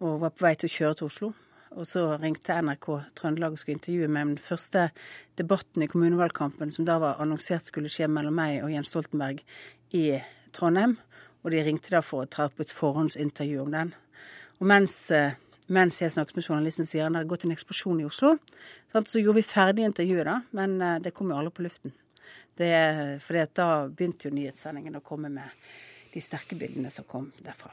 Og 0.00 0.22
var 0.22 0.32
på 0.34 0.46
vei 0.46 0.54
til 0.58 0.70
å 0.70 0.74
kjøre 0.74 0.98
til 0.98 1.10
Oslo. 1.10 1.28
Og 1.76 1.86
så 1.86 2.02
ringte 2.18 2.56
NRK 2.64 2.88
Trøndelag 3.18 3.54
og 3.54 3.60
skulle 3.60 3.76
intervjue 3.76 4.08
meg 4.08 4.24
om 4.24 4.32
den 4.32 4.42
første 4.42 4.88
debatten 5.38 5.84
i 5.84 5.90
kommunevalgkampen 5.90 6.72
som 6.74 6.88
da 6.88 6.96
var 7.02 7.20
annonsert 7.22 7.68
skulle 7.68 7.92
skje 7.92 8.08
mellom 8.10 8.34
meg 8.34 8.62
og 8.64 8.72
Jens 8.72 8.90
Stoltenberg 8.94 9.44
i 9.94 10.06
Trondheim. 10.56 10.96
Og 11.44 11.52
de 11.54 11.62
ringte 11.64 11.92
da 11.94 12.02
for 12.04 12.24
å 12.24 12.30
ta 12.30 12.48
opp 12.48 12.60
et 12.60 12.74
forhåndsintervju 12.74 13.62
om 13.62 13.74
den. 13.74 13.92
Og 14.58 14.66
mens, 14.70 14.96
eh, 15.14 15.38
mens 15.68 16.00
jeg 16.02 16.14
snakket 16.14 16.40
med 16.40 16.48
journalisten, 16.48 16.86
sier 16.88 17.06
han 17.06 17.14
det 17.14 17.24
har 17.24 17.30
gått 17.30 17.46
en 17.46 17.54
eksplosjon 17.54 18.00
i 18.02 18.08
Oslo. 18.08 18.36
Så 18.92 19.22
gjorde 19.22 19.38
vi 19.38 19.46
ferdig 19.46 19.84
intervjuet, 19.86 20.24
da, 20.24 20.40
men 20.52 20.78
det 21.02 21.12
kom 21.14 21.28
jo 21.28 21.36
alle 21.36 21.52
på 21.52 21.62
luften. 21.62 21.92
Det, 22.56 22.72
fordi 23.22 23.44
da 23.54 23.86
begynte 23.86 24.30
jo 24.30 24.34
nyhetssendingen 24.34 24.96
å 24.98 25.04
komme 25.04 25.28
med 25.30 25.68
de 26.14 26.22
sterke 26.24 26.56
bildene 26.58 26.90
som 26.90 27.06
kom 27.06 27.28
derfra. 27.44 27.70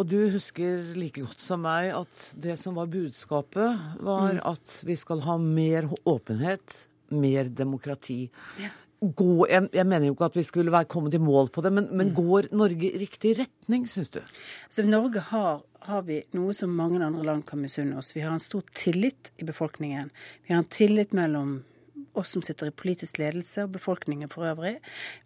Og 0.00 0.06
du 0.08 0.20
husker 0.32 0.94
like 0.96 1.20
godt 1.20 1.42
som 1.44 1.60
meg 1.66 1.90
at 1.92 2.28
det 2.40 2.54
som 2.56 2.78
var 2.78 2.88
budskapet, 2.88 3.80
var 4.00 4.38
mm. 4.38 4.44
at 4.48 4.76
vi 4.88 4.96
skal 4.96 5.20
ha 5.26 5.36
mer 5.40 5.90
åpenhet, 6.08 6.76
mer 7.12 7.50
demokrati. 7.52 8.22
Ja. 8.62 8.70
Gå, 9.00 9.46
jeg, 9.48 9.70
jeg, 9.72 9.86
mener 9.88 10.10
jo 10.10 10.12
ikke 10.12 10.26
at 10.28 10.36
vi 10.36 10.44
skulle 10.44 10.72
være 10.74 10.88
kommet 10.92 11.14
i 11.16 11.22
mål 11.22 11.48
på 11.54 11.62
det, 11.64 11.72
men, 11.72 11.86
men 11.88 12.10
mm. 12.10 12.14
går 12.18 12.50
Norge 12.52 12.90
i 12.90 13.00
riktig 13.00 13.32
retning, 13.38 13.86
syns 13.88 14.12
du? 14.12 14.20
Så 14.68 14.84
Norge 14.84 15.22
har, 15.30 15.62
har, 15.88 16.02
vi 16.04 16.18
noe 16.36 16.52
som 16.56 16.74
mange 16.76 17.00
andre 17.00 17.24
land 17.24 17.46
kan 17.48 17.62
misunne 17.62 17.96
oss. 17.96 18.12
Vi 18.12 18.20
har 18.20 18.36
en 18.36 18.44
stor 18.44 18.66
tillit 18.76 19.32
i 19.40 19.48
befolkningen. 19.48 20.12
Vi 20.44 20.52
har 20.52 20.60
en 20.60 20.68
tillit 20.68 21.16
mellom 21.16 21.62
oss 22.12 22.34
som 22.34 22.42
sitter 22.44 22.68
i 22.68 22.74
politisk 22.76 23.22
ledelse, 23.22 23.64
og 23.64 23.72
befolkningen 23.78 24.28
for 24.28 24.44
øvrig. 24.50 24.76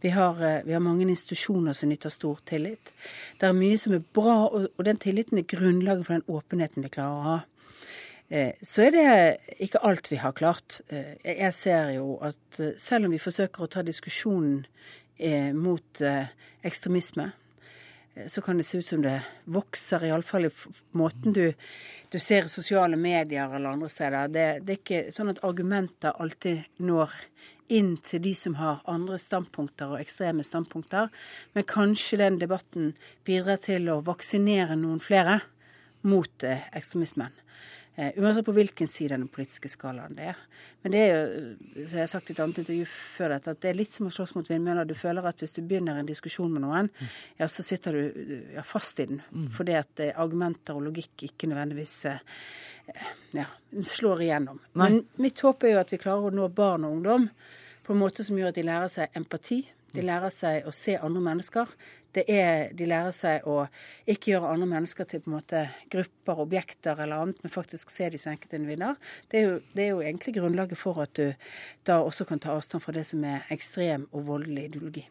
Vi 0.04 0.14
har, 0.14 0.38
eh, 0.38 0.62
vi 0.66 0.72
har 0.72 0.84
mange 0.84 1.08
institusjoner 1.08 1.72
som 1.72 1.88
nyter 1.88 2.14
stor 2.14 2.38
tillit. 2.46 2.92
Det 3.40 3.48
er 3.48 3.52
mye 3.52 3.78
som 3.78 3.94
er 3.94 4.04
bra, 4.14 4.46
og 4.54 4.84
den 4.84 4.96
tilliten 4.96 5.38
er 5.38 5.42
grunnlaget 5.42 6.06
for 6.06 6.14
den 6.14 6.28
åpenheten 6.28 6.82
vi 6.82 6.88
klarer 6.88 7.18
å 7.18 7.22
ha. 7.22 7.40
Eh, 8.34 8.58
så 8.66 8.88
er 8.88 8.94
det 8.94 9.06
ikke 9.62 9.84
alt 9.86 10.10
vi 10.10 10.18
har 10.18 10.34
klart. 10.34 10.80
Eh, 10.90 11.14
jeg 11.22 11.54
ser 11.54 11.94
jo 11.94 12.18
at 12.24 12.60
selv 12.82 13.06
om 13.06 13.14
vi 13.14 13.22
forsøker 13.22 13.64
å 13.64 13.70
ta 13.70 13.86
diskusjonen 13.86 14.64
mot 15.54 16.00
ekstremisme, 16.66 17.28
Eh, 18.14 18.26
så 18.26 18.40
kan 18.40 18.56
det 18.56 18.64
se 18.64 18.78
ut 18.78 18.86
som 18.86 19.02
det 19.02 19.22
vokser, 19.44 20.06
iallfall 20.06 20.46
i 20.46 20.50
måten 20.92 21.34
du, 21.34 21.52
du 22.10 22.18
ser 22.18 22.46
i 22.46 22.52
sosiale 22.52 22.96
medier 22.96 23.50
eller 23.50 23.74
andre 23.74 23.88
steder. 23.88 24.28
Det, 24.28 24.46
det, 24.62 24.72
er 24.72 24.82
ikke 24.82 25.14
sånn 25.14 25.32
at 25.34 25.42
argumenter 25.46 26.14
alltid 26.22 26.64
når 26.78 27.14
inn 27.72 27.94
til 28.04 28.20
de 28.22 28.34
som 28.36 28.58
har 28.60 28.82
andre 28.90 29.18
standpunkter 29.18 29.94
og 29.94 30.02
ekstreme 30.02 30.44
standpunkter, 30.44 31.08
men 31.56 31.66
kanskje 31.68 32.20
den 32.20 32.38
debatten 32.42 32.92
bidrar 33.24 33.62
til 33.62 33.88
å 33.88 34.02
vaksinere 34.04 34.76
noen 34.76 35.00
flere 35.02 35.40
mot 36.04 36.44
eh, 36.44 36.68
ekstremismen. 36.76 37.32
Uh, 37.94 38.10
uansett 38.18 38.46
på 38.46 38.54
hvilken 38.56 38.88
side 38.90 39.14
av 39.14 39.20
den 39.22 39.30
politiske 39.30 39.70
skalaen 39.70 40.16
det 40.18 40.30
er. 40.32 40.40
Men 40.82 40.94
det 40.94 41.02
er 41.02 41.12
jo, 41.12 41.42
som 41.74 41.98
jeg 41.98 42.02
har 42.02 42.10
sagt 42.10 42.30
i 42.30 42.34
et 42.34 42.40
annet 42.42 42.58
intervju 42.64 42.88
før 42.90 43.34
dette, 43.36 43.54
at 43.54 43.60
det 43.62 43.70
er 43.70 43.78
litt 43.78 43.94
som 43.94 44.08
å 44.08 44.14
slåss 44.14 44.34
mot 44.34 44.50
vindmøller. 44.50 44.88
Du 44.88 44.96
føler 44.98 45.28
at 45.30 45.44
hvis 45.44 45.54
du 45.54 45.62
begynner 45.62 46.00
en 46.00 46.08
diskusjon 46.08 46.50
med 46.52 46.64
noen, 46.66 46.90
mm. 46.90 47.12
ja, 47.42 47.48
så 47.48 47.64
sitter 47.66 47.96
du 47.96 48.24
ja, 48.56 48.64
fast 48.66 48.98
i 49.04 49.08
den. 49.12 49.22
Mm. 49.30 49.46
Fordi 49.54 49.76
at 49.78 50.04
uh, 50.04 50.10
argumenter 50.24 50.74
og 50.74 50.88
logikk 50.88 51.28
ikke 51.28 51.50
nødvendigvis 51.52 51.96
ja, 53.32 53.46
slår 53.82 54.26
igjennom. 54.26 54.58
Nei. 54.74 54.90
Men 54.90 54.98
mitt 55.22 55.40
håp 55.44 55.64
er 55.64 55.76
jo 55.76 55.84
at 55.84 55.94
vi 55.94 56.00
klarer 56.02 56.28
å 56.28 56.34
nå 56.34 56.50
barn 56.52 56.84
og 56.84 56.98
ungdom 56.98 57.30
på 57.84 57.94
en 57.94 58.00
måte 58.00 58.24
som 58.26 58.36
gjør 58.38 58.52
at 58.52 58.58
de 58.58 58.66
lærer 58.66 58.92
seg 58.92 59.16
empati. 59.18 59.62
De 59.94 60.02
lærer 60.04 60.32
seg 60.34 60.66
å 60.66 60.72
se 60.74 60.96
andre 60.98 61.22
mennesker. 61.24 61.70
Det 62.14 62.24
er, 62.30 62.68
De 62.76 62.86
lærer 62.88 63.14
seg 63.14 63.46
å 63.50 63.64
ikke 64.10 64.34
gjøre 64.34 64.52
andre 64.54 64.68
mennesker 64.70 65.08
til 65.08 65.22
på 65.24 65.30
en 65.30 65.38
måte 65.38 65.64
grupper, 65.92 66.42
objekter 66.44 67.00
eller 67.02 67.24
annet, 67.24 67.40
men 67.42 67.52
faktisk 67.52 67.90
se 67.92 68.10
de 68.12 68.20
som 68.20 68.34
enkeltindivider. 68.34 68.94
Det, 69.30 69.40
er 69.40 69.48
jo, 69.48 69.56
det 69.74 69.86
er 69.86 69.90
jo 69.92 70.04
egentlig 70.04 70.36
grunnlaget 70.38 70.80
for 70.80 71.02
at 71.04 71.14
du 71.18 71.50
da 71.88 72.00
også 72.04 72.28
kan 72.28 72.42
ta 72.42 72.54
avstand 72.54 72.84
fra 72.84 72.94
det 72.94 73.06
som 73.08 73.24
er 73.26 73.44
ekstrem 73.54 74.06
og 74.12 74.28
voldelig 74.30 74.68
ideologi. 74.70 75.06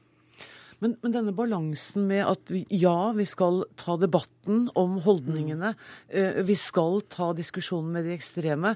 Men, 0.83 0.97
men, 0.99 1.13
denne 1.15 1.31
balansen 1.35 2.09
med 2.09 2.25
at 2.27 2.51
vi, 2.51 2.65
ja, 2.75 3.13
vi 3.15 3.23
skal 3.29 3.61
ta 3.79 3.95
debatten 3.99 4.65
om 4.79 4.97
holdningene, 5.05 5.71
eh, 6.11 6.41
vi 6.43 6.57
skal 6.59 6.99
ta 7.07 7.29
diskusjonen 7.37 7.93
med 7.95 8.07
de 8.07 8.17
ekstreme. 8.17 8.73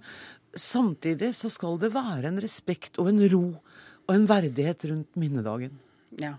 Samtidig 0.55 1.33
så 1.35 1.51
skal 1.51 1.75
det 1.81 1.91
være 1.95 2.31
en 2.31 2.39
respekt 2.43 2.99
og 3.01 3.11
en 3.11 3.19
ro 3.33 3.43
og 4.07 4.13
en 4.15 4.27
verdighet 4.29 4.87
rundt 4.87 5.19
minnedagen. 5.19 5.75
Ja. 6.21 6.37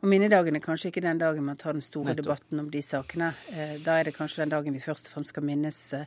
Og 0.00 0.08
minnedagen 0.08 0.56
er 0.56 0.62
kanskje 0.64 0.90
ikke 0.90 1.02
den 1.04 1.20
dagen 1.20 1.44
man 1.44 1.58
tar 1.60 1.76
den 1.76 1.84
store 1.84 2.12
Nettopp. 2.12 2.24
debatten 2.24 2.60
om 2.60 2.70
de 2.70 2.82
sakene. 2.82 3.32
Eh, 3.52 3.76
da 3.84 3.98
er 3.98 4.08
det 4.08 4.16
kanskje 4.16 4.42
den 4.42 4.52
dagen 4.52 4.74
vi 4.74 4.82
først 4.82 5.08
og 5.08 5.16
fremst 5.16 5.34
skal 5.34 5.46
minnes 5.46 5.78
eh, 5.96 6.04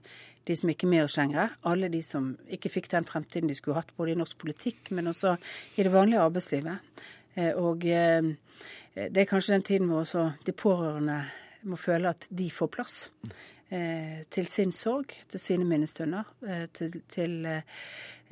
de 0.47 0.55
som 0.55 0.69
ikke 0.69 0.87
er 0.87 0.93
med 0.93 1.03
oss 1.03 1.17
lenger. 1.17 1.55
Alle 1.63 1.89
de 1.89 2.01
som 2.03 2.33
ikke 2.49 2.69
fikk 2.69 2.91
den 2.91 3.05
fremtiden 3.05 3.47
de 3.47 3.55
skulle 3.55 3.77
hatt, 3.77 3.93
både 3.97 4.11
i 4.11 4.19
norsk 4.19 4.37
politikk, 4.37 4.91
men 4.91 5.07
også 5.07 5.37
i 5.77 5.83
det 5.83 5.93
vanlige 5.93 6.23
arbeidslivet. 6.23 7.05
Eh, 7.35 7.53
og 7.55 7.79
det 7.83 9.17
er 9.17 9.25
kanskje 9.25 9.55
den 9.55 9.63
tiden 9.65 9.87
hvor 9.89 10.03
også 10.03 10.31
de 10.45 10.51
pårørende 10.51 11.23
må 11.63 11.79
føle 11.79 12.09
at 12.09 12.27
de 12.29 12.51
får 12.51 12.67
plass. 12.67 13.09
Til 14.29 14.45
sin 14.45 14.71
sorg, 14.71 15.15
til 15.31 15.39
sine 15.39 15.65
minnestunder, 15.65 16.27
til, 16.77 16.99
til 17.09 17.47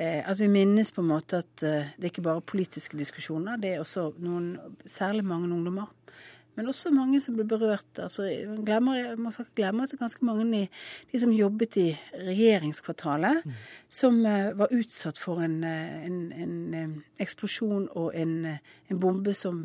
at 0.02 0.39
vi 0.39 0.49
minnes 0.49 0.91
på 0.93 1.04
en 1.04 1.12
måte 1.12 1.41
at 1.43 1.64
eh, 1.68 1.89
det 1.97 2.08
er 2.08 2.14
ikke 2.14 2.26
bare 2.26 2.43
politiske 2.45 2.97
diskusjoner, 2.97 3.60
det 3.62 3.76
er 3.76 3.84
også 3.84 4.12
noen, 4.24 4.56
særlig 4.86 5.26
mange 5.28 5.52
ungdommer. 5.52 5.91
Men 6.58 6.68
også 6.68 6.91
mange 6.91 7.22
som 7.24 7.38
ble 7.38 7.45
berørt. 7.47 7.88
altså 7.95 8.26
Man, 8.49 8.66
glemmer, 8.68 9.16
man 9.16 9.32
skal 9.32 9.45
ikke 9.45 9.62
glemme 9.62 9.84
at 9.84 9.91
det 9.91 9.95
er 9.95 10.04
ganske 10.04 10.26
mange 10.28 10.47
i 10.58 10.66
de 11.12 11.20
som 11.22 11.32
jobbet 11.32 11.78
i 11.80 11.86
regjeringskvartalet, 12.28 13.45
mm. 13.45 13.54
som 13.88 14.20
uh, 14.26 14.52
var 14.60 14.74
utsatt 14.76 15.18
for 15.18 15.39
en, 15.45 15.64
en, 15.64 16.20
en, 16.36 16.58
en 16.76 16.97
eksplosjon 17.24 17.88
og 17.95 18.12
en, 18.20 18.58
bombe 18.91 19.34
som 19.34 19.64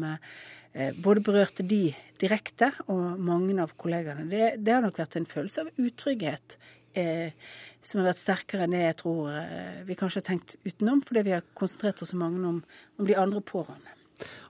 både 1.02 1.22
berørte 1.24 1.64
de 1.66 1.90
direkte 2.20 2.70
og 2.86 3.18
mange 3.18 3.56
av 3.58 3.72
kollegaene. 3.80 4.28
Det, 4.30 4.52
det 4.62 4.76
har 4.76 4.84
nok 4.84 5.00
vært 5.00 5.16
en 5.18 5.26
følelse 5.26 5.64
av 5.64 5.82
utrygghet 5.82 6.58
eh, 6.98 7.32
som 7.80 8.00
har 8.00 8.10
vært 8.10 8.22
sterkere 8.22 8.66
enn 8.66 8.74
det 8.74 8.82
jeg 8.82 8.98
tror 9.02 9.30
eh, 9.32 9.82
vi 9.86 9.96
kanskje 9.98 10.22
har 10.22 10.28
tenkt 10.30 10.56
utenom, 10.66 11.02
fordi 11.06 11.26
vi 11.28 11.34
har 11.36 11.44
konsentrert 11.58 12.02
oss 12.02 12.12
så 12.14 12.20
mange 12.20 12.42
om, 12.48 12.62
om 12.98 13.08
de 13.08 13.18
andre 13.18 13.42
pårørende. 13.44 13.94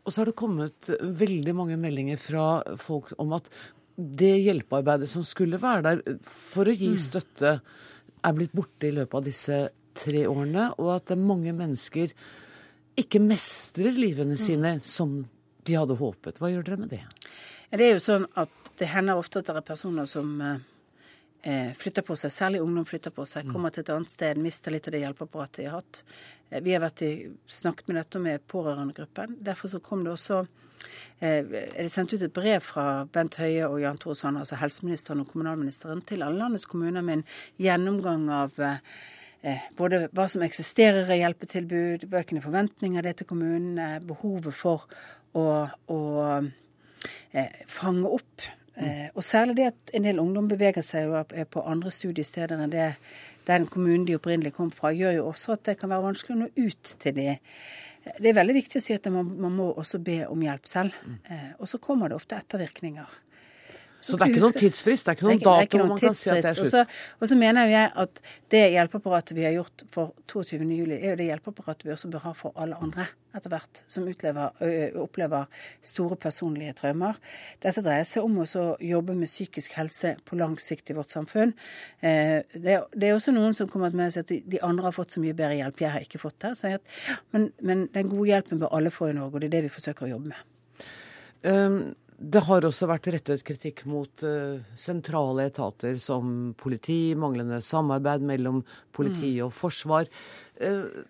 Og 0.07 0.13
så 0.13 0.23
har 0.23 0.31
det 0.31 0.39
kommet 0.39 0.91
veldig 1.03 1.55
mange 1.59 1.79
meldinger 1.81 2.21
fra 2.23 2.47
folk 2.79 3.11
om 3.23 3.35
at 3.37 3.49
det 3.97 4.35
hjelpearbeidet 4.45 5.09
som 5.11 5.25
skulle 5.27 5.61
være 5.61 5.85
der 5.87 6.19
for 6.29 6.69
å 6.69 6.75
gi 6.75 6.93
mm. 6.93 7.01
støtte, 7.01 7.59
er 8.27 8.35
blitt 8.37 8.55
borte 8.57 8.89
i 8.89 8.95
løpet 8.95 9.19
av 9.19 9.25
disse 9.27 9.59
tre 9.97 10.27
årene, 10.29 10.69
og 10.83 10.97
at 10.97 11.09
det 11.09 11.17
er 11.17 11.25
mange 11.25 11.53
mennesker 11.57 12.13
ikke 13.01 13.21
mestrer 13.23 13.97
livene 13.97 14.37
mm. 14.37 14.41
sine 14.41 14.73
som 14.85 15.19
de 15.67 15.77
hadde 15.77 15.99
håpet. 15.99 16.41
Hva 16.41 16.51
gjør 16.53 16.67
dere 16.67 16.81
med 16.81 16.93
det? 16.95 17.03
Det 17.73 17.85
er 17.85 17.97
jo 17.97 18.03
sånn 18.03 18.27
at 18.39 18.73
det 18.79 18.89
hender 18.93 19.19
ofte 19.19 19.41
at 19.41 19.49
det 19.49 19.57
er 19.59 19.67
personer 19.67 20.09
som 20.09 20.37
eh, 20.45 20.61
flytter 21.79 22.03
på 22.03 22.17
seg, 22.19 22.33
særlig 22.35 22.61
ungdom 22.65 22.87
flytter 22.89 23.13
på 23.15 23.23
seg, 23.29 23.47
kommer 23.53 23.71
til 23.71 23.85
et 23.85 23.91
annet 23.95 24.11
sted, 24.11 24.39
mister 24.43 24.75
litt 24.75 24.89
av 24.89 24.97
det 24.97 25.03
hjelpeapparatet 25.05 25.61
de 25.61 25.69
har 25.69 25.79
hatt. 25.79 26.01
Eh, 26.51 26.63
vi 26.63 26.75
har 26.75 27.03
i, 27.03 27.33
snakket 27.47 27.89
med 27.89 27.97
dette 28.01 28.19
med 28.23 28.47
pårørendegruppen. 28.47 29.37
Derfor 29.41 29.69
så 29.69 29.81
kom 29.81 30.05
det 30.05 30.13
også 30.13 30.45
eh, 31.21 31.43
er 31.43 31.83
det 31.83 31.91
sendt 31.93 32.15
ut 32.15 32.23
et 32.23 32.35
brev 32.35 32.63
fra 32.65 33.05
Bent 33.13 33.39
Høie 33.41 33.67
og 33.69 33.81
Jan 33.83 33.99
Tore 33.99 34.17
Sanner, 34.19 34.45
altså 34.45 34.61
helseministeren 34.61 35.25
og 35.25 35.31
kommunalministeren, 35.33 36.03
til 36.07 36.25
alle 36.27 36.41
landets 36.43 36.69
kommuner 36.71 37.05
med 37.05 37.21
en 37.21 37.27
gjennomgang 37.63 38.29
av 38.43 38.61
eh, 38.63 39.71
både 39.79 40.07
hva 40.17 40.29
som 40.31 40.45
eksisterer 40.47 41.07
av 41.07 41.21
hjelpetilbud, 41.21 42.09
økende 42.11 42.45
forventninger 42.45 43.07
det 43.07 43.19
til 43.21 43.31
kommunene, 43.31 43.97
behovet 44.07 44.55
for 44.55 44.87
å, 45.37 45.67
å 45.93 46.01
eh, 46.37 47.67
fange 47.71 48.15
opp 48.19 48.47
Eh, 48.77 49.09
og 49.15 49.25
særlig 49.25 49.57
det 49.57 49.71
at 49.71 49.95
en 49.97 50.05
del 50.05 50.21
ungdom 50.21 50.49
beveger 50.51 50.85
seg 50.85 51.13
på 51.53 51.65
andre 51.65 51.93
studiesteder 51.95 52.61
enn 52.61 52.73
det 52.75 52.91
den 53.47 53.67
kommunen 53.71 54.05
de 54.07 54.17
opprinnelig 54.19 54.53
kom 54.57 54.73
fra, 54.75 54.91
gjør 54.93 55.21
jo 55.21 55.27
også 55.31 55.55
at 55.55 55.69
det 55.69 55.77
kan 55.81 55.93
være 55.93 56.07
vanskelig 56.09 56.35
å 56.35 56.41
nå 56.41 56.49
ut 56.57 56.97
til 57.03 57.15
de. 57.17 57.37
Det 58.19 58.31
er 58.31 58.39
veldig 58.39 58.57
viktig 58.57 58.81
å 58.81 58.85
si 58.85 58.95
at 58.95 59.07
man, 59.13 59.31
man 59.43 59.55
må 59.55 59.69
også 59.73 60.01
be 60.03 60.21
om 60.31 60.43
hjelp 60.43 60.67
selv. 60.71 60.99
Mm. 61.07 61.17
Eh, 61.31 61.53
og 61.59 61.71
så 61.71 61.81
kommer 61.83 62.11
det 62.11 62.19
ofte 62.19 62.39
ettervirkninger. 62.39 63.15
Så 64.01 64.17
det 64.17 64.27
er 64.27 64.33
ikke 64.35 64.43
noen 64.45 64.57
tidsfrist? 64.57 65.07
Det 65.07 65.13
er 65.13 65.19
ikke 65.19 65.27
noen 65.27 65.43
dato 65.43 65.79
man 65.83 66.01
kan 66.01 66.15
si 66.15 66.29
at 66.31 66.43
det 66.45 66.51
er 66.53 66.59
slutt? 66.59 66.97
Og 67.21 67.31
så 67.31 67.39
mener 67.39 67.71
jeg 67.71 67.91
at 68.03 68.21
det 68.53 68.63
hjelpeapparatet 68.75 69.37
vi 69.39 69.47
har 69.47 69.55
gjort 69.57 69.85
for 69.93 70.13
22.07, 70.31 70.67
er 70.97 71.07
jo 71.11 71.19
det 71.21 71.29
hjelpeapparatet 71.31 71.89
vi 71.89 71.95
også 71.95 72.11
bør 72.13 72.27
ha 72.29 72.35
for 72.37 72.57
alle 72.61 72.79
andre 72.83 73.09
etter 73.37 73.53
hvert, 73.53 73.83
som 73.91 74.07
utlever, 74.09 74.55
opplever 75.01 75.49
store 75.85 76.17
personlige 76.21 76.77
traumer. 76.79 77.19
Dette 77.61 77.83
dreier 77.85 78.07
seg 78.09 78.25
om 78.25 78.39
å 78.41 78.47
jobbe 78.81 79.17
med 79.19 79.29
psykisk 79.29 79.77
helse 79.77 80.15
på 80.25 80.39
lang 80.41 80.57
sikt 80.63 80.93
i 80.93 80.97
vårt 80.97 81.13
samfunn. 81.13 81.53
Det, 82.01 82.79
er 82.79 83.13
også 83.13 83.35
noen 83.37 83.57
som 83.59 83.69
kommer 83.69 83.93
med 83.93 84.09
og 84.09 84.17
sier 84.17 84.25
at 84.25 84.33
de 84.33 84.63
andre 84.65 84.89
har 84.89 84.97
fått 84.97 85.17
så 85.17 85.25
mye 85.25 85.37
bedre 85.37 85.59
hjelp, 85.59 85.85
jeg 85.85 85.93
har 85.99 86.09
ikke 86.09 86.23
fått 86.23 86.47
det. 86.47 86.81
Men, 87.35 87.51
men 87.61 87.87
den 87.93 88.09
gode 88.09 88.31
hjelpen 88.31 88.63
bør 88.63 88.73
alle 88.79 88.95
få 88.95 89.11
i 89.11 89.19
Norge, 89.19 89.35
og 89.35 89.45
det 89.45 89.51
er 89.51 89.59
det 89.59 89.67
vi 89.69 89.77
forsøker 89.77 90.09
å 90.09 90.13
jobbe 90.17 90.33
med. 90.33 90.91
Um 91.47 91.79
det 92.17 92.41
har 92.47 92.65
også 92.65 92.89
vært 92.89 93.11
rettet 93.13 93.45
kritikk 93.45 93.83
mot 93.91 94.25
uh, 94.25 94.57
sentrale 94.79 95.51
etater 95.51 95.99
som 96.01 96.55
politi, 96.57 97.15
manglende 97.19 97.61
samarbeid 97.61 98.25
mellom 98.25 98.63
politi 98.97 99.35
mm. 99.37 99.43
og 99.47 99.53
forsvar. 99.53 100.09
Uh, 100.57 101.05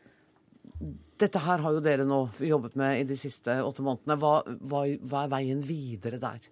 dette 1.17 1.41
her 1.47 1.63
har 1.63 1.77
jo 1.77 1.85
dere 1.85 2.05
nå 2.09 2.27
jobbet 2.45 2.75
med 2.77 3.01
i 3.01 3.07
de 3.09 3.17
siste 3.19 3.55
åtte 3.63 3.85
månedene. 3.87 4.19
Hva, 4.21 4.35
hva, 4.45 4.83
hva, 5.01 5.23
er 5.23 5.33
veien 5.33 5.63
videre 5.65 6.21
der? 6.21 6.51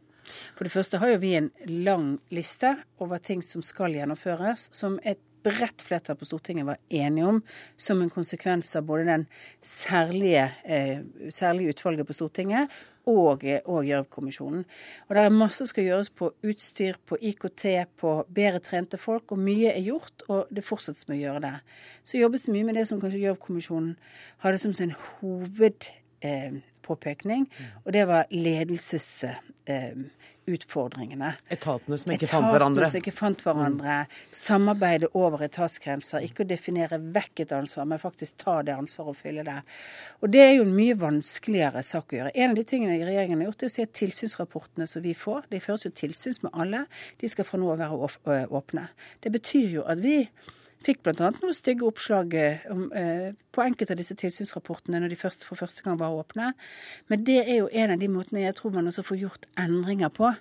For 0.57 0.65
det 0.65 0.73
første 0.73 1.03
har 1.03 1.13
jo 1.13 1.21
vi 1.21 1.35
en 1.37 1.51
lang 1.85 2.15
liste 2.33 2.77
over 3.03 3.21
ting 3.21 3.43
som 3.45 3.65
skal 3.67 3.99
gjennomføres, 3.99 4.71
som 4.73 4.97
et 5.05 5.21
bredt 5.45 5.85
flertall 5.85 6.17
på 6.17 6.25
Stortinget 6.25 6.65
var 6.65 6.81
enige 6.89 7.27
om, 7.29 7.43
som 7.77 8.01
en 8.01 8.13
konsekvens 8.13 8.71
av 8.79 8.87
både 8.89 9.05
den 9.11 9.27
særlige, 9.61 10.47
eh, 10.65 11.03
særlige 11.29 11.75
utvalget 11.75 12.09
på 12.09 12.17
Stortinget 12.17 12.73
og, 13.07 13.45
og 13.65 13.85
Gjørv-kommisjonen. 13.85 14.65
Og 15.09 15.17
Det 15.17 15.23
er 15.23 15.29
masse 15.35 15.59
som 15.59 15.67
skal 15.71 15.85
gjøres 15.89 16.11
på 16.11 16.33
utstyr, 16.45 16.95
på 17.07 17.17
IKT, 17.21 17.65
på 18.01 18.25
bedre 18.35 18.59
trente 18.65 18.99
folk, 19.01 19.33
og 19.33 19.39
mye 19.39 19.73
er 19.73 19.83
gjort, 19.85 20.23
og 20.29 20.47
det 20.55 20.65
fortsettes 20.65 21.09
med 21.09 21.17
å 21.19 21.23
gjøre 21.23 21.41
det. 21.47 21.57
Så 22.05 22.19
jobbes 22.19 22.43
det 22.47 22.55
mye 22.55 22.69
med 22.69 22.75
det 22.81 22.87
som 22.91 23.01
kanskje 23.03 23.25
Gjørv-kommisjonen 23.25 23.93
hadde 24.45 24.59
som 24.63 24.73
sin 24.77 24.95
hovedpåpekning, 25.21 27.43
eh, 27.51 27.57
og 27.85 27.91
det 27.97 28.05
var 28.11 28.23
ledelses... 28.33 29.09
Eh, 29.67 29.95
utfordringene. 30.51 31.35
Etatene 31.53 31.99
som 32.01 32.13
ikke 32.15 32.27
Etatene 32.27 32.43
fant 32.45 32.55
hverandre. 32.55 32.83
Etatene 32.83 32.93
som 32.93 33.03
ikke 33.03 33.17
fant 33.17 33.45
hverandre. 33.47 33.99
Mm. 34.05 34.17
Samarbeide 34.41 35.11
over 35.19 35.45
etatsgrenser. 35.47 36.25
Ikke 36.27 36.45
å 36.45 36.49
definere 36.49 36.99
vekk 37.15 37.45
et 37.47 37.55
ansvar, 37.57 37.89
men 37.91 38.03
faktisk 38.03 38.43
ta 38.45 38.59
det 38.67 38.77
ansvaret 38.77 39.15
og 39.15 39.21
fylle 39.21 39.47
det. 39.47 39.57
Og 40.23 40.35
det 40.35 40.43
er 40.45 40.53
jo 40.57 40.67
en 40.67 40.75
mye 40.77 40.97
vanskeligere 41.01 41.85
sak 41.87 42.13
å 42.13 42.21
gjøre. 42.21 42.35
En 42.35 42.55
av 42.55 42.59
de 42.59 42.67
tingene 42.69 42.99
regjeringen 43.01 43.41
har 43.43 43.51
gjort, 43.51 43.65
er 43.65 43.73
å 43.73 43.77
si 43.77 43.87
at 43.87 43.95
tilsynsrapportene 44.01 44.89
som 44.91 45.05
vi 45.05 45.15
får, 45.19 45.49
de 45.53 45.63
føres 45.65 45.87
jo 45.89 45.95
tilsyns 45.95 46.43
med 46.45 46.55
alle, 46.55 46.85
de 47.21 47.31
skal 47.31 47.49
fra 47.49 47.61
nå 47.61 47.73
av 47.75 47.85
være 47.85 48.45
åpne. 48.55 48.89
Det 49.25 49.33
betyr 49.35 49.79
jo 49.79 49.89
at 49.89 50.03
vi 50.05 50.23
Fikk 50.85 51.01
bl.a. 51.07 51.31
noen 51.33 51.57
stygge 51.57 51.87
oppslag 51.89 52.35
om, 52.69 52.91
eh, 52.93 53.31
på 53.55 53.63
enkelte 53.65 53.95
av 53.95 54.01
disse 54.01 54.17
tilsynsrapportene 54.21 54.99
når 55.01 55.15
de 55.15 55.17
først, 55.17 55.47
for 55.49 55.57
første 55.57 55.81
gang 55.85 55.97
var 56.01 56.13
åpne. 56.13 56.51
Men 57.09 57.25
det 57.25 57.39
er 57.47 57.63
jo 57.63 57.71
en 57.73 57.95
av 57.95 58.03
de 58.03 58.09
måtene 58.13 58.43
jeg 58.43 58.57
tror 58.59 58.75
man 58.75 58.91
også 58.91 59.05
får 59.07 59.21
gjort 59.23 59.47
endringer 59.57 60.13
på. 60.13 60.35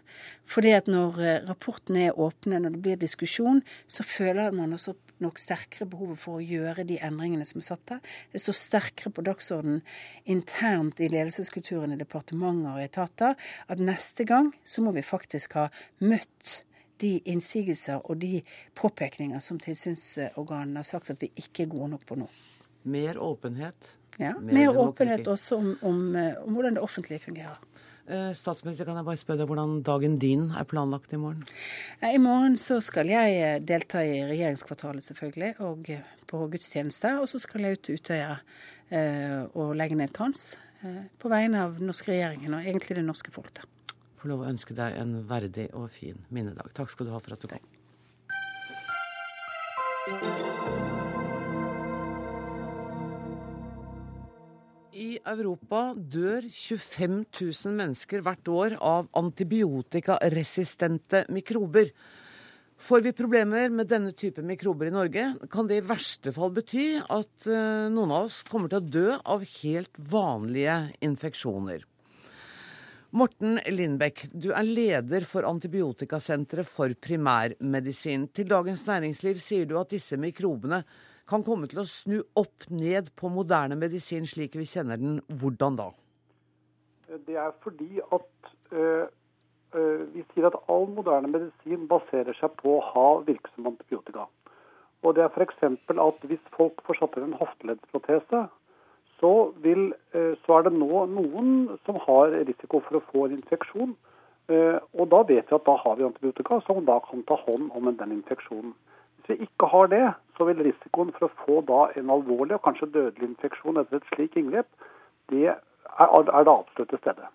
Fordi 0.50 0.74
at 0.76 0.90
når 0.92 1.22
eh, 1.24 1.40
rapportene 1.48 2.10
er 2.10 2.20
åpne, 2.20 2.60
når 2.60 2.76
det 2.76 2.82
blir 2.84 3.00
diskusjon, 3.00 3.64
så 3.88 4.04
føler 4.04 4.52
man 4.52 4.76
også 4.76 4.98
nok 5.24 5.40
sterkere 5.40 5.88
behovet 5.88 6.20
for 6.20 6.42
å 6.42 6.44
gjøre 6.44 6.84
de 6.90 7.00
endringene 7.00 7.48
som 7.48 7.62
er 7.62 7.70
satt 7.70 7.86
der. 7.94 8.04
Det 8.34 8.44
står 8.44 8.60
sterkere 8.60 9.14
på 9.16 9.24
dagsordenen 9.24 9.80
internt 10.28 11.00
i 11.00 11.08
ledelseskulturen 11.08 11.96
i 11.96 12.02
departementer 12.02 12.76
og 12.76 12.84
etater 12.84 13.40
at 13.72 13.80
neste 13.80 14.28
gang 14.28 14.52
så 14.68 14.84
må 14.84 14.92
vi 14.92 15.06
faktisk 15.06 15.56
ha 15.60 15.70
møtt 16.04 16.64
de 17.04 17.18
innsigelser 17.30 18.02
og 18.04 18.22
de 18.24 18.40
påpekninger 18.80 19.44
som 19.44 19.60
tilsynsorganene 19.62 20.82
har 20.82 20.88
sagt 20.88 21.14
at 21.14 21.22
vi 21.24 21.32
ikke 21.40 21.68
er 21.68 21.74
gode 21.76 21.92
nok 21.96 22.08
på 22.10 22.18
nå. 22.20 22.30
Mer 22.84 23.20
åpenhet? 23.24 23.98
Ja, 24.20 24.34
mer, 24.40 24.54
mer 24.54 24.78
åpenhet 24.78 25.28
også 25.28 25.58
om, 25.58 25.70
om, 25.82 26.02
eh, 26.16 26.36
om, 26.44 26.54
hvordan 26.54 26.76
det 26.78 26.84
offentlige 26.84 27.24
fungerer. 27.24 27.58
Eh, 28.04 28.34
statsminister, 28.36 28.86
kan 28.86 29.00
jeg 29.00 29.08
bare 29.08 29.22
spørre 29.22 29.42
deg 29.42 29.50
hvordan 29.50 29.78
dagen 29.88 30.18
din 30.22 30.50
er 30.52 30.68
planlagt 30.70 31.16
i 31.16 31.20
morgen? 31.22 31.46
I 32.04 32.20
morgen 32.22 32.58
så 32.60 32.82
skal 32.84 33.10
jeg 33.10 33.40
eh, 33.40 33.60
delta 33.64 34.04
i 34.06 34.20
regjeringskvartalet, 34.30 35.06
selvfølgelig, 35.08 35.54
og 35.66 35.90
på 36.30 36.44
gudstjeneste. 36.52 37.16
Og 37.24 37.32
så 37.32 37.42
skal 37.42 37.66
jeg 37.66 37.80
ut 37.80 37.88
til 37.88 38.00
Utøya 38.02 38.38
og 39.58 39.72
legge 39.74 39.96
ned 39.98 40.12
krans 40.14 40.52
på 41.18 41.30
vegne 41.32 41.64
av 41.66 41.80
den 41.80 41.88
norske 41.90 42.12
regjeringen 42.12 42.54
og 42.54 42.68
egentlig 42.68 43.00
det 43.00 43.06
norske 43.08 43.32
folk. 43.34 43.64
Få 44.24 44.32
lov 44.32 44.46
å 44.46 44.52
ønske 44.54 44.76
deg 44.78 44.96
en 44.96 45.18
verdig 45.28 45.68
og 45.76 45.90
fin 45.92 46.16
minnedag. 46.32 46.72
Takk 46.76 46.94
skal 46.94 47.10
du 47.10 47.12
ha 47.12 47.20
for 47.20 47.36
at 47.36 47.44
du 47.44 47.48
kom. 47.52 47.60
I 54.94 55.18
Europa 55.28 55.94
dør 55.98 56.46
25 56.48 57.26
000 57.26 57.76
mennesker 57.76 58.24
hvert 58.24 58.48
år 58.52 58.76
av 58.80 59.10
antibiotikaresistente 59.20 61.26
mikrober. 61.34 61.92
Får 62.84 63.04
vi 63.06 63.14
problemer 63.16 63.72
med 63.72 63.88
denne 63.92 64.12
type 64.16 64.44
mikrober 64.44 64.90
i 64.90 64.94
Norge, 64.94 65.30
kan 65.52 65.68
det 65.70 65.78
i 65.80 65.88
verste 65.88 66.34
fall 66.36 66.52
bety 66.56 67.00
at 67.02 67.48
eh, 67.48 67.90
noen 67.92 68.12
av 68.12 68.28
oss 68.28 68.42
kommer 68.48 68.72
til 68.72 68.82
å 68.82 68.92
dø 68.98 69.18
av 69.24 69.46
helt 69.62 70.00
vanlige 70.12 70.78
infeksjoner. 71.06 71.86
Morten 73.14 73.60
Lindbekk, 73.70 74.24
du 74.34 74.48
er 74.58 74.66
leder 74.66 75.22
for 75.30 75.46
Antibiotikasenteret 75.46 76.66
for 76.66 76.90
primærmedisin. 76.98 78.24
Til 78.34 78.48
Dagens 78.50 78.88
Næringsliv 78.88 79.38
sier 79.38 79.68
du 79.70 79.76
at 79.78 79.92
disse 79.94 80.18
mikrobene 80.18 80.80
kan 81.30 81.46
komme 81.46 81.70
til 81.70 81.84
å 81.84 81.86
snu 81.86 82.24
opp 82.42 82.66
ned 82.74 83.12
på 83.14 83.30
moderne 83.30 83.78
medisin 83.78 84.26
slik 84.26 84.58
vi 84.58 84.66
kjenner 84.66 84.98
den. 84.98 85.20
Hvordan 85.30 85.78
da? 85.78 85.88
Det 87.28 87.38
er 87.38 87.54
fordi 87.62 88.02
at 88.02 88.50
øh, 88.74 89.06
øh, 89.06 90.02
vi 90.16 90.26
sier 90.34 90.50
at 90.50 90.58
all 90.66 90.90
moderne 90.98 91.30
medisin 91.36 91.86
baserer 91.94 92.34
seg 92.42 92.58
på 92.64 92.80
å 92.80 92.84
ha 92.96 93.08
virksom 93.30 93.70
antibiotika. 93.76 94.26
Og 95.06 95.14
det 95.14 95.28
er 95.28 95.38
f.eks. 95.38 95.62
at 95.70 96.30
hvis 96.32 96.54
folk 96.58 96.82
får 96.90 97.04
satt 97.04 97.22
inn 97.22 97.30
en 97.30 97.42
hofteleddsprotese, 97.46 98.48
så, 99.24 99.54
vil, 99.64 99.94
eh, 100.12 100.34
så 100.44 100.58
er 100.58 100.66
det 100.68 100.74
nå 100.76 101.06
noen 101.08 101.52
som 101.88 102.00
har 102.04 102.34
risiko 102.50 102.82
for 102.84 103.00
å 103.00 103.06
få 103.12 103.28
en 103.28 103.38
infeksjon. 103.38 103.94
Eh, 104.52 104.80
og 105.00 105.08
da 105.14 105.22
vet 105.30 105.48
vi 105.48 105.56
at 105.56 105.68
da 105.70 105.78
har 105.80 105.96
vi 105.96 106.04
antibiotika 106.04 106.60
som 106.66 106.84
da 106.84 106.98
kan 107.06 107.24
ta 107.30 107.38
hånd 107.46 107.70
om 107.72 107.88
den 107.88 108.18
infeksjonen. 108.18 108.74
Hvis 109.24 109.30
vi 109.32 109.46
ikke 109.48 109.70
har 109.72 109.88
det, 109.94 110.04
så 110.36 110.50
vil 110.50 110.66
risikoen 110.68 111.14
for 111.16 111.30
å 111.30 111.38
få 111.46 111.62
da 111.70 111.86
en 111.96 112.12
alvorlig 112.12 112.58
og 112.58 112.66
kanskje 112.66 112.92
dødelig 112.92 113.30
infeksjon 113.30 113.80
etter 113.80 114.02
et 114.02 114.12
slik 114.12 114.36
inngrep, 114.36 114.68
det 115.32 115.54
er, 115.54 115.62
er 116.04 116.44
det 116.44 116.58
absolutt 116.58 116.92
til 116.92 117.00
stede. 117.00 117.32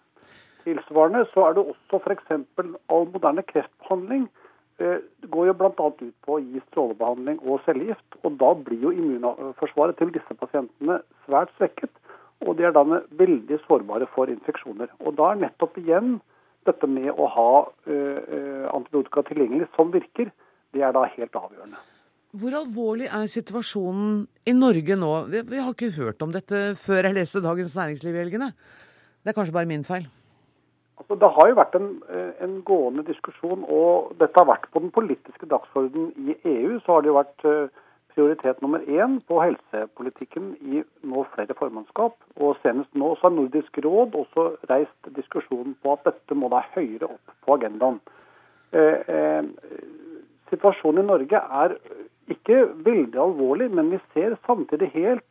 Tilsvarende 0.66 1.24
så 1.32 1.46
er 1.48 1.56
det 1.56 1.64
også 1.72 2.02
f.eks. 2.02 2.36
all 2.92 3.08
moderne 3.14 3.46
kreftbehandling 3.48 4.28
eh, 4.28 4.47
går 4.78 5.48
jo 5.48 5.54
bl.a. 5.58 5.70
ut 5.90 6.14
på 6.24 6.36
å 6.36 6.40
gi 6.42 6.60
strålebehandling 6.68 7.40
og 7.42 7.62
cellegift. 7.66 8.18
og 8.22 8.38
Da 8.40 8.52
blir 8.54 8.84
jo 8.86 8.94
immunforsvaret 8.94 9.98
til 9.98 10.12
disse 10.14 10.38
pasientene 10.38 11.00
svært 11.26 11.54
svekket. 11.58 11.90
Og 12.46 12.54
de 12.58 12.68
er 12.68 12.74
da 12.76 12.84
veldig 12.86 13.58
sårbare 13.66 14.06
for 14.14 14.30
infeksjoner. 14.30 14.92
Og 15.02 15.16
Da 15.18 15.32
er 15.32 15.42
nettopp 15.46 15.78
igjen 15.82 16.18
dette 16.68 16.86
med 16.90 17.10
å 17.10 17.26
ha 17.32 17.52
uh, 17.64 18.64
antibiotika 18.74 19.24
tilgjengelig 19.26 19.70
som 19.74 19.92
virker, 19.94 20.30
det 20.76 20.82
er 20.84 20.92
da 20.92 21.06
helt 21.08 21.38
avgjørende. 21.38 21.80
Hvor 22.38 22.54
alvorlig 22.58 23.06
er 23.08 23.24
situasjonen 23.32 24.26
i 24.44 24.52
Norge 24.52 24.98
nå? 25.00 25.12
Vi 25.32 25.62
har 25.62 25.72
ikke 25.72 25.94
hørt 25.96 26.22
om 26.22 26.34
dette 26.34 26.74
før 26.76 27.08
jeg 27.08 27.16
leste 27.16 27.40
Dagens 27.40 27.72
Næringsliv 27.78 28.12
i 28.12 28.20
helgene. 28.20 28.50
Det 29.24 29.32
er 29.32 29.38
kanskje 29.38 29.56
bare 29.56 29.70
min 29.70 29.86
feil? 29.88 30.04
Altså, 30.98 31.14
det 31.14 31.30
har 31.34 31.48
jo 31.48 31.58
vært 31.58 31.76
en, 31.78 31.90
eh, 32.10 32.30
en, 32.44 32.56
gående 32.66 33.04
diskusjon, 33.06 33.64
og 33.64 34.14
dette 34.18 34.38
har 34.38 34.48
vært 34.48 34.70
på 34.72 34.82
den 34.82 34.90
politiske 34.90 35.46
dagsordenen 35.46 36.10
i 36.18 36.34
EU. 36.44 36.80
Så 36.80 36.92
har 36.92 37.02
det 37.02 37.12
jo 37.12 37.18
vært 37.18 37.46
eh, 37.46 37.84
prioritet 38.14 38.60
nummer 38.62 38.82
én 38.90 39.20
på 39.28 39.38
helsepolitikken 39.38 40.56
i 40.60 40.82
nå 41.06 41.24
flere 41.34 41.54
formannskap. 41.58 42.16
Og 42.42 42.58
senest 42.64 42.90
nå 42.98 43.14
så 43.16 43.28
har 43.28 43.36
Nordisk 43.36 43.78
råd 43.84 44.18
også 44.18 44.48
reist 44.70 45.12
diskusjonen 45.14 45.76
på 45.82 45.94
at 45.94 46.04
dette 46.08 46.34
må 46.34 46.50
da 46.50 46.64
høyere 46.74 47.12
opp 47.12 47.34
på 47.46 47.58
agendaen. 47.58 48.00
Eh, 48.74 49.06
eh, 49.06 49.44
situasjonen 50.50 51.04
i 51.04 51.08
Norge 51.12 51.42
er 51.62 51.78
ikke 52.28 52.64
veldig 52.84 53.22
alvorlig, 53.22 53.70
men 53.70 53.92
vi 53.94 54.00
ser 54.14 54.36
samtidig 54.46 54.90
helt 54.96 55.24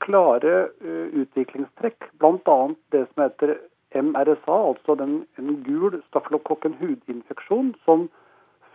klare 0.00 0.70
uh, 0.80 1.08
utviklingstrekk. 1.22 2.06
Bl.a. 2.20 2.58
det 2.94 3.02
som 3.10 3.24
heter 3.24 3.56
MRSA, 3.94 4.56
altså 4.70 4.94
den, 4.94 5.24
en 5.38 5.62
gul 5.66 5.98
stafylokokken 6.08 6.76
hudinfeksjon 6.80 7.74
som 7.84 8.08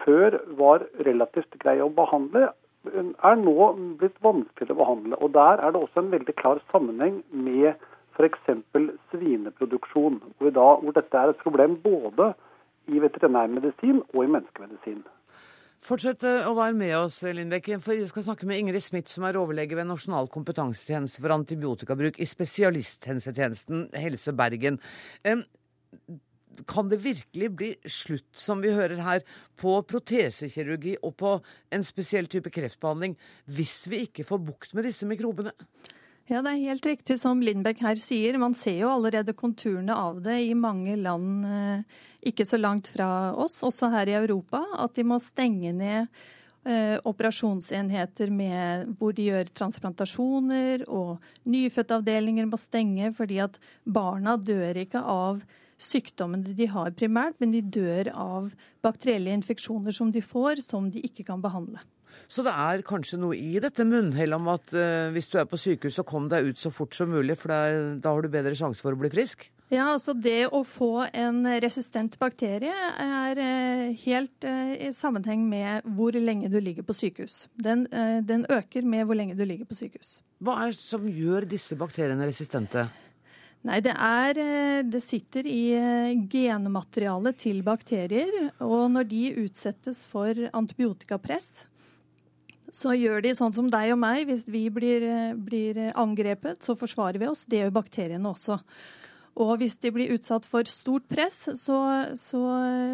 før 0.04 0.38
var 0.60 0.86
relativt 1.08 1.56
grei 1.62 1.80
å 1.82 1.90
behandle, 1.90 2.50
er 2.86 3.38
nå 3.42 3.70
blitt 4.00 4.18
vanskeligere 4.22 4.76
å 4.76 4.82
behandle. 4.84 5.20
Og 5.24 5.34
Der 5.34 5.62
er 5.64 5.72
det 5.72 5.82
også 5.82 6.04
en 6.04 6.12
veldig 6.12 6.36
klar 6.36 6.62
sammenheng 6.72 7.24
med 7.32 7.74
f.eks. 8.16 8.52
svineproduksjon, 9.12 10.22
hvor, 10.38 10.52
da, 10.52 10.68
hvor 10.82 10.96
dette 10.96 11.18
er 11.18 11.34
et 11.34 11.44
problem 11.44 11.80
både 11.84 12.34
i 12.88 13.02
veterinærmedisin 13.02 14.04
og 14.14 14.24
i 14.24 14.30
menneskemedisin. 14.30 15.04
Fortsett 15.86 16.24
eh, 16.26 16.48
å 16.50 16.56
være 16.58 16.74
med 16.74 16.96
oss, 16.98 17.20
Lindbekk, 17.22 17.76
for 17.84 17.94
jeg 17.94 18.10
skal 18.10 18.24
snakke 18.26 18.48
med 18.50 18.58
Ingrid 18.58 18.82
Smith, 18.82 19.12
som 19.12 19.28
er 19.28 19.38
overlege 19.38 19.78
ved 19.78 19.86
Nasjonal 19.86 20.26
kompetansetjeneste 20.34 21.22
for 21.22 21.34
antibiotikabruk 21.36 22.18
i 22.18 22.26
spesialisthelsetjenesten 22.26 23.92
Helse 23.94 24.34
Bergen. 24.34 24.80
Kan 26.66 26.90
det 26.90 27.04
virkelig 27.04 27.50
bli 27.60 27.70
slutt, 27.86 28.32
som 28.34 28.64
vi 28.66 28.74
hører 28.74 29.04
her, 29.06 29.22
på 29.62 29.76
protesekirurgi 29.86 30.96
og 31.06 31.14
på 31.22 31.36
en 31.78 31.86
spesiell 31.86 32.32
type 32.34 32.50
kreftbehandling 32.56 33.14
hvis 33.46 33.84
vi 33.92 34.08
ikke 34.08 34.26
får 34.26 34.42
bukt 34.48 34.74
med 34.74 34.90
disse 34.90 35.06
mikrobene? 35.06 35.54
Ja, 36.26 36.40
det 36.42 36.56
er 36.56 36.72
helt 36.72 36.86
riktig 36.90 37.20
som 37.22 37.42
Lindbekk 37.46 37.84
her 37.86 38.00
sier. 38.02 38.40
Man 38.42 38.56
ser 38.58 38.80
jo 38.80 38.90
allerede 38.90 39.36
konturene 39.38 39.94
av 39.94 40.24
det 40.26 40.40
i 40.48 40.56
mange 40.58 40.96
land 40.98 41.46
eh, 41.46 42.00
ikke 42.32 42.48
så 42.50 42.58
langt 42.58 42.90
fra 42.90 43.30
oss, 43.38 43.60
også 43.62 43.92
her 43.94 44.10
i 44.10 44.16
Europa. 44.18 44.64
At 44.82 44.98
de 44.98 45.06
må 45.06 45.20
stenge 45.22 45.70
ned 45.78 46.10
eh, 46.66 46.98
operasjonsenheter 47.06 48.34
med, 48.34 48.96
hvor 48.98 49.14
de 49.14 49.28
gjør 49.30 49.54
transplantasjoner, 49.54 50.88
og 50.90 51.22
nyfødtavdelinger 51.46 52.50
må 52.50 52.58
stenge 52.58 53.14
fordi 53.14 53.38
at 53.46 53.62
barna 53.86 54.34
dør 54.42 54.82
ikke 54.82 55.06
av 55.06 55.46
sykdommene 55.78 56.58
de 56.58 56.72
har 56.74 56.96
primært, 56.98 57.38
men 57.38 57.54
de 57.54 57.62
dør 57.62 58.10
av 58.18 58.50
bakterielle 58.82 59.38
infeksjoner 59.44 59.94
som 59.94 60.10
de 60.10 60.26
får, 60.26 60.66
som 60.66 60.90
de 60.90 61.06
ikke 61.06 61.28
kan 61.30 61.46
behandle. 61.46 61.86
Så 62.28 62.44
det 62.46 62.54
er 62.54 62.84
kanskje 62.86 63.20
noe 63.22 63.38
i 63.38 63.60
dette 63.62 63.86
munnhellet 63.88 64.38
om 64.38 64.50
at 64.56 64.74
uh, 64.74 65.12
hvis 65.14 65.30
du 65.32 65.38
er 65.42 65.50
på 65.50 65.60
sykehus, 65.60 65.98
så 66.00 66.06
kom 66.08 66.30
deg 66.32 66.50
ut 66.50 66.62
så 66.62 66.72
fort 66.74 66.96
som 66.98 67.12
mulig, 67.14 67.38
for 67.40 67.54
er, 67.54 67.96
da 68.02 68.16
har 68.16 68.26
du 68.26 68.32
bedre 68.34 68.56
sjanse 68.58 68.84
for 68.84 68.96
å 68.96 69.00
bli 69.00 69.12
frisk? 69.14 69.48
Ja, 69.74 69.88
altså 69.96 70.14
Det 70.14 70.46
å 70.54 70.62
få 70.68 71.08
en 71.10 71.42
resistent 71.62 72.20
bakterie 72.22 72.74
er 72.74 73.42
uh, 73.42 73.86
helt 74.06 74.48
uh, 74.48 74.74
i 74.74 74.92
sammenheng 74.96 75.46
med 75.50 75.86
hvor 75.98 76.18
lenge 76.18 76.50
du 76.54 76.60
ligger 76.60 76.86
på 76.86 76.98
sykehus. 76.98 77.46
Den, 77.56 77.86
den 78.26 78.46
øker 78.50 78.86
med 78.86 79.06
hvor 79.06 79.18
lenge 79.18 79.38
du 79.38 79.46
ligger 79.46 79.70
på 79.70 79.78
sykehus. 79.78 80.20
Hva 80.44 80.60
er 80.64 80.74
det 80.74 80.80
som 80.82 81.06
gjør 81.10 81.48
disse 81.50 81.78
bakteriene 81.80 82.28
resistente? 82.28 82.88
Nei, 83.66 83.80
det, 83.82 83.96
er, 83.98 84.38
det 84.86 85.02
sitter 85.02 85.48
i 85.50 85.74
genmaterialet 86.30 87.40
til 87.42 87.64
bakterier. 87.66 88.52
Og 88.62 88.92
når 88.94 89.08
de 89.10 89.24
utsettes 89.42 90.04
for 90.06 90.38
antibiotikapress, 90.54 91.66
så 92.76 92.94
gjør 92.98 93.24
de 93.24 93.32
sånn 93.38 93.56
som 93.56 93.72
deg 93.72 93.94
og 93.96 94.00
meg. 94.02 94.26
Hvis 94.30 94.46
vi 94.52 94.68
blir, 94.74 95.08
blir 95.40 95.80
angrepet, 95.96 96.62
så 96.66 96.76
forsvarer 96.80 97.22
vi 97.22 97.32
oss. 97.32 97.46
Det 97.50 97.64
gjør 97.64 97.76
bakteriene 97.80 98.32
også. 98.32 98.60
Og 99.36 99.58
hvis 99.60 99.76
de 99.84 99.92
blir 99.92 100.14
utsatt 100.16 100.46
for 100.48 100.68
stort 100.70 101.08
press, 101.12 101.42
så, 101.60 101.78
så 102.16 102.42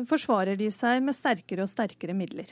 forsvarer 0.10 0.58
de 0.58 0.72
seg 0.74 1.04
med 1.06 1.18
sterkere 1.18 1.68
og 1.68 1.70
sterkere 1.70 2.18
midler. 2.18 2.50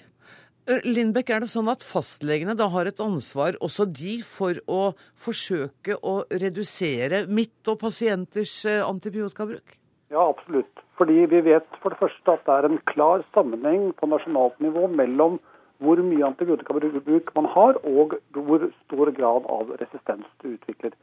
Lindbekk, 0.86 1.32
er 1.34 1.42
det 1.42 1.50
sånn 1.50 1.72
at 1.72 1.82
fastlegene 1.82 2.54
da 2.58 2.68
har 2.70 2.86
et 2.86 3.00
ansvar, 3.02 3.56
også 3.66 3.88
de, 3.90 4.20
for 4.22 4.60
å 4.70 4.92
forsøke 5.18 5.98
å 6.06 6.20
redusere 6.30 7.24
mitt 7.26 7.72
og 7.72 7.80
pasienters 7.82 8.54
antibiotikabruk? 8.70 9.80
Ja, 10.14 10.28
absolutt. 10.28 10.84
Fordi 11.00 11.26
vi 11.32 11.42
vet 11.48 11.66
for 11.82 11.94
det 11.94 12.02
første 12.02 12.36
at 12.36 12.46
det 12.46 12.54
er 12.60 12.68
en 12.68 12.82
klar 12.92 13.24
sammenheng 13.34 13.90
på 13.98 14.10
nasjonalt 14.12 14.62
nivå 14.62 14.86
mellom 14.94 15.40
hvor 15.80 16.02
mye 16.04 16.26
antibiotikabruk 16.28 17.32
man 17.36 17.48
har, 17.54 17.80
og 17.88 18.18
hvor 18.36 18.66
stor 18.86 19.12
grad 19.16 19.48
av 19.48 19.76
resistens 19.82 20.28
du 20.44 20.54
utvikler. 20.54 20.96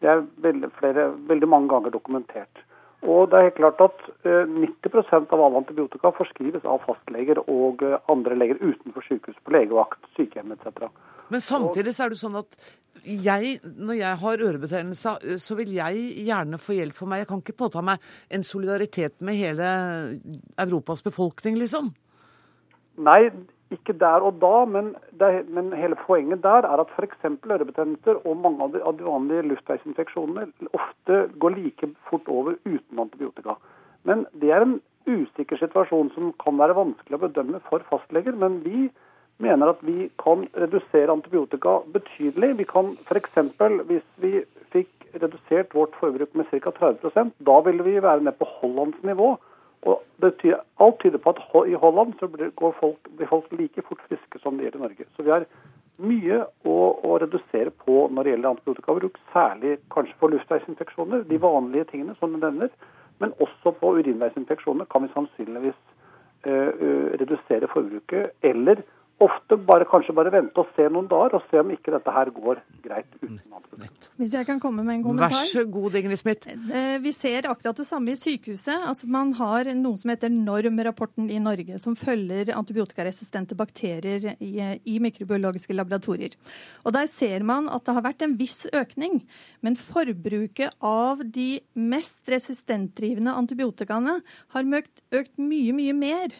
Det 0.00 0.10
er 0.10 0.24
veldig, 0.44 0.70
flere, 0.78 1.10
veldig 1.28 1.48
mange 1.48 1.68
ganger 1.72 1.92
dokumentert. 1.94 2.64
Og 3.04 3.28
det 3.28 3.36
er 3.36 3.48
helt 3.48 3.58
klart 3.58 3.82
at 3.84 4.06
90 4.24 4.96
eh, 4.96 5.16
av 5.20 5.40
alle 5.44 5.60
antibiotika 5.60 6.12
forskrives 6.16 6.64
av 6.64 6.80
fastleger 6.86 7.42
og 7.42 7.82
eh, 7.84 7.98
andre 8.12 8.36
leger 8.38 8.62
utenfor 8.62 9.04
sykehus, 9.04 9.36
på 9.44 9.52
legevakt, 9.52 10.00
sykehjem 10.16 10.54
etc. 10.56 10.88
Men 11.28 11.44
samtidig 11.44 11.92
så 11.96 12.06
er 12.06 12.14
det 12.14 12.20
sånn 12.20 12.38
at 12.40 12.56
jeg, 13.04 13.58
når 13.64 13.98
jeg 13.98 14.20
har 14.22 14.44
ørebetennelse, 14.48 15.16
eh, 15.20 15.36
så 15.42 15.56
vil 15.60 15.74
jeg 15.76 16.06
gjerne 16.24 16.60
få 16.60 16.78
hjelp 16.78 16.96
for 16.96 17.10
meg. 17.10 17.24
Jeg 17.24 17.30
kan 17.32 17.44
ikke 17.44 17.58
påta 17.66 17.84
meg 17.84 18.08
en 18.32 18.46
solidaritet 18.46 19.20
med 19.20 19.36
hele 19.36 19.68
Europas 20.64 21.04
befolkning, 21.04 21.60
liksom. 21.60 21.92
Nei, 23.04 23.28
ikke 23.72 23.94
der 23.98 24.24
og 24.26 24.40
da, 24.42 24.64
men, 24.68 24.92
det, 25.20 25.48
men 25.48 25.72
hele 25.72 25.96
poenget 26.06 26.42
der 26.44 26.66
er 26.68 26.82
at 26.82 26.90
f.eks. 26.96 27.24
ørebetennelser 27.24 28.20
og 28.26 28.36
mange 28.36 28.62
av 28.62 28.74
de, 28.74 28.82
av 28.82 28.98
de 28.98 29.06
vanlige 29.06 29.46
luftveisinfeksjonene 29.50 30.48
ofte 30.72 31.20
går 31.40 31.56
like 31.56 31.88
fort 32.10 32.28
over 32.28 32.58
uten 32.64 33.00
antibiotika. 33.00 33.56
Men 34.04 34.26
det 34.40 34.52
er 34.52 34.66
en 34.66 34.80
usikker 35.08 35.60
situasjon 35.60 36.12
som 36.14 36.32
kan 36.40 36.58
være 36.60 36.76
vanskelig 36.76 37.18
å 37.18 37.24
bedømme 37.26 37.60
for 37.68 37.84
fastleger. 37.88 38.36
Men 38.36 38.60
vi 38.64 38.88
mener 39.42 39.72
at 39.72 39.80
vi 39.84 40.08
kan 40.20 40.46
redusere 40.54 41.12
antibiotika 41.12 41.80
betydelig. 41.94 42.54
Vi 42.60 42.68
kan 42.68 42.92
f.eks. 43.08 43.40
hvis 43.88 44.06
vi 44.22 44.34
fikk 44.74 44.90
redusert 45.22 45.74
vårt 45.74 45.96
forbruk 46.00 46.34
med 46.34 46.48
ca. 46.50 46.70
30% 46.70 47.34
da 47.48 47.58
ville 47.66 47.86
vi 47.86 48.00
være 48.02 48.24
ned 48.26 48.38
på 48.38 48.48
Hollands 48.58 49.02
nivå. 49.02 49.34
Og 49.84 50.00
tyder, 50.40 50.62
Alt 50.80 50.98
tyder 51.02 51.20
på 51.20 51.34
at 51.34 51.40
i 51.68 51.76
Holland 51.76 52.14
så 52.20 52.28
blir 52.28 52.52
folk, 52.80 53.08
blir 53.16 53.28
folk, 53.28 53.50
like 53.52 53.82
fort 53.84 54.00
friske 54.08 54.40
som 54.40 54.56
de 54.56 54.64
gjør 54.64 54.78
i 54.78 54.84
Norge. 54.84 55.06
Så 55.16 55.22
vi 55.26 55.32
har 55.34 55.44
mye 56.02 56.40
å, 56.66 56.76
å 57.04 57.18
redusere 57.22 57.70
på 57.84 58.06
når 58.10 58.24
det 58.24 58.32
gjelder 58.34 58.50
antibiotikabruk, 58.54 59.18
særlig 59.34 59.76
kanskje 59.94 60.16
for 60.18 60.34
luftveisinfeksjoner, 60.34 61.26
de 61.28 61.40
vanlige 61.42 61.90
tingene 61.92 62.16
som 62.18 62.32
du 62.32 62.40
nevner. 62.40 62.72
Men 63.22 63.36
også 63.44 63.74
på 63.78 63.92
urinveisinfeksjoner 64.00 64.88
kan 64.90 65.04
vi 65.04 65.12
sannsynligvis 65.12 65.76
uh, 66.48 66.72
uh, 66.72 67.10
redusere 67.20 67.70
forbruket, 67.70 68.32
eller 68.42 68.82
ofte 69.22 69.56
bare, 69.62 69.86
kanskje 69.86 70.14
bare 70.16 70.32
vente 70.34 70.58
og 70.58 70.70
se 70.74 70.86
noen 70.90 71.06
dager, 71.10 71.36
og 71.38 71.44
se 71.50 71.60
om 71.60 71.68
ikke 71.70 71.92
dette 71.94 72.12
her 72.14 72.30
går 72.34 72.60
greit 72.82 73.06
uten 73.20 73.36
antibiotika. 73.38 74.10
Hvis 74.18 74.34
jeg 74.34 74.46
kan 74.48 74.58
komme 74.62 74.82
med 74.82 74.96
en 74.96 75.04
kommentar? 75.04 75.34
Vær 75.34 75.50
så 75.52 75.62
god, 75.70 75.98
Ingrid 76.00 76.18
Smith. 76.18 76.48
Eh, 76.50 76.96
vi 77.02 77.12
ser 77.14 77.46
akkurat 77.50 77.78
det 77.78 77.86
samme 77.86 78.10
i 78.10 78.18
sykehuset. 78.18 78.88
Altså, 78.90 79.08
man 79.10 79.30
har 79.38 79.70
noe 79.78 80.00
som 80.00 80.10
heter 80.10 80.32
NORM-rapporten 80.34 81.30
i 81.30 81.38
Norge, 81.42 81.78
som 81.82 81.94
følger 81.98 82.50
antibiotikaresistente 82.56 83.58
bakterier 83.58 84.34
i, 84.38 84.52
i, 84.82 84.98
mikrobiologiske 85.04 85.76
laboratorier. 85.76 86.34
Og 86.84 86.96
Der 86.98 87.06
ser 87.10 87.46
man 87.46 87.70
at 87.70 87.86
det 87.86 87.94
har 87.94 88.06
vært 88.08 88.26
en 88.26 88.36
viss 88.40 88.64
økning, 88.74 89.22
men 89.62 89.78
forbruket 89.78 90.74
av 90.82 91.22
de 91.22 91.62
mest 91.78 92.26
resistentdrivende 92.30 93.34
antibiotikaene 93.34 94.18
har 94.56 94.76
økt, 94.82 95.06
økt 95.14 95.38
mye, 95.38 95.72
mye 95.76 95.94
mer 95.94 96.38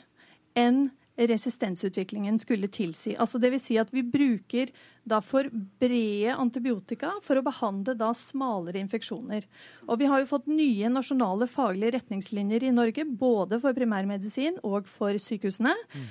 enn 0.59 0.89
resistensutviklingen 1.17 2.39
skulle 2.43 2.69
tilsi. 2.69 3.15
Altså 3.17 3.39
vil 3.39 3.61
si 3.63 3.77
at 3.79 3.93
vi 3.95 4.03
bruker 4.03 4.73
da 5.07 5.21
for 5.23 5.47
brede 5.81 6.35
antibiotika 6.35 7.13
for 7.23 7.39
å 7.39 7.45
behandle 7.47 7.95
da 7.99 8.11
smalere 8.17 8.81
infeksjoner. 8.83 9.47
Og 9.87 10.01
vi 10.01 10.11
har 10.11 10.23
jo 10.23 10.31
fått 10.33 10.51
nye 10.51 10.91
nasjonale 10.91 11.47
faglige 11.51 11.99
retningslinjer 11.99 12.67
i 12.67 12.75
Norge, 12.75 13.05
både 13.05 13.61
for 13.63 13.77
primærmedisin 13.77 14.59
og 14.67 14.91
for 14.91 15.15
sykehusene. 15.21 15.75
Mm. 15.95 16.07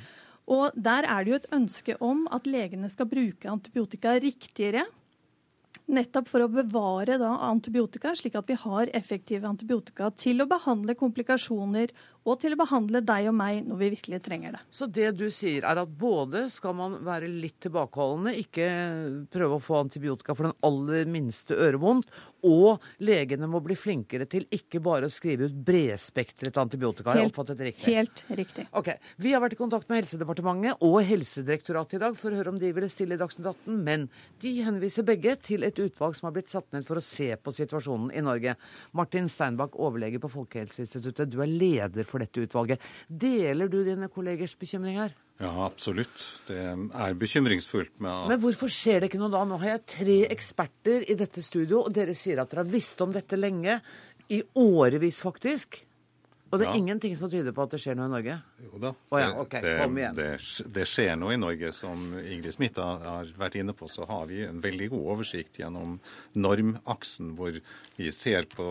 Og 0.53 0.75
der 0.75 1.07
er 1.07 1.23
det 1.23 1.31
jo 1.31 1.39
et 1.39 1.53
ønske 1.55 1.95
om 2.03 2.25
at 2.35 2.47
legene 2.47 2.89
skal 2.91 3.07
bruke 3.11 3.49
antibiotika 3.51 4.17
riktigere. 4.23 4.85
Nettopp 5.93 6.29
for 6.31 6.45
å 6.45 6.51
bevare 6.51 7.17
da 7.19 7.33
antibiotika, 7.49 8.13
slik 8.15 8.37
at 8.39 8.47
vi 8.47 8.55
har 8.59 8.91
effektive 8.95 9.49
antibiotika 9.49 10.07
til 10.15 10.39
å 10.39 10.47
behandle 10.47 10.95
komplikasjoner 10.95 11.91
og 12.23 12.39
til 12.39 12.55
å 12.55 12.59
behandle 12.59 13.01
deg 13.03 13.27
og 13.29 13.35
meg 13.35 13.63
når 13.67 13.79
vi 13.79 13.89
virkelig 13.97 14.19
trenger 14.23 14.55
det. 14.55 14.61
Så 14.71 14.87
det 14.87 15.09
du 15.19 15.25
sier 15.33 15.65
er 15.67 15.81
at 15.81 15.95
både 15.99 16.45
skal 16.53 16.75
man 16.77 16.97
være 17.03 17.27
litt 17.27 17.59
tilbakeholdende, 17.63 18.35
ikke 18.39 18.67
prøve 19.33 19.57
å 19.57 19.63
få 19.63 19.81
antibiotika 19.81 20.35
for 20.37 20.49
den 20.49 20.55
aller 20.63 21.09
minste 21.09 21.57
ørevondt, 21.59 22.07
og 22.47 22.83
legene 23.03 23.47
må 23.47 23.61
bli 23.63 23.75
flinkere 23.79 24.27
til 24.29 24.47
ikke 24.51 24.81
bare 24.83 25.07
å 25.07 25.13
skrive 25.13 25.47
ut 25.47 25.57
bredspektret 25.67 26.57
antibiotika. 26.59 27.11
Har 27.11 27.21
jeg 27.21 27.31
oppfattet 27.31 27.59
det 27.59 27.69
riktig? 27.71 27.87
Helt 27.91 28.23
riktig. 28.39 28.67
Ok, 28.71 28.93
Vi 29.17 29.33
har 29.33 29.43
vært 29.43 29.55
i 29.57 29.59
kontakt 29.59 29.89
med 29.89 30.01
Helsedepartementet 30.01 30.83
og 30.83 30.97
Helsedirektoratet 31.07 31.97
i 31.99 32.03
dag 32.03 32.17
for 32.19 32.31
å 32.31 32.39
høre 32.39 32.53
om 32.53 32.59
de 32.59 32.71
ville 32.75 32.91
stille 32.91 33.17
i 33.17 33.21
Dagsnytt 33.21 33.47
18, 33.51 33.79
men 33.83 34.07
de 34.43 34.53
henviser 34.63 35.07
begge 35.07 35.35
til 35.43 35.63
et 35.67 35.79
utvalg 35.79 36.15
som 36.17 36.29
har 36.29 36.35
blitt 36.35 36.51
satt 36.51 36.69
ned 36.75 36.87
for 36.87 36.99
å 36.99 37.03
se 37.03 37.29
på 37.35 37.53
situasjonen 37.55 38.11
i 38.15 38.23
Norge. 38.23 38.55
Martin 38.95 39.29
Steinbach, 39.31 39.75
overlege 39.79 40.21
på 40.23 40.31
Folkehelseinstituttet, 40.31 41.31
du 41.31 41.39
er 41.43 41.51
leder 41.51 42.07
for 42.07 42.12
for 42.13 42.23
dette 42.23 42.45
utvalget. 42.45 42.81
Deler 43.09 43.71
du 43.71 43.81
dine 43.85 44.09
kollegers 44.13 44.55
bekymring 44.59 45.01
her? 45.01 45.15
Ja, 45.41 45.51
absolutt. 45.65 46.23
Det 46.47 46.59
er 46.61 47.15
bekymringsfullt 47.19 47.97
med 48.03 48.11
at 48.11 48.29
Men 48.31 48.41
hvorfor 48.43 48.71
skjer 48.71 49.01
det 49.01 49.09
ikke 49.09 49.21
noe 49.21 49.33
da? 49.33 49.41
Nå 49.49 49.57
har 49.63 49.75
jeg 49.75 49.85
tre 49.97 50.19
eksperter 50.31 51.07
i 51.09 51.17
dette 51.19 51.41
studio, 51.43 51.81
og 51.83 51.95
dere 51.95 52.15
sier 52.17 52.39
at 52.43 52.51
dere 52.53 52.63
har 52.63 52.71
visst 52.71 53.01
om 53.03 53.15
dette 53.15 53.39
lenge. 53.39 53.79
I 54.31 54.39
årevis, 54.55 55.19
faktisk. 55.25 55.81
Og 56.53 56.59
det 56.61 56.67
er 56.67 56.75
ja. 56.75 56.79
ingenting 56.83 57.15
som 57.17 57.31
tyder 57.33 57.53
på 57.55 57.63
at 57.65 57.71
det 57.73 57.79
skjer 57.81 57.95
noe 57.97 58.05
i 58.05 58.11
Norge? 58.13 58.35
Jo 58.61 58.81
da. 58.81 58.91
Oh, 59.09 59.17
ja. 59.17 59.31
okay. 59.41 59.63
det, 59.65 60.09
det, 60.19 60.27
det, 60.75 60.83
skjer 60.85 61.15
noe 61.17 61.33
i 61.33 61.39
Norge. 61.41 61.71
Som 61.73 62.11
Ingrid 62.21 62.53
Smith 62.53 62.77
har 62.77 63.31
vært 63.39 63.57
inne 63.57 63.73
på, 63.73 63.89
så 63.89 64.05
har 64.05 64.27
vi 64.29 64.43
en 64.45 64.61
veldig 64.61 64.91
god 64.93 65.07
oversikt 65.15 65.57
gjennom 65.63 65.97
normaksen, 66.37 67.33
hvor 67.39 67.57
vi 67.97 68.13
ser 68.13 68.45
på 68.53 68.67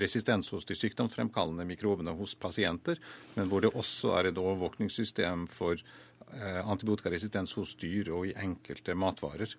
resistens 0.00 0.48
hos 0.54 0.64
de 0.64 0.78
sykdomsfremkallende 0.80 1.68
mikrobene 1.68 2.16
hos 2.16 2.32
pasienter, 2.40 3.02
men 3.36 3.52
hvor 3.52 3.66
det 3.66 3.74
også 3.76 4.16
er 4.16 4.30
et 4.30 4.40
overvåkningssystem 4.40 5.44
for 5.52 5.76
eh, 5.76 6.62
antibiotikaresistens 6.64 7.52
hos 7.60 7.76
dyr 7.76 8.14
og 8.16 8.30
i 8.30 8.36
enkelte 8.46 8.96
matvarer. 8.96 9.52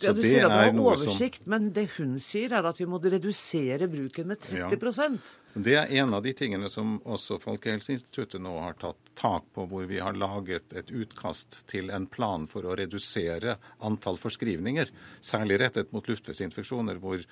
Ja, 0.00 0.14
Du 0.16 0.22
sier 0.24 0.46
at 0.46 0.54
du 0.72 0.80
har 0.80 0.80
oversikt, 0.80 1.44
som... 1.44 1.52
men 1.52 1.68
det 1.76 1.90
hun 1.98 2.16
sier, 2.22 2.54
er 2.56 2.64
at 2.70 2.80
vi 2.80 2.88
må 2.88 3.00
redusere 3.02 3.88
bruken 3.92 4.30
med 4.30 4.40
30 4.40 4.62
ja. 4.64 5.12
Det 5.54 5.74
er 5.74 5.90
en 5.98 6.14
av 6.14 6.22
de 6.22 6.32
tingene 6.36 6.68
som 6.70 6.98
også 7.02 7.40
Folkehelseinstituttet 7.42 8.42
nå 8.42 8.52
har 8.62 8.76
tatt 8.78 9.10
tak 9.18 9.48
på, 9.54 9.64
hvor 9.70 9.88
vi 9.90 9.98
har 9.98 10.14
laget 10.18 10.76
et 10.78 10.92
utkast 10.94 11.64
til 11.70 11.90
en 11.90 12.06
plan 12.06 12.46
for 12.50 12.68
å 12.68 12.76
redusere 12.78 13.56
antall 13.86 14.20
forskrivninger, 14.20 14.92
særlig 15.20 15.58
rettet 15.64 15.90
mot 15.96 16.06
luftveisinfeksjoner, 16.06 17.02
hvor 17.02 17.24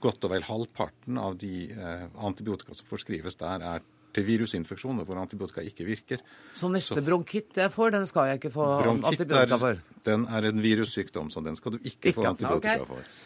godt 0.00 0.24
og 0.24 0.32
vel 0.32 0.46
halvparten 0.46 1.20
av 1.20 1.36
de 1.40 1.68
eh, 1.74 2.04
antibiotika 2.24 2.76
som 2.76 2.88
forskrives 2.88 3.36
der, 3.40 3.64
er 3.76 3.86
til 4.16 4.24
virusinfeksjoner 4.24 5.06
hvor 5.06 5.20
antibiotika 5.20 5.62
ikke 5.66 5.86
virker. 5.86 6.22
Så 6.56 6.70
neste 6.72 7.02
bronkitt 7.04 7.58
jeg 7.60 7.72
får, 7.74 7.92
den 7.98 8.06
skal 8.08 8.30
jeg 8.30 8.40
ikke 8.40 8.54
få 8.54 8.68
antibiotika 8.96 9.58
for? 9.60 9.82
Den 10.08 10.24
er 10.32 10.48
en 10.48 10.62
virussykdom, 10.64 11.32
så 11.34 11.44
den 11.44 11.58
skal 11.58 11.76
du 11.76 11.82
ikke, 11.82 12.12
ikke 12.12 12.16
få 12.22 12.30
antibiotika 12.32 12.78
okay. 12.80 12.88
for. 12.88 13.18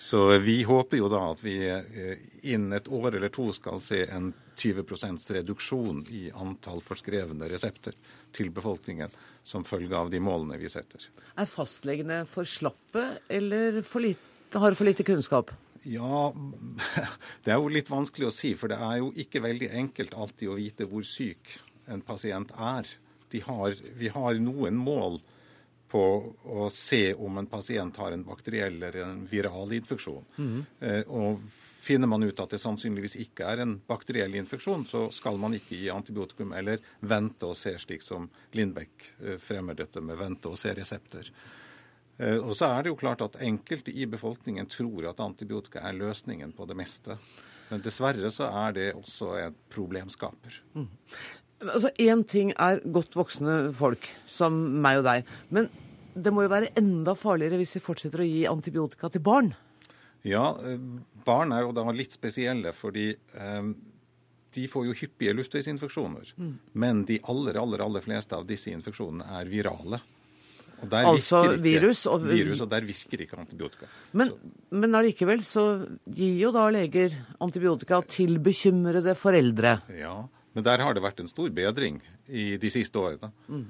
Så 0.00 0.38
vi 0.38 0.62
håper 0.64 0.96
jo 0.96 1.10
da 1.12 1.18
at 1.34 1.42
vi 1.44 1.58
eh, 1.68 2.20
innen 2.48 2.72
et 2.72 2.86
år 2.88 3.18
eller 3.18 3.28
to 3.28 3.50
skal 3.52 3.82
se 3.84 3.98
en 4.08 4.30
20 4.56 4.86
reduksjon 5.36 5.98
i 6.08 6.22
antall 6.40 6.80
forskrevne 6.80 7.48
resepter 7.52 7.92
til 8.32 8.48
befolkningen 8.48 9.12
som 9.44 9.66
følge 9.68 9.98
av 9.98 10.08
de 10.08 10.22
målene 10.24 10.56
vi 10.56 10.70
setter. 10.72 11.04
Er 11.36 11.48
fastlegene 11.48 12.22
for 12.24 12.48
slappe 12.48 13.04
eller 13.28 13.82
for 13.84 14.00
lite, 14.00 14.56
har 14.56 14.78
for 14.78 14.88
lite 14.88 15.04
kunnskap? 15.04 15.52
Ja, 15.84 16.30
det 17.44 17.52
er 17.52 17.60
jo 17.60 17.68
litt 17.68 17.92
vanskelig 17.92 18.30
å 18.30 18.32
si. 18.32 18.54
For 18.56 18.72
det 18.72 18.80
er 18.80 19.02
jo 19.02 19.12
ikke 19.20 19.44
veldig 19.44 19.68
enkelt 19.82 20.16
alltid 20.16 20.48
å 20.48 20.56
vite 20.62 20.88
hvor 20.88 21.04
syk 21.04 21.58
en 21.92 22.00
pasient 22.00 22.56
er. 22.56 22.88
Har, 23.44 23.76
vi 24.00 24.08
har 24.16 24.40
noen 24.40 24.80
mål 24.80 25.20
på 25.90 26.02
å 26.46 26.68
se 26.70 27.14
om 27.14 27.40
en 27.40 27.48
pasient 27.50 27.96
har 27.98 28.14
en 28.14 28.24
bakteriell 28.24 28.76
eller 28.78 29.02
en 29.02 29.24
viral 29.30 29.72
infeksjon. 29.74 30.24
Mm. 30.38 30.60
Og 31.10 31.40
finner 31.80 32.06
man 32.06 32.22
ut 32.22 32.40
at 32.40 32.52
det 32.52 32.60
sannsynligvis 32.60 33.16
ikke 33.24 33.46
er 33.50 33.62
en 33.64 33.78
bakteriell 33.88 34.34
infeksjon, 34.38 34.84
så 34.86 35.06
skal 35.14 35.38
man 35.40 35.56
ikke 35.56 35.78
gi 35.80 35.88
antibiotikum 35.92 36.52
eller 36.56 36.82
vente 37.00 37.48
og 37.48 37.56
se, 37.58 37.72
slik 37.80 38.04
som 38.04 38.28
Lindbekk 38.56 39.08
eh, 39.24 39.38
fremmer 39.40 39.78
dette 39.78 40.02
med 40.04 40.20
vente 40.20 40.50
og 40.50 40.58
se-resepter. 40.60 41.30
Eh, 42.20 42.36
og 42.36 42.52
så 42.56 42.68
er 42.68 42.84
det 42.84 42.92
jo 42.92 42.98
klart 43.00 43.24
at 43.24 43.40
enkelte 43.42 43.94
i 43.94 44.06
befolkningen 44.10 44.68
tror 44.70 45.08
at 45.10 45.22
antibiotika 45.24 45.82
er 45.88 45.96
løsningen 45.96 46.52
på 46.56 46.68
det 46.68 46.76
meste. 46.78 47.16
Men 47.70 47.84
dessverre 47.84 48.32
så 48.34 48.50
er 48.66 48.76
det 48.76 48.88
også 48.98 49.34
et 49.40 49.60
problemskaper. 49.72 50.60
Mm. 50.74 50.90
Altså, 51.60 51.90
Én 52.00 52.24
ting 52.24 52.52
er 52.56 52.80
godt 52.88 53.16
voksne 53.18 53.72
folk, 53.76 54.08
som 54.30 54.56
meg 54.80 55.02
og 55.02 55.08
deg. 55.08 55.28
Men 55.52 55.68
det 56.14 56.32
må 56.34 56.44
jo 56.46 56.52
være 56.52 56.72
enda 56.78 57.14
farligere 57.18 57.60
hvis 57.60 57.76
vi 57.76 57.84
fortsetter 57.84 58.22
å 58.22 58.28
gi 58.28 58.46
antibiotika 58.50 59.10
til 59.12 59.24
barn? 59.24 59.52
Ja, 60.26 60.54
eh, 60.66 60.80
barn 61.24 61.52
er 61.56 61.64
jo 61.64 61.74
da 61.76 61.84
litt 61.96 62.16
spesielle, 62.16 62.72
fordi 62.76 63.10
um, 63.36 63.74
de 64.56 64.64
får 64.68 64.88
jo 64.88 64.96
hyppige 65.02 65.36
luftveisinfeksjoner. 65.36 66.32
Mm. 66.36 66.54
Men 66.82 67.04
de 67.08 67.20
aller, 67.30 67.60
aller, 67.60 67.84
aller 67.84 68.04
fleste 68.04 68.36
av 68.36 68.48
disse 68.48 68.72
infeksjonene 68.72 69.28
er 69.40 69.52
virale 69.52 70.00
altså 70.80 71.42
virus 71.60 72.06
og 72.08 72.24
Virus, 72.24 72.60
og 72.64 72.70
der 72.70 72.84
virker 72.86 73.20
ikke 73.24 73.38
antibiotika. 73.38 73.86
Men, 74.12 74.32
men 74.70 74.94
allikevel 74.94 75.42
så 75.44 75.84
gir 76.06 76.38
jo 76.40 76.52
da 76.54 76.68
leger 76.72 77.14
antibiotika 77.40 78.00
til 78.08 78.38
bekymrede 78.42 79.14
foreldre. 79.18 79.80
Ja, 79.98 80.22
men 80.54 80.66
der 80.66 80.82
har 80.82 80.94
det 80.94 81.04
vært 81.04 81.20
en 81.22 81.30
stor 81.30 81.50
bedring 81.54 82.00
i 82.28 82.56
de 82.60 82.70
siste 82.72 82.98
årene. 82.98 83.30
Mm. 83.48 83.66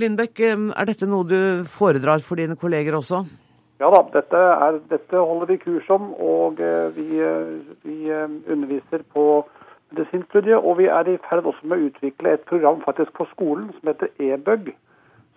Lindbekk, 0.00 0.40
er 0.40 0.88
dette 0.88 1.08
noe 1.08 1.28
du 1.28 1.64
foredrar 1.68 2.22
for 2.24 2.40
dine 2.40 2.56
kolleger 2.56 2.96
også? 2.96 3.24
Ja 3.82 3.90
da, 3.92 4.04
dette, 4.14 4.38
er, 4.38 4.78
dette 4.88 5.18
holder 5.18 5.50
vi 5.50 5.58
kurs 5.60 5.88
om, 5.90 6.12
og 6.14 6.60
eh, 6.62 6.88
vi, 6.96 7.18
eh, 7.18 7.58
vi 7.82 7.98
underviser 8.14 9.02
på 9.12 9.42
medisinstudiet. 9.92 10.56
Og 10.56 10.78
vi 10.78 10.86
er 10.86 11.10
i 11.10 11.18
ferd 11.26 11.48
også 11.50 11.66
med 11.66 11.80
å 11.80 11.90
utvikle 11.90 12.36
et 12.36 12.46
program 12.48 12.80
faktisk 12.86 13.12
på 13.18 13.26
skolen 13.34 13.68
som 13.76 13.92
heter 13.92 14.12
eBug 14.22 14.72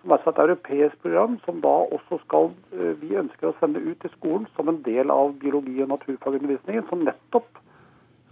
som 0.06 0.12
er 0.14 0.30
et 0.30 0.38
europeisk 0.38 0.98
program 1.02 1.38
som 1.44 1.60
da 1.60 1.74
også 1.96 2.18
skal 2.24 2.50
eh, 2.78 2.94
vi 3.00 3.16
ønsker 3.18 3.50
å 3.50 3.56
sende 3.60 3.82
ut 3.82 3.98
til 4.00 4.12
skolen 4.14 4.46
som 4.56 4.68
en 4.70 4.82
del 4.86 5.10
av 5.10 5.34
biologi- 5.42 5.82
og 5.82 5.90
naturfagundervisningen, 5.94 6.86
som 6.88 7.02
nettopp 7.04 7.58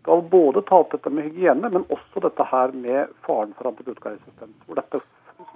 skal 0.05 0.23
både 0.29 0.61
ta 0.69 0.83
opp 0.83 0.93
dette 0.93 1.09
med 1.09 1.31
hygiene, 1.31 1.71
men 1.73 1.87
også 1.89 2.21
dette 2.21 2.45
her 2.51 2.73
med 2.77 3.13
faren 3.25 3.55
for 3.57 3.71
antibiotikaresistens. 3.71 4.57
Hvor 4.67 4.77
dette 4.77 5.01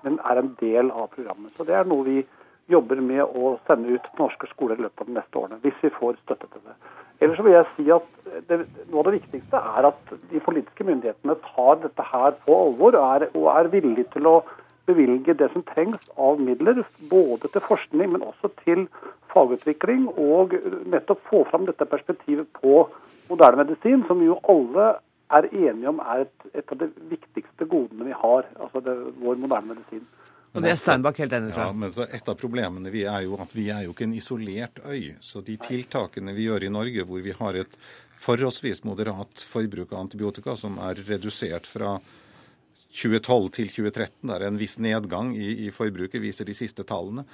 er 0.08 0.40
en 0.40 0.54
del 0.62 0.88
av 0.88 1.10
programmet. 1.12 1.52
Så 1.56 1.66
Det 1.68 1.74
er 1.76 1.84
noe 1.84 2.06
vi 2.06 2.22
jobber 2.72 3.00
med 3.04 3.20
å 3.36 3.58
sende 3.66 3.92
ut 3.92 4.06
til 4.06 4.22
norske 4.22 4.48
skoler 4.48 4.78
i 4.78 4.86
løpet 4.86 5.04
av 5.04 5.10
de 5.10 5.16
neste 5.18 5.40
årene, 5.40 5.60
hvis 5.60 5.76
vi 5.84 5.90
får 5.92 6.16
støtte 6.22 6.48
til 6.48 6.64
det. 6.64 6.76
Ellers 7.20 7.36
så 7.36 7.44
vil 7.44 7.56
jeg 7.56 7.68
si 7.74 7.86
at 7.92 8.08
det, 8.48 8.58
Noe 8.88 9.02
av 9.02 9.08
det 9.08 9.14
viktigste 9.18 9.60
er 9.74 9.88
at 9.90 10.12
de 10.30 10.40
politiske 10.44 10.86
myndighetene 10.86 11.36
tar 11.44 11.82
dette 11.82 12.08
her 12.12 12.36
på 12.46 12.56
alvor 12.56 12.96
og 12.96 13.04
er, 13.04 13.26
og 13.34 13.48
er 13.52 13.70
villige 13.72 14.08
til 14.14 14.28
å 14.30 14.36
bevilge 14.88 15.34
det 15.36 15.50
som 15.52 15.64
trengs 15.68 16.08
av 16.16 16.40
midler, 16.40 16.80
både 17.10 17.50
til 17.52 17.64
forskning, 17.68 18.14
men 18.14 18.24
også 18.24 18.48
til 18.62 18.86
fagutvikling, 19.34 20.08
og 20.16 20.56
nettopp 20.88 21.20
få 21.28 21.42
fram 21.50 21.68
dette 21.68 21.84
perspektivet 21.88 22.48
på 22.62 22.86
moderne 23.28 23.64
medisin, 23.64 24.04
som 24.08 24.22
jo 24.24 24.38
alle 24.48 24.88
er 25.28 25.48
enige 25.52 25.90
om 25.90 26.00
er 26.00 26.24
et, 26.24 26.46
et 26.62 26.72
av 26.72 26.80
de 26.80 26.88
viktigste 27.10 27.68
godene 27.68 28.08
vi 28.08 28.16
har, 28.16 28.48
altså 28.56 28.80
det, 28.84 28.94
vår 29.20 29.40
moderne 29.40 29.74
medisin. 29.74 30.06
Og 30.56 30.64
det 30.64 30.70
er 30.72 30.78
Steinbach 30.80 31.18
helt 31.20 31.34
enig 31.36 31.50
i. 31.52 31.56
Ja, 31.60 31.72
men 31.76 31.92
så 31.92 32.06
Et 32.08 32.28
av 32.28 32.36
problemene 32.40 32.90
vi 32.90 33.02
er 33.04 33.26
jo 33.26 33.36
at 33.42 33.52
vi 33.52 33.66
er 33.70 33.84
jo 33.84 33.92
ikke 33.92 34.06
en 34.06 34.16
isolert 34.16 34.80
øy. 34.88 35.18
Så 35.20 35.42
de 35.44 35.58
tiltakene 35.60 36.32
vi 36.34 36.48
gjør 36.48 36.64
i 36.64 36.72
Norge, 36.72 37.04
hvor 37.04 37.20
vi 37.24 37.34
har 37.36 37.58
et 37.60 37.76
forholdsvis 38.18 38.82
moderat 38.88 39.44
forbruk 39.44 39.92
av 39.92 40.06
antibiotika, 40.06 40.56
som 40.56 40.80
er 40.88 41.04
redusert 41.06 41.68
fra 41.68 41.98
2012 42.88 43.50
til 43.58 43.68
2013, 43.68 44.32
der 44.32 44.46
en 44.48 44.58
viss 44.58 44.78
nedgang 44.80 45.34
i, 45.36 45.68
i 45.68 45.70
forbruket, 45.74 46.22
viser 46.24 46.48
de 46.48 46.56
siste 46.56 46.86
tallene, 46.88 47.26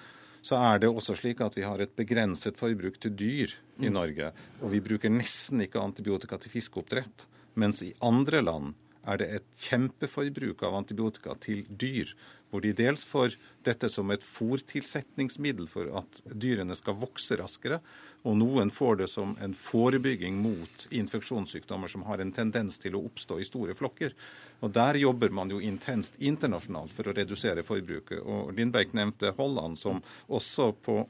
så 0.45 0.59
er 0.61 0.82
det 0.82 0.90
også 0.92 1.16
slik 1.16 1.40
at 1.45 1.57
vi 1.57 1.64
har 1.64 1.80
et 1.80 1.95
begrenset 1.97 2.59
forbruk 2.61 2.99
til 3.01 3.14
dyr 3.16 3.55
i 3.80 3.92
Norge. 3.92 4.28
Og 4.61 4.74
vi 4.74 4.82
bruker 4.84 5.12
nesten 5.12 5.64
ikke 5.64 5.80
antibiotika 5.80 6.36
til 6.40 6.53
fiskeoppdrett. 6.53 7.24
Mens 7.57 7.80
i 7.86 7.95
andre 8.05 8.42
land 8.45 8.74
er 9.07 9.20
det 9.20 9.28
et 9.36 9.50
kjempeforbruk 9.66 10.62
av 10.66 10.78
antibiotika 10.80 11.36
til 11.42 11.64
dyr 11.68 12.14
hvor 12.55 12.62
de 12.62 12.70
dels 12.78 13.02
får 13.02 13.32
dette 13.66 13.88
som 13.90 14.12
et 14.14 14.22
fòrtilsetningsmiddel 14.22 15.66
for 15.66 15.90
at 15.98 16.20
dyrene 16.30 16.76
skal 16.78 16.94
vokse 17.00 17.34
raskere, 17.40 17.80
og 18.22 18.36
noen 18.38 18.70
får 18.70 19.00
det 19.00 19.09
som 19.11 19.32
en 19.42 19.57
forebygging 19.59 20.38
mot 20.38 20.84
infeksjonssykdommer 20.94 21.90
som 21.90 22.05
har 22.07 22.22
en 22.22 22.30
tendens 22.36 22.78
til 22.78 22.94
å 22.94 23.02
oppstå 23.09 23.40
i 23.42 23.48
store 23.48 23.74
flokker. 23.74 24.14
Og 24.62 24.70
Der 24.70 25.00
jobber 25.02 25.34
man 25.34 25.50
jo 25.50 25.59
intenst 25.59 26.14
internasjonalt 26.22 26.94
for 26.94 27.11
å 27.11 27.16
redusere 27.16 27.66
forbruket. 27.66 28.22
Og 28.22 28.55
Lindberg 28.55 28.94
nevnte 28.94 29.34
Holland, 29.34 29.76
som 29.80 29.98
også 30.30 30.70
på 30.78 31.02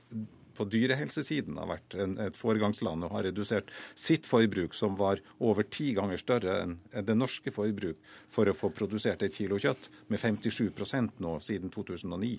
på 0.56 0.66
dyrehelsesiden 0.70 1.58
har 1.60 1.70
vært 1.70 1.96
en, 2.00 2.16
et 2.22 2.36
foregangsland 2.36 3.06
og 3.06 3.14
har 3.16 3.26
redusert 3.28 3.72
sitt 3.98 4.28
forbruk, 4.28 4.76
som 4.76 4.98
var 4.98 5.22
over 5.38 5.66
ti 5.66 5.92
ganger 5.96 6.20
større 6.20 6.60
enn 6.62 6.76
det 6.94 7.16
norske 7.18 7.52
forbruk, 7.54 7.98
for 8.30 8.50
å 8.50 8.56
få 8.56 8.70
produsert 8.74 9.22
et 9.22 9.34
kilo 9.34 9.58
kjøtt, 9.60 9.90
med 10.08 10.22
57% 10.22 11.20
nå 11.24 11.36
siden 11.44 11.72
2009. 11.74 12.38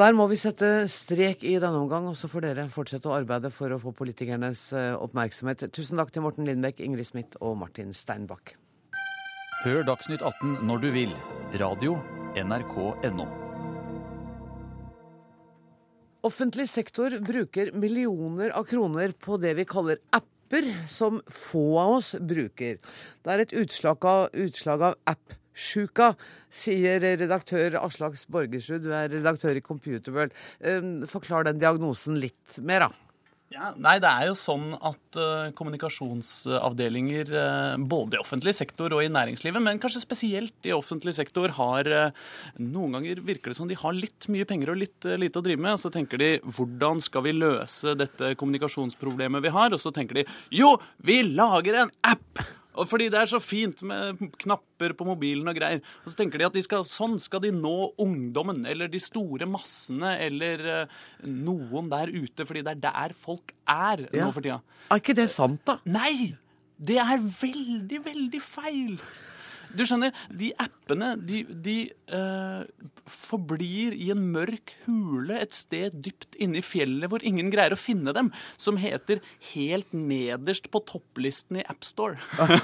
Der 0.00 0.14
må 0.16 0.24
vi 0.30 0.38
sette 0.40 0.86
strek 0.88 1.42
i 1.44 1.58
denne 1.60 1.82
omgang, 1.82 2.06
og 2.08 2.16
så 2.16 2.30
får 2.30 2.46
dere 2.46 2.68
fortsette 2.72 3.10
å 3.10 3.18
arbeide 3.18 3.50
for 3.52 3.74
å 3.74 3.80
få 3.82 3.92
politikernes 3.98 4.70
eh, 4.72 4.94
oppmerksomhet. 4.96 5.66
Tusen 5.76 6.00
takk 6.00 6.14
til 6.14 6.24
Morten 6.24 6.48
Lindbekk, 6.48 6.80
Ingrid 6.86 7.10
Smith 7.10 7.36
og 7.44 7.58
Martin 7.60 7.92
Steinbakk. 7.96 8.54
Hør 9.66 9.84
Dagsnytt 9.84 10.24
18 10.24 10.64
når 10.64 10.86
du 10.86 10.90
vil. 10.96 11.14
Radio 11.60 12.00
NRK 12.38 12.74
NRK.no. 13.04 13.49
Offentlig 16.20 16.66
sektor 16.68 17.14
bruker 17.24 17.70
millioner 17.72 18.50
av 18.52 18.66
kroner 18.68 19.14
på 19.16 19.38
det 19.40 19.54
vi 19.56 19.64
kaller 19.64 20.02
apper, 20.12 20.66
som 20.90 21.20
få 21.32 21.78
av 21.80 21.92
oss 21.96 22.10
bruker. 22.20 22.76
Det 23.24 23.32
er 23.32 23.42
et 23.46 23.54
utslag 23.56 24.04
av, 24.04 24.26
av 24.74 24.98
app-sjuka, 25.08 26.10
sier 26.52 27.00
redaktør 27.22 27.78
Aslak 27.80 28.18
Borgersrud. 28.28 28.84
Du 28.84 28.92
er 28.92 29.08
redaktør 29.14 29.56
i 29.56 29.64
Computerworld. 29.64 30.36
Ehm, 30.60 31.06
forklar 31.08 31.48
den 31.48 31.62
diagnosen 31.62 32.20
litt 32.20 32.60
mer, 32.60 32.90
da. 32.90 33.09
Ja, 33.50 33.72
nei, 33.74 33.96
det 33.98 34.06
er 34.06 34.28
jo 34.28 34.34
sånn 34.38 34.76
at 34.78 35.16
uh, 35.18 35.48
kommunikasjonsavdelinger 35.58 37.32
uh, 37.34 37.80
både 37.82 38.14
i 38.14 38.20
offentlig 38.22 38.52
sektor 38.54 38.94
og 38.94 39.02
i 39.02 39.08
næringslivet, 39.10 39.58
men 39.64 39.80
kanskje 39.82 40.04
spesielt 40.04 40.68
i 40.70 40.74
offentlig 40.76 41.16
sektor, 41.16 41.50
har 41.56 41.90
uh, 41.90 42.20
Noen 42.62 42.94
ganger 42.94 43.24
virker 43.26 43.50
det 43.50 43.58
som 43.58 43.66
de 43.66 43.78
har 43.80 43.96
litt 43.96 44.30
mye 44.30 44.46
penger 44.46 44.70
og 44.70 44.78
litt 44.84 45.10
lite 45.18 45.42
å 45.42 45.42
drive 45.42 45.64
med. 45.66 45.74
Og 45.74 45.82
så 45.82 45.90
tenker 45.90 46.22
de 46.22 46.30
hvordan 46.46 47.02
skal 47.02 47.26
vi 47.26 47.34
løse 47.34 47.96
dette 47.98 48.36
kommunikasjonsproblemet 48.38 49.42
vi 49.42 49.54
har? 49.58 49.74
Og 49.74 49.82
så 49.82 49.90
tenker 49.98 50.22
de 50.22 50.26
jo, 50.54 50.76
vi 51.02 51.18
lager 51.26 51.82
en 51.82 51.94
app! 52.06 52.59
Og 52.78 52.86
fordi 52.86 53.08
det 53.10 53.18
er 53.18 53.30
så 53.30 53.40
fint 53.42 53.82
med 53.86 54.20
knapper 54.40 54.94
på 54.96 55.06
mobilen 55.08 55.48
og 55.50 55.56
greier. 55.58 55.80
Og 56.04 56.12
så 56.12 56.20
tenker 56.20 56.40
de 56.40 56.46
at 56.46 56.54
de 56.56 56.62
skal, 56.64 56.84
sånn 56.88 57.18
skal 57.22 57.42
de 57.42 57.50
nå 57.54 57.74
ungdommen 58.00 58.62
eller 58.68 58.90
de 58.90 59.00
store 59.02 59.48
massene 59.50 60.14
eller 60.22 60.62
uh, 60.86 61.00
noen 61.26 61.90
der 61.90 62.12
ute, 62.14 62.46
fordi 62.46 62.62
det 62.66 62.76
er 62.76 62.84
der 62.86 63.16
folk 63.16 63.54
er 63.66 64.06
ja. 64.06 64.22
nå 64.22 64.30
for 64.36 64.46
tida. 64.46 64.60
Er 64.90 65.02
ikke 65.02 65.18
det 65.18 65.30
sant, 65.34 65.62
da? 65.66 65.80
Nei! 65.90 66.36
Det 66.80 66.96
er 66.96 67.18
veldig, 67.20 67.98
veldig 68.06 68.38
feil. 68.40 68.94
Du 69.76 69.84
skjønner, 69.86 70.14
de 70.34 70.50
appene 70.60 71.12
de, 71.26 71.42
de 71.64 71.76
uh, 72.12 72.62
forblir 73.10 73.96
i 73.96 74.10
en 74.14 74.22
mørk 74.34 74.74
hule 74.86 75.38
et 75.40 75.54
sted 75.56 75.96
dypt 76.04 76.38
inne 76.40 76.60
i 76.60 76.64
fjellet 76.64 77.10
hvor 77.10 77.24
ingen 77.26 77.52
greier 77.52 77.76
å 77.76 77.80
finne 77.80 78.14
dem, 78.16 78.32
som 78.60 78.80
heter 78.80 79.22
helt 79.52 79.94
nederst 79.96 80.70
på 80.72 80.82
topplisten 80.88 81.60
i 81.60 81.66
AppStore. 81.70 82.20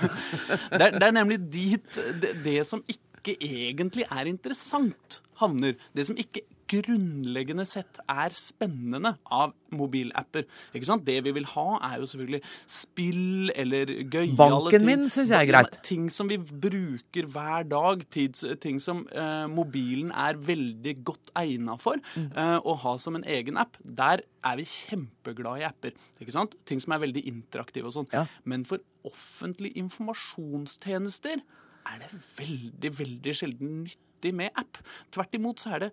det, 0.80 0.92
det 0.98 1.06
er 1.06 1.16
nemlig 1.16 1.40
dit 1.52 2.02
det, 2.22 2.36
det 2.44 2.60
som 2.68 2.82
ikke 2.90 3.36
egentlig 3.42 4.06
er 4.06 4.28
interessant, 4.30 5.20
havner. 5.40 5.74
Det 5.96 6.06
som 6.08 6.18
ikke 6.18 6.44
grunnleggende 6.70 7.64
sett 7.68 7.98
er 8.10 8.34
spennende 8.36 9.14
av 9.32 9.54
mobilapper. 9.74 10.46
Ikke 10.76 10.88
sant? 10.88 11.04
Det 11.06 11.18
vi 11.26 11.32
vil 11.36 11.48
ha, 11.52 11.66
er 11.88 12.00
jo 12.02 12.08
selvfølgelig 12.10 12.40
spill 12.70 13.52
eller 13.54 13.92
gøyale 14.04 14.36
Banken 14.38 14.86
min 14.86 15.06
syns 15.12 15.32
jeg 15.32 15.46
er 15.46 15.50
greit. 15.50 15.78
Ting 15.86 16.08
som 16.12 16.30
vi 16.30 16.38
bruker 16.38 17.28
hver 17.32 17.66
dag. 17.70 18.04
Tids, 18.12 18.44
ting 18.62 18.80
som 18.82 19.04
eh, 19.10 19.46
mobilen 19.50 20.12
er 20.12 20.38
veldig 20.38 20.96
godt 21.06 21.34
egna 21.38 21.76
for 21.80 22.00
mm. 22.14 22.30
eh, 22.32 22.56
å 22.62 22.76
ha 22.86 22.96
som 23.02 23.18
en 23.18 23.26
egen 23.36 23.60
app. 23.60 23.78
Der 23.82 24.24
er 24.46 24.60
vi 24.60 24.66
kjempeglade 24.70 25.62
i 25.62 25.68
apper. 25.68 25.94
ikke 26.22 26.34
sant? 26.34 26.56
Ting 26.68 26.82
som 26.82 26.94
er 26.96 27.04
veldig 27.06 27.26
interaktive 27.30 27.90
og 27.90 27.96
sånn. 27.98 28.10
Ja. 28.14 28.26
Men 28.44 28.66
for 28.68 28.82
offentlige 29.06 29.78
informasjonstjenester 29.82 31.42
er 31.86 32.02
det 32.02 32.10
veldig, 32.18 32.90
veldig 32.98 33.34
sjelden 33.38 33.80
nytt 33.84 34.05
nyttig 34.16 34.34
med 34.34 34.50
app. 34.56 34.78
Tvert 35.12 35.34
imot 35.34 35.60
så 35.60 35.76
er 35.76 35.86
det 35.86 35.90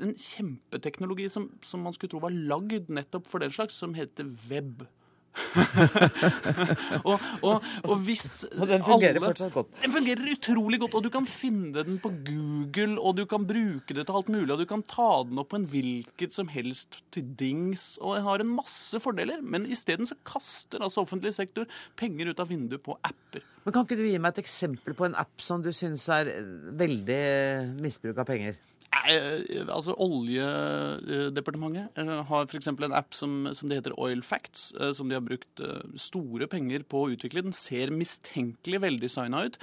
en 0.00 0.14
kjempeteknologi 0.14 1.28
som, 1.28 1.50
som 1.62 1.82
man 1.82 1.92
skulle 1.94 2.10
tro 2.10 2.22
var 2.22 2.30
lagd 2.30 2.88
nettopp 2.88 3.26
for 3.26 3.38
den 3.40 3.52
slags, 3.52 3.74
som 3.74 3.94
heter 3.94 4.24
web. 4.48 4.86
og, 7.08 7.16
og, 7.42 7.64
og, 7.82 7.94
hvis 8.06 8.44
Og 8.52 8.68
den 8.70 8.84
fungerer 8.86 9.18
alle, 9.18 9.22
fortsatt 9.26 9.54
godt. 9.54 9.72
Den 9.82 9.94
fungerer 9.94 10.30
utrolig 10.34 10.80
godt, 10.82 10.96
og 10.98 11.06
du 11.06 11.10
kan 11.14 11.26
finne 11.28 11.84
den 11.86 11.98
på 12.02 12.12
Google, 12.26 12.96
og 13.00 13.16
du 13.18 13.24
kan 13.30 13.46
bruke 13.48 13.96
det 13.96 14.06
til 14.06 14.18
alt 14.20 14.30
mulig, 14.32 14.50
og 14.54 14.62
du 14.62 14.66
kan 14.70 14.84
ta 14.86 15.10
den 15.28 15.40
opp 15.42 15.50
på 15.52 15.60
en 15.60 15.68
hvilket 15.70 16.36
som 16.36 16.50
helst 16.52 17.00
til 17.14 17.26
dings, 17.38 17.94
og 18.00 18.18
den 18.18 18.28
har 18.28 18.44
en 18.44 18.54
masse 18.58 19.00
fordeler. 19.02 19.42
Men 19.42 19.66
isteden 19.70 20.08
så 20.10 20.18
kaster 20.26 20.82
altså 20.84 21.04
offentlig 21.04 21.34
sektor 21.36 21.68
penger 21.98 22.30
ut 22.32 22.42
av 22.42 22.50
vinduet 22.52 22.84
på 22.84 22.98
apper. 23.02 23.44
Men 23.64 23.74
Kan 23.74 23.86
ikke 23.86 23.98
du 23.98 24.06
gi 24.06 24.20
meg 24.20 24.34
et 24.34 24.44
eksempel 24.44 24.96
på 24.96 25.08
en 25.08 25.18
app 25.18 25.40
som 25.42 25.62
du 25.64 25.70
syns 25.74 26.04
er 26.12 26.30
veldig 26.76 27.22
misbruk 27.80 28.20
av 28.20 28.28
penger? 28.28 28.58
Eh, 29.04 29.64
altså 29.68 29.94
Oljedepartementet 30.00 31.98
eh, 32.00 32.12
har 32.28 32.46
f.eks. 32.48 32.68
en 32.70 32.96
app 32.96 33.14
som, 33.16 33.48
som, 33.52 33.68
det 33.68 33.80
heter 33.80 33.96
Oil 34.00 34.22
Facts, 34.24 34.70
eh, 34.78 34.92
som 34.96 35.10
de 35.10 35.18
har 35.18 35.24
brukt 35.24 35.62
store 36.00 36.48
penger 36.50 36.84
på 36.88 37.04
å 37.04 37.10
utvikle. 37.14 37.44
Den 37.44 37.56
ser 37.56 37.92
mistenkelig 37.94 38.80
veldesigna 38.84 39.44
ut. 39.48 39.58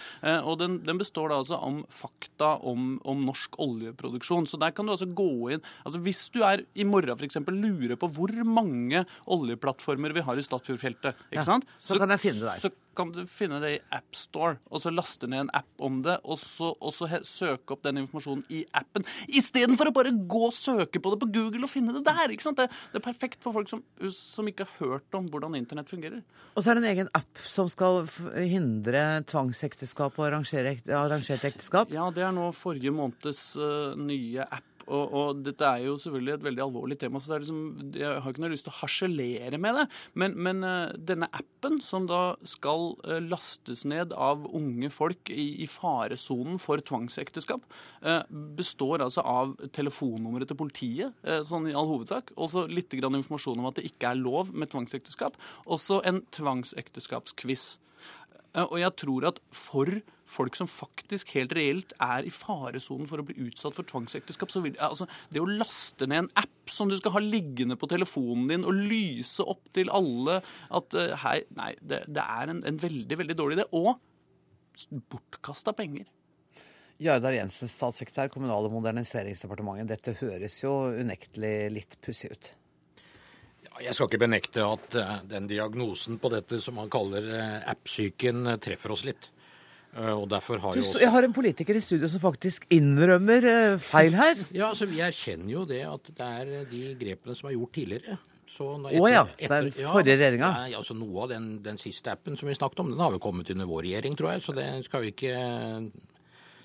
Og 0.45 0.59
den, 0.61 0.79
den, 0.85 0.99
består 1.01 1.31
da 1.31 1.39
altså 1.41 1.57
om 1.63 1.81
fakta 1.91 2.53
om, 2.67 2.93
om, 3.07 3.23
norsk 3.25 3.57
oljeproduksjon. 3.61 4.47
Så 4.49 4.59
der 4.61 4.73
kan 4.75 4.87
du 4.87 4.93
altså 4.93 5.07
gå 5.07 5.31
inn 5.55 5.63
altså 5.85 6.01
Hvis 6.03 6.23
du 6.33 6.41
er 6.45 6.63
i 6.77 6.85
morgen 6.87 7.17
f.eks. 7.17 7.39
lurer 7.49 7.97
på 7.99 8.09
hvor 8.11 8.33
mange 8.45 9.03
oljeplattformer 9.31 10.13
vi 10.15 10.25
har 10.25 10.37
i 10.37 10.45
Statfjordfeltet, 10.45 11.17
ikke 11.29 11.41
ja, 11.41 11.47
sant? 11.47 11.67
Så, 11.77 11.95
så, 11.95 11.99
kan 12.01 12.13
jeg 12.13 12.23
finne 12.23 12.43
det 12.43 12.49
der. 12.49 12.63
Så 12.63 12.91
kan 12.97 13.11
du 13.15 13.21
finne 13.29 13.59
det 13.63 13.71
i 13.75 13.79
AppStore, 13.95 14.57
og 14.69 14.83
så 14.83 14.91
laste 14.93 15.29
ned 15.29 15.45
en 15.45 15.53
app 15.61 15.83
om 15.83 16.01
det, 16.05 16.17
og 16.27 16.39
så, 16.41 16.73
og 16.75 16.93
så 16.95 17.07
søke 17.27 17.75
opp 17.75 17.85
den 17.85 18.01
informasjonen 18.03 18.43
i 18.51 18.63
appen. 18.77 19.05
Istedenfor 19.29 19.91
å 19.91 19.95
bare 19.95 20.13
gå 20.13 20.43
og 20.47 20.55
søke 20.55 21.01
på 21.01 21.13
det 21.13 21.21
på 21.21 21.29
Google 21.33 21.65
og 21.67 21.71
finne 21.71 21.93
det 21.95 22.03
der. 22.07 22.33
ikke 22.33 22.47
sant? 22.47 22.59
Det, 22.61 22.69
det 22.93 23.01
er 23.01 23.05
perfekt 23.05 23.41
for 23.43 23.55
folk 23.55 23.69
som, 23.71 23.83
som, 24.15 24.47
ikke 24.49 24.67
har 24.67 24.95
hørt 24.95 25.17
om 25.17 25.29
hvordan 25.31 25.57
internett 25.59 25.91
fungerer. 25.91 26.23
Og 26.55 26.63
så 26.63 26.71
er 26.71 26.79
det 26.79 26.83
en 26.83 26.91
egen 26.91 27.11
app 27.17 27.45
som 27.45 27.69
skal 27.71 28.03
hindre 28.37 29.21
tvangsekteskap 29.29 30.17
og 30.19 30.27
arrangerte 30.29 31.51
ekteskap? 31.51 31.93
Ja, 31.93 32.09
det 32.13 32.25
er 32.25 32.35
nå 32.35 32.49
forrige 32.55 32.93
måneds 32.95 33.43
uh, 33.59 33.93
nye 33.99 34.47
app 34.47 34.70
og, 34.87 35.13
og, 35.13 35.41
dette 35.45 35.67
er 35.67 35.85
jo 35.85 35.97
selvfølgelig 36.01 36.33
et 36.35 36.45
veldig 36.45 36.63
alvorlig 36.65 36.97
tema, 37.01 37.21
så 37.21 37.37
liksom, 37.39 37.61
jeg 37.97 38.21
har 38.23 38.31
ikke 38.31 38.43
noe 38.43 38.51
lyst 38.53 38.67
til 38.67 38.73
å 38.73 38.79
harselere 38.81 39.59
med 39.61 39.77
det. 39.79 39.85
Men, 40.21 40.37
men 40.47 40.63
uh, 40.65 40.93
denne 40.95 41.29
appen, 41.37 41.79
som 41.83 42.07
da 42.09 42.21
skal 42.47 42.95
uh, 43.05 43.17
lastes 43.23 43.83
ned 43.89 44.15
av 44.17 44.47
unge 44.49 44.91
folk 44.93 45.31
i, 45.33 45.47
i 45.63 45.69
faresonen 45.69 46.59
for 46.61 46.81
tvangsekteskap, 46.85 47.65
uh, 48.05 48.23
består 48.57 49.05
altså 49.05 49.25
av 49.25 49.55
telefonnummeret 49.75 50.51
til 50.51 50.59
politiet, 50.59 51.17
sånn 51.47 51.67
i 51.69 51.75
all 51.77 51.89
hovedsak, 51.89 52.33
og 52.35 52.49
så 52.51 52.65
litt 52.69 52.93
informasjon 52.93 53.59
om 53.61 53.69
at 53.69 53.77
det 53.79 53.87
ikke 53.89 54.11
er 54.11 54.19
lov 54.19 54.51
med 54.53 54.71
tvangsekteskap, 54.71 55.37
og 55.67 55.79
så 55.81 56.01
en 56.07 56.21
tvangsekteskapsquiz. 56.33 57.75
Og 58.67 58.77
jeg 58.81 58.93
tror 58.99 59.29
at 59.29 59.39
for 59.55 60.01
folk 60.31 60.57
som 60.57 60.69
faktisk 60.69 61.33
helt 61.35 61.55
reelt 61.57 61.95
er 62.01 62.27
i 62.27 62.33
faresonen 62.33 63.09
for 63.09 63.21
å 63.21 63.25
bli 63.27 63.37
utsatt 63.47 63.77
for 63.77 63.87
tvangsekteskap. 63.87 64.53
Så 64.53 64.63
vil, 64.65 64.77
altså, 64.81 65.07
det 65.33 65.43
å 65.43 65.49
laste 65.49 66.07
ned 66.07 66.25
en 66.25 66.31
app 66.43 66.71
som 66.71 66.91
du 66.91 66.97
skal 66.99 67.15
ha 67.17 67.23
liggende 67.23 67.77
på 67.79 67.89
telefonen 67.91 68.47
din 68.51 68.67
og 68.67 68.79
lyse 68.91 69.43
opp 69.43 69.67
til 69.75 69.91
alle 69.93 70.39
at 70.71 70.97
uh, 70.97 71.17
hei, 71.25 71.41
Nei, 71.57 71.73
det, 71.83 72.05
det 72.07 72.23
er 72.23 72.53
en, 72.53 72.63
en, 72.67 72.79
veldig, 72.79 73.17
veldig 73.23 73.37
dårlig 73.37 73.59
idé. 73.59 73.67
Og 73.75 73.93
bortkasta 75.11 75.75
penger. 75.77 76.07
Jardar 77.01 77.33
Jensen, 77.33 77.69
statssekretær 77.69 78.29
Kommunal- 78.29 78.67
og 78.69 78.75
moderniseringsdepartementet. 78.75 79.89
Dette 79.89 80.17
høres 80.21 80.59
jo 80.61 80.75
unektelig 80.93 81.55
litt 81.73 81.97
pussig 82.05 82.29
ut. 82.31 82.51
Jeg 83.81 83.95
skal 83.95 84.09
ikke 84.09 84.21
benekte 84.21 84.63
at 84.65 84.95
eh, 84.99 85.13
den 85.31 85.47
diagnosen 85.49 86.19
på 86.21 86.29
dette 86.33 86.59
som 86.61 86.77
man 86.77 86.91
kaller 86.91 87.27
eh, 87.33 87.69
app-psyken, 87.71 88.43
eh, 88.51 88.59
treffer 88.61 88.93
oss 88.93 89.05
litt. 89.07 89.31
Og 89.91 90.23
derfor 90.31 90.61
har 90.63 90.75
jo 90.77 90.83
også... 90.85 91.01
Jeg 91.03 91.11
har 91.11 91.25
en 91.27 91.33
politiker 91.35 91.75
i 91.75 91.81
studio 91.83 92.07
som 92.07 92.21
faktisk 92.23 92.63
innrømmer 92.71 93.47
feil 93.83 94.15
her. 94.15 94.39
Ja, 94.55 94.69
altså 94.69 94.87
Vi 94.87 95.01
erkjenner 95.03 95.51
jo 95.51 95.65
det 95.67 95.81
at 95.83 96.11
det 96.15 96.27
er 96.27 96.69
de 96.71 96.83
grepene 96.99 97.35
som 97.35 97.49
er 97.49 97.57
gjort 97.57 97.75
tidligere. 97.75 98.15
Å 98.61 98.77
oh, 98.91 99.07
ja. 99.09 99.23
Det 99.39 99.49
den 99.49 99.69
forrige 99.73 100.17
regjeringa? 100.19 100.49
Ja, 100.69 100.79
altså 100.81 100.95
Noe 100.97 101.25
av 101.25 101.31
den, 101.31 101.51
den, 101.63 101.79
siste 101.81 102.11
appen 102.13 102.37
som 102.37 102.49
vi 102.49 102.55
snakket 102.57 102.83
om, 102.83 102.91
den 102.93 103.01
har 103.01 103.13
vel 103.13 103.21
kommet 103.23 103.49
under 103.53 103.69
vår 103.69 103.85
regjering, 103.87 104.17
tror 104.19 104.33
jeg. 104.33 104.43
Så 104.45 104.55
det 104.57 104.67
skal 104.87 105.05
vi 105.05 105.13
ikke 105.13 105.35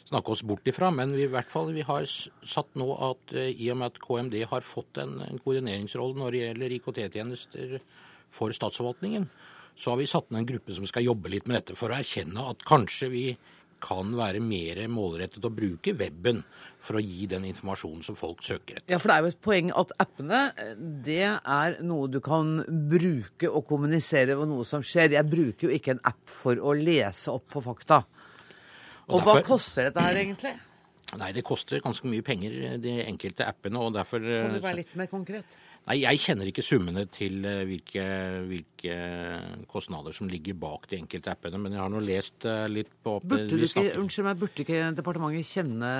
snakke 0.06 0.34
oss 0.34 0.44
bort 0.46 0.66
ifra. 0.68 0.90
Men 0.94 1.14
vi, 1.16 1.24
i 1.26 1.32
hvert 1.32 1.50
fall, 1.50 1.72
vi 1.76 1.86
har 1.86 2.06
satt 2.06 2.74
nå 2.78 2.90
at 3.10 3.36
i 3.36 3.70
og 3.72 3.80
med 3.80 3.94
at 3.94 4.00
KMD 4.02 4.38
har 4.50 4.66
fått 4.66 5.00
en, 5.02 5.18
en 5.24 5.42
koordineringsrolle 5.42 6.18
når 6.20 6.34
det 6.34 6.42
gjelder 6.44 6.76
IKT-tjenester 6.78 7.76
for 8.34 8.52
statsforvaltningen, 8.54 9.28
så 9.76 9.92
har 9.92 10.00
vi 10.00 10.08
satt 10.08 10.30
ned 10.30 10.42
en 10.42 10.48
gruppe 10.48 10.74
som 10.74 10.88
skal 10.88 11.04
jobbe 11.06 11.30
litt 11.32 11.46
med 11.48 11.60
dette 11.60 11.76
for 11.78 11.92
å 11.92 11.98
erkjenne 12.00 12.48
at 12.50 12.64
kanskje 12.66 13.12
vi 13.12 13.26
kan 13.82 14.14
være 14.16 14.40
mer 14.40 14.78
målrettet 14.88 15.44
å 15.44 15.50
bruke 15.52 15.92
weben 15.98 16.40
for 16.82 16.98
å 16.98 17.02
gi 17.02 17.26
den 17.30 17.44
informasjonen 17.48 18.04
som 18.06 18.16
folk 18.18 18.40
søker 18.44 18.78
etter. 18.78 18.88
Ja, 18.94 18.98
for 19.02 19.12
det 19.12 19.16
er 19.16 19.26
jo 19.26 19.32
et 19.34 19.42
poeng 19.44 19.72
at 19.76 19.92
appene 20.02 20.40
det 21.04 21.26
er 21.28 21.76
noe 21.84 22.08
du 22.10 22.22
kan 22.24 22.62
bruke 22.90 23.50
og 23.50 23.66
kommunisere 23.68 24.36
over 24.36 24.48
noe 24.50 24.66
som 24.68 24.84
skjer. 24.84 25.18
Jeg 25.18 25.28
bruker 25.28 25.68
jo 25.68 25.76
ikke 25.76 25.96
en 25.96 26.04
app 26.08 26.24
for 26.30 26.56
å 26.56 26.72
lese 26.76 27.34
opp 27.34 27.50
på 27.52 27.62
fakta. 27.64 28.00
Og, 29.06 29.18
og 29.18 29.20
derfor, 29.20 29.42
hva 29.42 29.44
koster 29.46 29.90
dette 29.90 30.08
her 30.08 30.22
egentlig? 30.24 30.56
Nei, 31.20 31.30
Det 31.36 31.44
koster 31.46 31.84
ganske 31.84 32.08
mye 32.10 32.24
penger, 32.26 32.56
de 32.82 32.98
enkelte 33.04 33.46
appene. 33.46 33.78
og 33.78 33.94
derfor... 33.94 34.24
Kan 34.24 34.56
du 34.56 34.64
være 34.64 34.80
litt 34.80 34.96
mer 34.98 35.12
konkret? 35.12 35.58
Nei, 35.86 36.00
Jeg 36.02 36.18
kjenner 36.18 36.48
ikke 36.50 36.64
summene 36.66 37.04
til 37.14 37.44
eh, 37.46 37.60
hvilke, 37.68 38.04
hvilke, 38.48 38.96
kostnader 39.70 40.14
som 40.16 40.26
ligger 40.30 40.56
bak 40.58 40.88
de 40.90 40.98
enkelte 40.98 41.30
appene, 41.30 41.60
men 41.62 41.76
jeg 41.76 41.82
har 41.82 41.92
nå 41.92 42.00
lest 42.02 42.46
eh, 42.48 42.64
litt 42.70 42.90
på 43.06 43.20
burde 43.22 43.46
du 43.52 43.62
ikke, 43.62 43.92
Unnskyld 44.00 44.26
meg, 44.26 44.40
burde 44.40 44.64
ikke 44.64 44.80
departementet 44.98 45.46
kjenne 45.46 45.92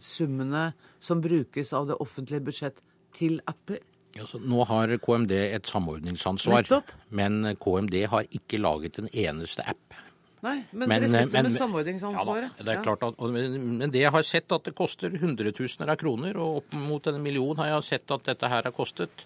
summene 0.00 0.70
som 1.02 1.20
brukes 1.24 1.74
av 1.76 1.90
det 1.90 2.00
offentlige 2.00 2.46
budsjett 2.48 2.80
til 3.16 3.36
apper? 3.44 3.84
Ja, 4.16 4.24
nå 4.40 4.64
har 4.70 4.94
KMD 5.04 5.34
et 5.36 5.68
samordningsansvar, 5.68 6.64
Nettopp. 6.64 6.94
men 7.12 7.52
KMD 7.60 7.98
har 8.08 8.28
ikke 8.32 8.62
laget 8.62 9.02
en 9.02 9.12
eneste 9.12 9.66
app. 9.68 10.00
Nei, 10.44 10.58
men, 10.70 10.88
men 10.90 11.06
dere 11.06 11.08
sitter 11.10 11.46
med 11.46 11.54
samordningsansvaret. 11.54 12.58
Ja, 12.58 12.66
det 12.66 12.74
er 12.74 12.82
klart 12.84 13.04
at, 13.06 13.22
men 13.24 13.92
det 13.92 14.02
jeg 14.02 14.12
har 14.12 14.26
sett 14.26 14.52
at 14.52 14.66
det 14.68 14.74
koster 14.76 15.14
hundretusener 15.22 15.94
av 15.94 16.00
kroner, 16.00 16.36
og 16.36 16.60
opp 16.60 16.76
mot 16.76 17.08
en 17.08 17.22
million 17.24 17.56
har 17.62 17.72
jeg 17.72 17.88
sett 17.88 18.12
at 18.14 18.26
dette 18.28 18.50
her 18.52 18.68
har 18.68 18.74
kostet. 18.76 19.24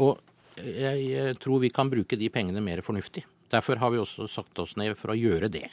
Og 0.00 0.16
jeg 0.58 1.36
tror 1.42 1.60
vi 1.62 1.72
kan 1.74 1.90
bruke 1.92 2.18
de 2.18 2.30
pengene 2.32 2.62
mer 2.64 2.82
fornuftig. 2.86 3.26
Derfor 3.52 3.80
har 3.80 3.92
vi 3.92 4.00
også 4.00 4.26
sagt 4.28 4.58
oss 4.60 4.74
ned 4.80 4.96
for 4.98 5.12
å 5.14 5.18
gjøre 5.18 5.50
det. 5.52 5.68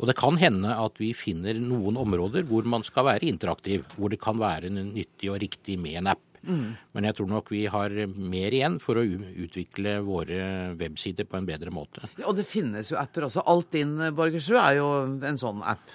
Og 0.00 0.08
det 0.08 0.16
kan 0.16 0.38
hende 0.40 0.72
at 0.80 0.96
vi 1.00 1.10
finner 1.16 1.58
noen 1.60 1.98
områder 2.00 2.46
hvor 2.48 2.64
man 2.68 2.84
skal 2.86 3.04
være 3.10 3.28
interaktiv, 3.28 3.84
hvor 3.96 4.12
det 4.12 4.20
kan 4.22 4.38
være 4.40 4.70
nyttig 4.72 5.28
og 5.28 5.40
riktig 5.42 5.76
med 5.80 6.00
en 6.00 6.12
app. 6.14 6.24
Mm. 6.46 6.72
Men 6.96 7.06
jeg 7.08 7.16
tror 7.18 7.28
nok 7.30 7.50
vi 7.52 7.64
har 7.70 7.94
mer 8.16 8.56
igjen 8.56 8.78
for 8.82 9.00
å 9.00 9.04
utvikle 9.04 9.98
våre 10.06 10.40
websider 10.80 11.28
på 11.28 11.40
en 11.40 11.48
bedre 11.48 11.72
måte. 11.74 12.08
Ja, 12.16 12.28
og 12.30 12.38
det 12.38 12.46
finnes 12.48 12.92
jo 12.92 12.98
apper 13.00 13.28
også. 13.28 13.44
Altinn 13.50 13.98
Borgersrud 14.16 14.60
er 14.60 14.78
jo 14.80 14.90
en 15.28 15.40
sånn 15.40 15.64
app. 15.66 15.92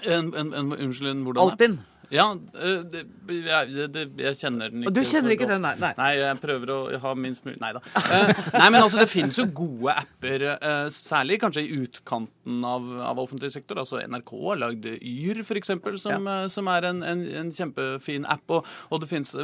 En, 0.00 0.30
en, 0.32 0.54
en, 0.56 0.72
unnskyld, 0.72 1.24
hvordan? 1.26 1.42
Altinn. 1.44 1.80
Ja, 2.10 2.26
eh, 2.34 2.80
det, 2.90 3.04
jeg, 3.30 3.86
det, 3.94 4.04
jeg, 4.18 4.36
kjenner 4.40 4.72
den 4.72 4.82
ikke. 4.82 4.90
Og 4.90 4.96
du 4.96 5.06
kjenner 5.06 5.34
ikke 5.36 5.46
den, 5.46 5.62
nei, 5.62 5.76
nei. 5.78 5.90
Nei, 5.98 6.08
jeg 6.18 6.38
prøver 6.42 6.72
å 6.74 6.78
ha 7.04 7.12
minst 7.14 7.46
mulig 7.46 7.60
Nei 7.60 7.70
da. 7.76 7.82
Uh, 7.94 8.30
nei, 8.56 8.66
men 8.72 8.80
altså, 8.80 8.98
det 8.98 9.10
finnes 9.12 9.38
jo 9.38 9.44
gode 9.54 9.94
apper, 10.02 10.44
uh, 10.58 10.88
særlig 10.94 11.38
kanskje 11.42 11.62
i 11.62 11.76
utkanten 11.84 12.64
av, 12.66 12.88
av, 13.12 13.20
offentlig 13.22 13.52
sektor. 13.54 13.78
Altså 13.82 14.00
NRK 14.02 14.32
har 14.42 14.60
lagd 14.64 14.88
Yr, 14.96 15.42
f.eks., 15.44 15.70
som, 16.02 16.26
ja. 16.26 16.38
som 16.50 16.70
er 16.72 16.88
en, 16.90 17.04
en, 17.06 17.22
en, 17.42 17.52
kjempefin 17.54 18.26
app. 18.30 18.46
Og, 18.58 18.66
og 18.90 19.04
det 19.04 19.10
finnes 19.10 19.34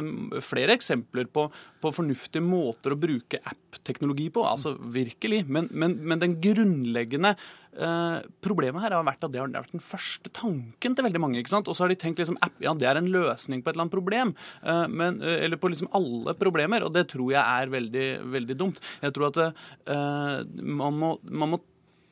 flere 0.43 0.75
eksempler 0.75 1.29
på, 1.31 1.47
på, 1.83 1.93
fornuftige 1.95 2.43
måter 2.43 2.95
å 2.95 2.99
bruke 2.99 3.39
app-teknologi 3.47 4.27
på. 4.35 4.43
Altså 4.47 4.75
virkelig. 4.75 5.45
Men, 5.47 5.71
men, 5.71 5.95
men 6.03 6.23
den 6.23 6.35
grunnleggende 6.43 7.37
Eh, 7.77 8.17
problemet 8.41 8.81
her 8.81 8.95
har 8.95 9.05
vært 9.05 9.25
at 9.27 9.33
det 9.33 9.41
har 9.41 9.51
vært 9.53 9.75
den 9.75 9.83
første 9.83 10.31
tanken 10.33 10.97
til 10.97 11.05
veldig 11.05 11.21
mange. 11.21 11.39
ikke 11.41 11.53
sant? 11.53 11.69
Og 11.69 11.77
så 11.77 11.85
har 11.85 11.93
de 11.93 11.99
tenkt 11.99 12.21
liksom 12.21 12.39
ja, 12.63 12.73
det 12.73 12.89
er 12.89 12.99
en 12.99 13.11
løsning 13.13 13.61
på 13.61 13.69
et 13.69 13.75
eller 13.75 13.87
annet 13.87 13.97
problem. 13.97 14.33
uh, 14.65 14.87
men, 14.89 15.21
uh, 15.21 15.37
eller 15.45 15.59
på 15.61 15.69
liksom 15.69 15.91
alle 15.97 16.33
problemer. 16.37 16.83
Og 16.83 16.93
det 16.95 17.07
tror 17.13 17.31
jeg 17.35 17.43
er 17.43 17.73
veldig, 17.73 18.07
veldig 18.33 18.57
dumt. 18.57 18.81
Jeg 19.01 19.13
tror 19.13 19.29
at 19.29 19.39
man, 19.87 20.93
må, 20.97 21.17
man 21.23 21.53
må 21.53 21.59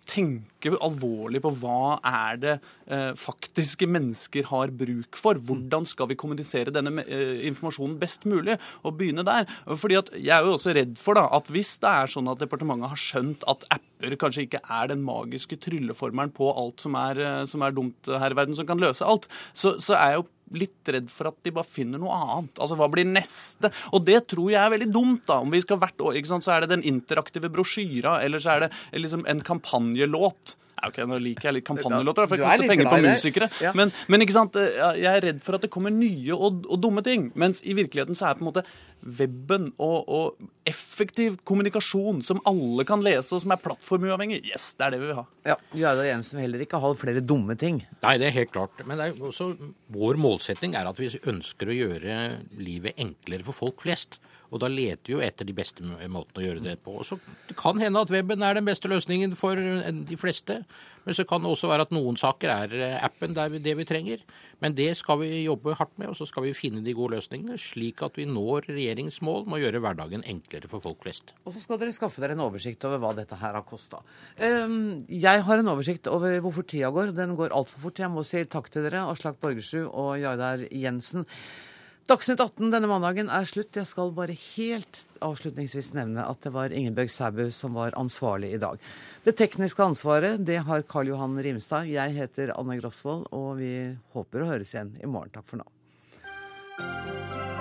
tenke 0.09 0.73
alvorlig 0.81 1.41
på 1.43 1.51
hva 1.61 1.97
er 2.05 2.39
det 2.41 2.53
eh, 2.89 3.11
faktiske 3.17 3.87
mennesker 3.89 4.47
har 4.49 4.73
bruk 4.73 5.19
for. 5.19 5.37
Hvordan 5.37 5.85
skal 5.89 6.09
vi 6.11 6.17
kommunisere 6.19 6.73
denne 6.73 7.03
eh, 7.05 7.45
informasjonen 7.49 7.97
best 8.01 8.25
mulig? 8.29 8.57
Og 8.83 8.97
begynne 8.99 9.25
der. 9.27 9.49
Fordi 9.67 9.99
at 9.99 10.13
Jeg 10.15 10.33
er 10.37 10.45
jo 10.45 10.55
også 10.55 10.73
redd 10.75 10.95
for 11.01 11.17
da, 11.17 11.27
at 11.35 11.49
hvis 11.53 11.75
det 11.83 11.91
er 11.91 12.11
sånn 12.11 12.29
at 12.31 12.41
departementet 12.41 12.93
har 12.93 13.01
skjønt 13.01 13.45
at 13.51 13.67
apper 13.73 14.17
kanskje 14.21 14.45
ikke 14.45 14.63
er 14.63 14.89
den 14.91 15.03
magiske 15.05 15.57
trylleformelen 15.61 16.33
på 16.35 16.49
alt 16.53 16.83
som 16.83 16.97
er, 16.99 17.19
eh, 17.19 17.43
som 17.49 17.65
er 17.65 17.75
dumt 17.75 18.09
her 18.09 18.33
i 18.33 18.39
verden, 18.39 18.57
som 18.57 18.69
kan 18.69 18.81
løse 18.81 19.05
alt, 19.05 19.29
så, 19.53 19.77
så 19.81 19.97
er 19.97 20.15
jeg 20.15 20.23
jo 20.23 20.29
litt 20.53 20.91
redd 20.93 21.09
for 21.09 21.31
at 21.31 21.37
de 21.45 21.53
bare 21.55 21.67
finner 21.67 22.01
noe 22.01 22.13
annet. 22.13 22.59
Altså, 22.59 22.77
Hva 22.77 22.89
blir 22.91 23.07
neste? 23.07 23.71
Og 23.93 24.05
det 24.05 24.27
tror 24.31 24.51
jeg 24.53 24.61
er 24.61 24.73
veldig 24.75 24.91
dumt. 24.93 25.25
da. 25.25 25.39
Om 25.41 25.51
vi 25.51 25.61
skal 25.61 25.79
hvert 25.81 26.05
år, 26.05 26.19
ikke 26.19 26.33
sant, 26.33 26.43
Så 26.45 26.53
er 26.53 26.61
det 26.61 26.69
den 26.75 26.85
interaktive 26.85 27.49
brosjyra, 27.49 28.21
eller 28.23 28.39
så 28.39 28.55
er 28.55 28.59
det 28.65 28.71
liksom 28.93 29.25
en 29.27 29.41
kampanjelåt. 29.41 30.55
Ja, 30.75 30.89
ok, 30.89 30.97
Nå 31.07 31.19
liker 31.23 31.49
jeg 31.49 31.59
litt 31.59 31.67
kampanjelåter, 31.71 32.27
for 32.29 32.41
jeg 32.41 32.45
koster 32.45 32.71
penger 32.71 32.89
på 32.91 32.99
musikere. 33.05 33.49
Ja. 33.63 33.71
Men, 33.77 33.93
men, 34.11 34.25
ikke 34.25 34.35
sant, 34.35 34.57
jeg 34.99 35.07
er 35.11 35.23
redd 35.29 35.39
for 35.43 35.57
at 35.57 35.65
det 35.65 35.71
kommer 35.73 35.93
nye 35.93 36.35
og, 36.35 36.65
og, 36.67 36.77
dumme 36.83 37.03
ting. 37.05 37.29
Mens 37.39 37.63
i 37.63 37.75
virkeligheten 37.77 38.17
så 38.17 38.29
er 38.29 38.39
på 38.39 38.45
en 38.45 38.49
måte 38.49 38.65
weben 39.05 39.69
og, 39.83 40.09
og, 40.09 40.51
effektiv 40.65 41.37
kommunikasjon 41.45 42.23
som 42.25 42.39
alle 42.49 42.87
kan 42.89 43.03
lese, 43.05 43.35
og 43.35 43.43
som 43.43 43.53
er 43.53 43.61
plattformuavhengig, 43.61 44.41
yes, 44.49 44.71
det 44.79 44.87
er 44.87 44.95
det 44.95 45.01
vi 45.03 45.09
vil 45.11 45.19
ha. 45.19 45.25
Ja, 45.45 45.57
Jardar 45.77 46.09
Jensen 46.09 46.39
vil 46.39 46.47
heller 46.47 46.63
ikke 46.65 46.81
ha 46.81 46.93
flere 46.97 47.21
dumme 47.21 47.57
ting. 47.61 47.83
Nei, 48.01 48.15
det 48.21 48.31
er 48.31 48.39
helt 48.39 48.53
klart. 48.55 48.81
Men 48.87 49.01
det 49.01 49.11
er 49.11 49.27
også, 49.29 49.51
vår 49.93 50.19
målsetting 50.21 50.73
er 50.77 50.89
at 50.89 51.01
vi 51.01 51.11
ønsker 51.21 51.69
å 51.69 51.77
gjøre 51.77 52.17
livet 52.57 52.97
enklere 53.01 53.45
for 53.45 53.65
folk 53.65 53.85
flest. 53.85 54.17
Og 54.55 54.61
da 54.63 54.69
leter 54.71 55.09
vi 55.09 55.17
jo 55.17 55.23
etter 55.23 55.47
de 55.47 55.55
beste 55.55 55.83
måtene 55.83 56.39
å 56.39 56.45
gjøre 56.45 56.63
det 56.63 56.77
på. 56.85 56.95
Så 57.03 57.19
det 57.49 57.57
kan 57.59 57.79
hende 57.81 58.05
at 58.05 58.13
weben 58.13 58.43
er 58.45 58.55
den 58.55 58.67
beste 58.67 58.87
løsningen 58.87 59.35
for 59.35 59.59
de 59.59 60.19
fleste. 60.19 60.61
Men 61.05 61.17
så 61.17 61.25
kan 61.27 61.43
det 61.43 61.51
også 61.51 61.69
være 61.69 61.85
at 61.85 61.91
noen 61.93 62.15
saker 62.17 62.49
er 62.49 62.71
eh, 62.79 62.95
appen 63.03 63.35
det 63.35 63.43
vi, 63.53 63.59
det 63.61 63.75
vi 63.77 63.85
trenger. 63.85 64.23
Men 64.63 64.73
det 64.77 64.87
skal 64.97 65.19
vi 65.19 65.43
jobbe 65.43 65.75
hardt 65.77 65.93
med, 65.99 66.07
og 66.09 66.15
så 66.17 66.25
skal 66.29 66.47
vi 66.47 66.53
finne 66.57 66.81
de 66.85 66.95
gode 66.95 67.17
løsningene, 67.17 67.59
slik 67.61 68.01
at 68.05 68.15
vi 68.17 68.25
når 68.29 68.69
regjeringens 68.71 69.19
mål 69.25 69.43
med 69.45 69.59
å 69.59 69.61
gjøre 69.65 69.81
hverdagen 69.83 70.23
enklere 70.25 70.71
for 70.71 70.81
folk 70.81 71.03
flest. 71.03 71.35
Og 71.43 71.53
så 71.53 71.61
skal 71.61 71.81
dere 71.81 71.93
skaffe 71.93 72.23
dere 72.23 72.37
en 72.37 72.45
oversikt 72.47 72.87
over 72.87 73.03
hva 73.03 73.11
dette 73.19 73.37
her 73.41 73.59
har 73.59 73.67
kosta. 73.67 74.01
Ehm, 74.39 75.03
jeg 75.11 75.45
har 75.45 75.61
en 75.61 75.73
oversikt 75.75 76.09
over 76.09 76.39
hvor 76.41 76.55
fort 76.55 76.71
tida 76.71 76.89
går. 76.95 77.13
Den 77.19 77.35
går 77.37 77.53
altfor 77.53 77.85
fort. 77.85 78.01
Jeg 78.01 78.13
må 78.15 78.25
si 78.25 78.41
takk 78.47 78.71
til 78.73 78.87
dere, 78.87 79.05
Aslak 79.11 79.37
Borgersrud 79.43 79.91
og 79.91 80.15
Jardar 80.23 80.65
Jensen. 80.71 81.27
Dagsnytt 82.05 82.37
18 82.37 82.69
denne 82.69 82.85
mandagen 82.85 83.31
er 83.33 83.47
slutt. 83.49 83.73
Jeg 83.73 83.89
skal 83.89 84.11
bare 84.13 84.35
helt 84.37 84.99
avslutningsvis 85.25 85.87
nevne 85.97 86.21
at 86.29 86.37
det 86.45 86.51
var 86.53 86.69
Ingebjørg 86.69 87.09
Sæbu 87.09 87.47
som 87.49 87.73
var 87.73 87.97
ansvarlig 87.97 88.51
i 88.53 88.59
dag. 88.61 88.77
Det 89.25 89.33
tekniske 89.39 89.81
ansvaret 89.81 90.37
det 90.45 90.59
har 90.67 90.85
Karl 90.85 91.09
Johan 91.09 91.33
Rimstad. 91.41 91.89
Jeg 91.89 92.13
heter 92.13 92.53
Anne 92.59 92.77
Grosvold, 92.77 93.25
og 93.33 93.57
vi 93.57 93.73
håper 94.13 94.45
å 94.45 94.51
høres 94.53 94.75
igjen 94.77 94.93
i 95.01 95.09
morgen. 95.09 95.33
Takk 95.33 95.49
for 95.49 95.63
nå. 95.63 97.54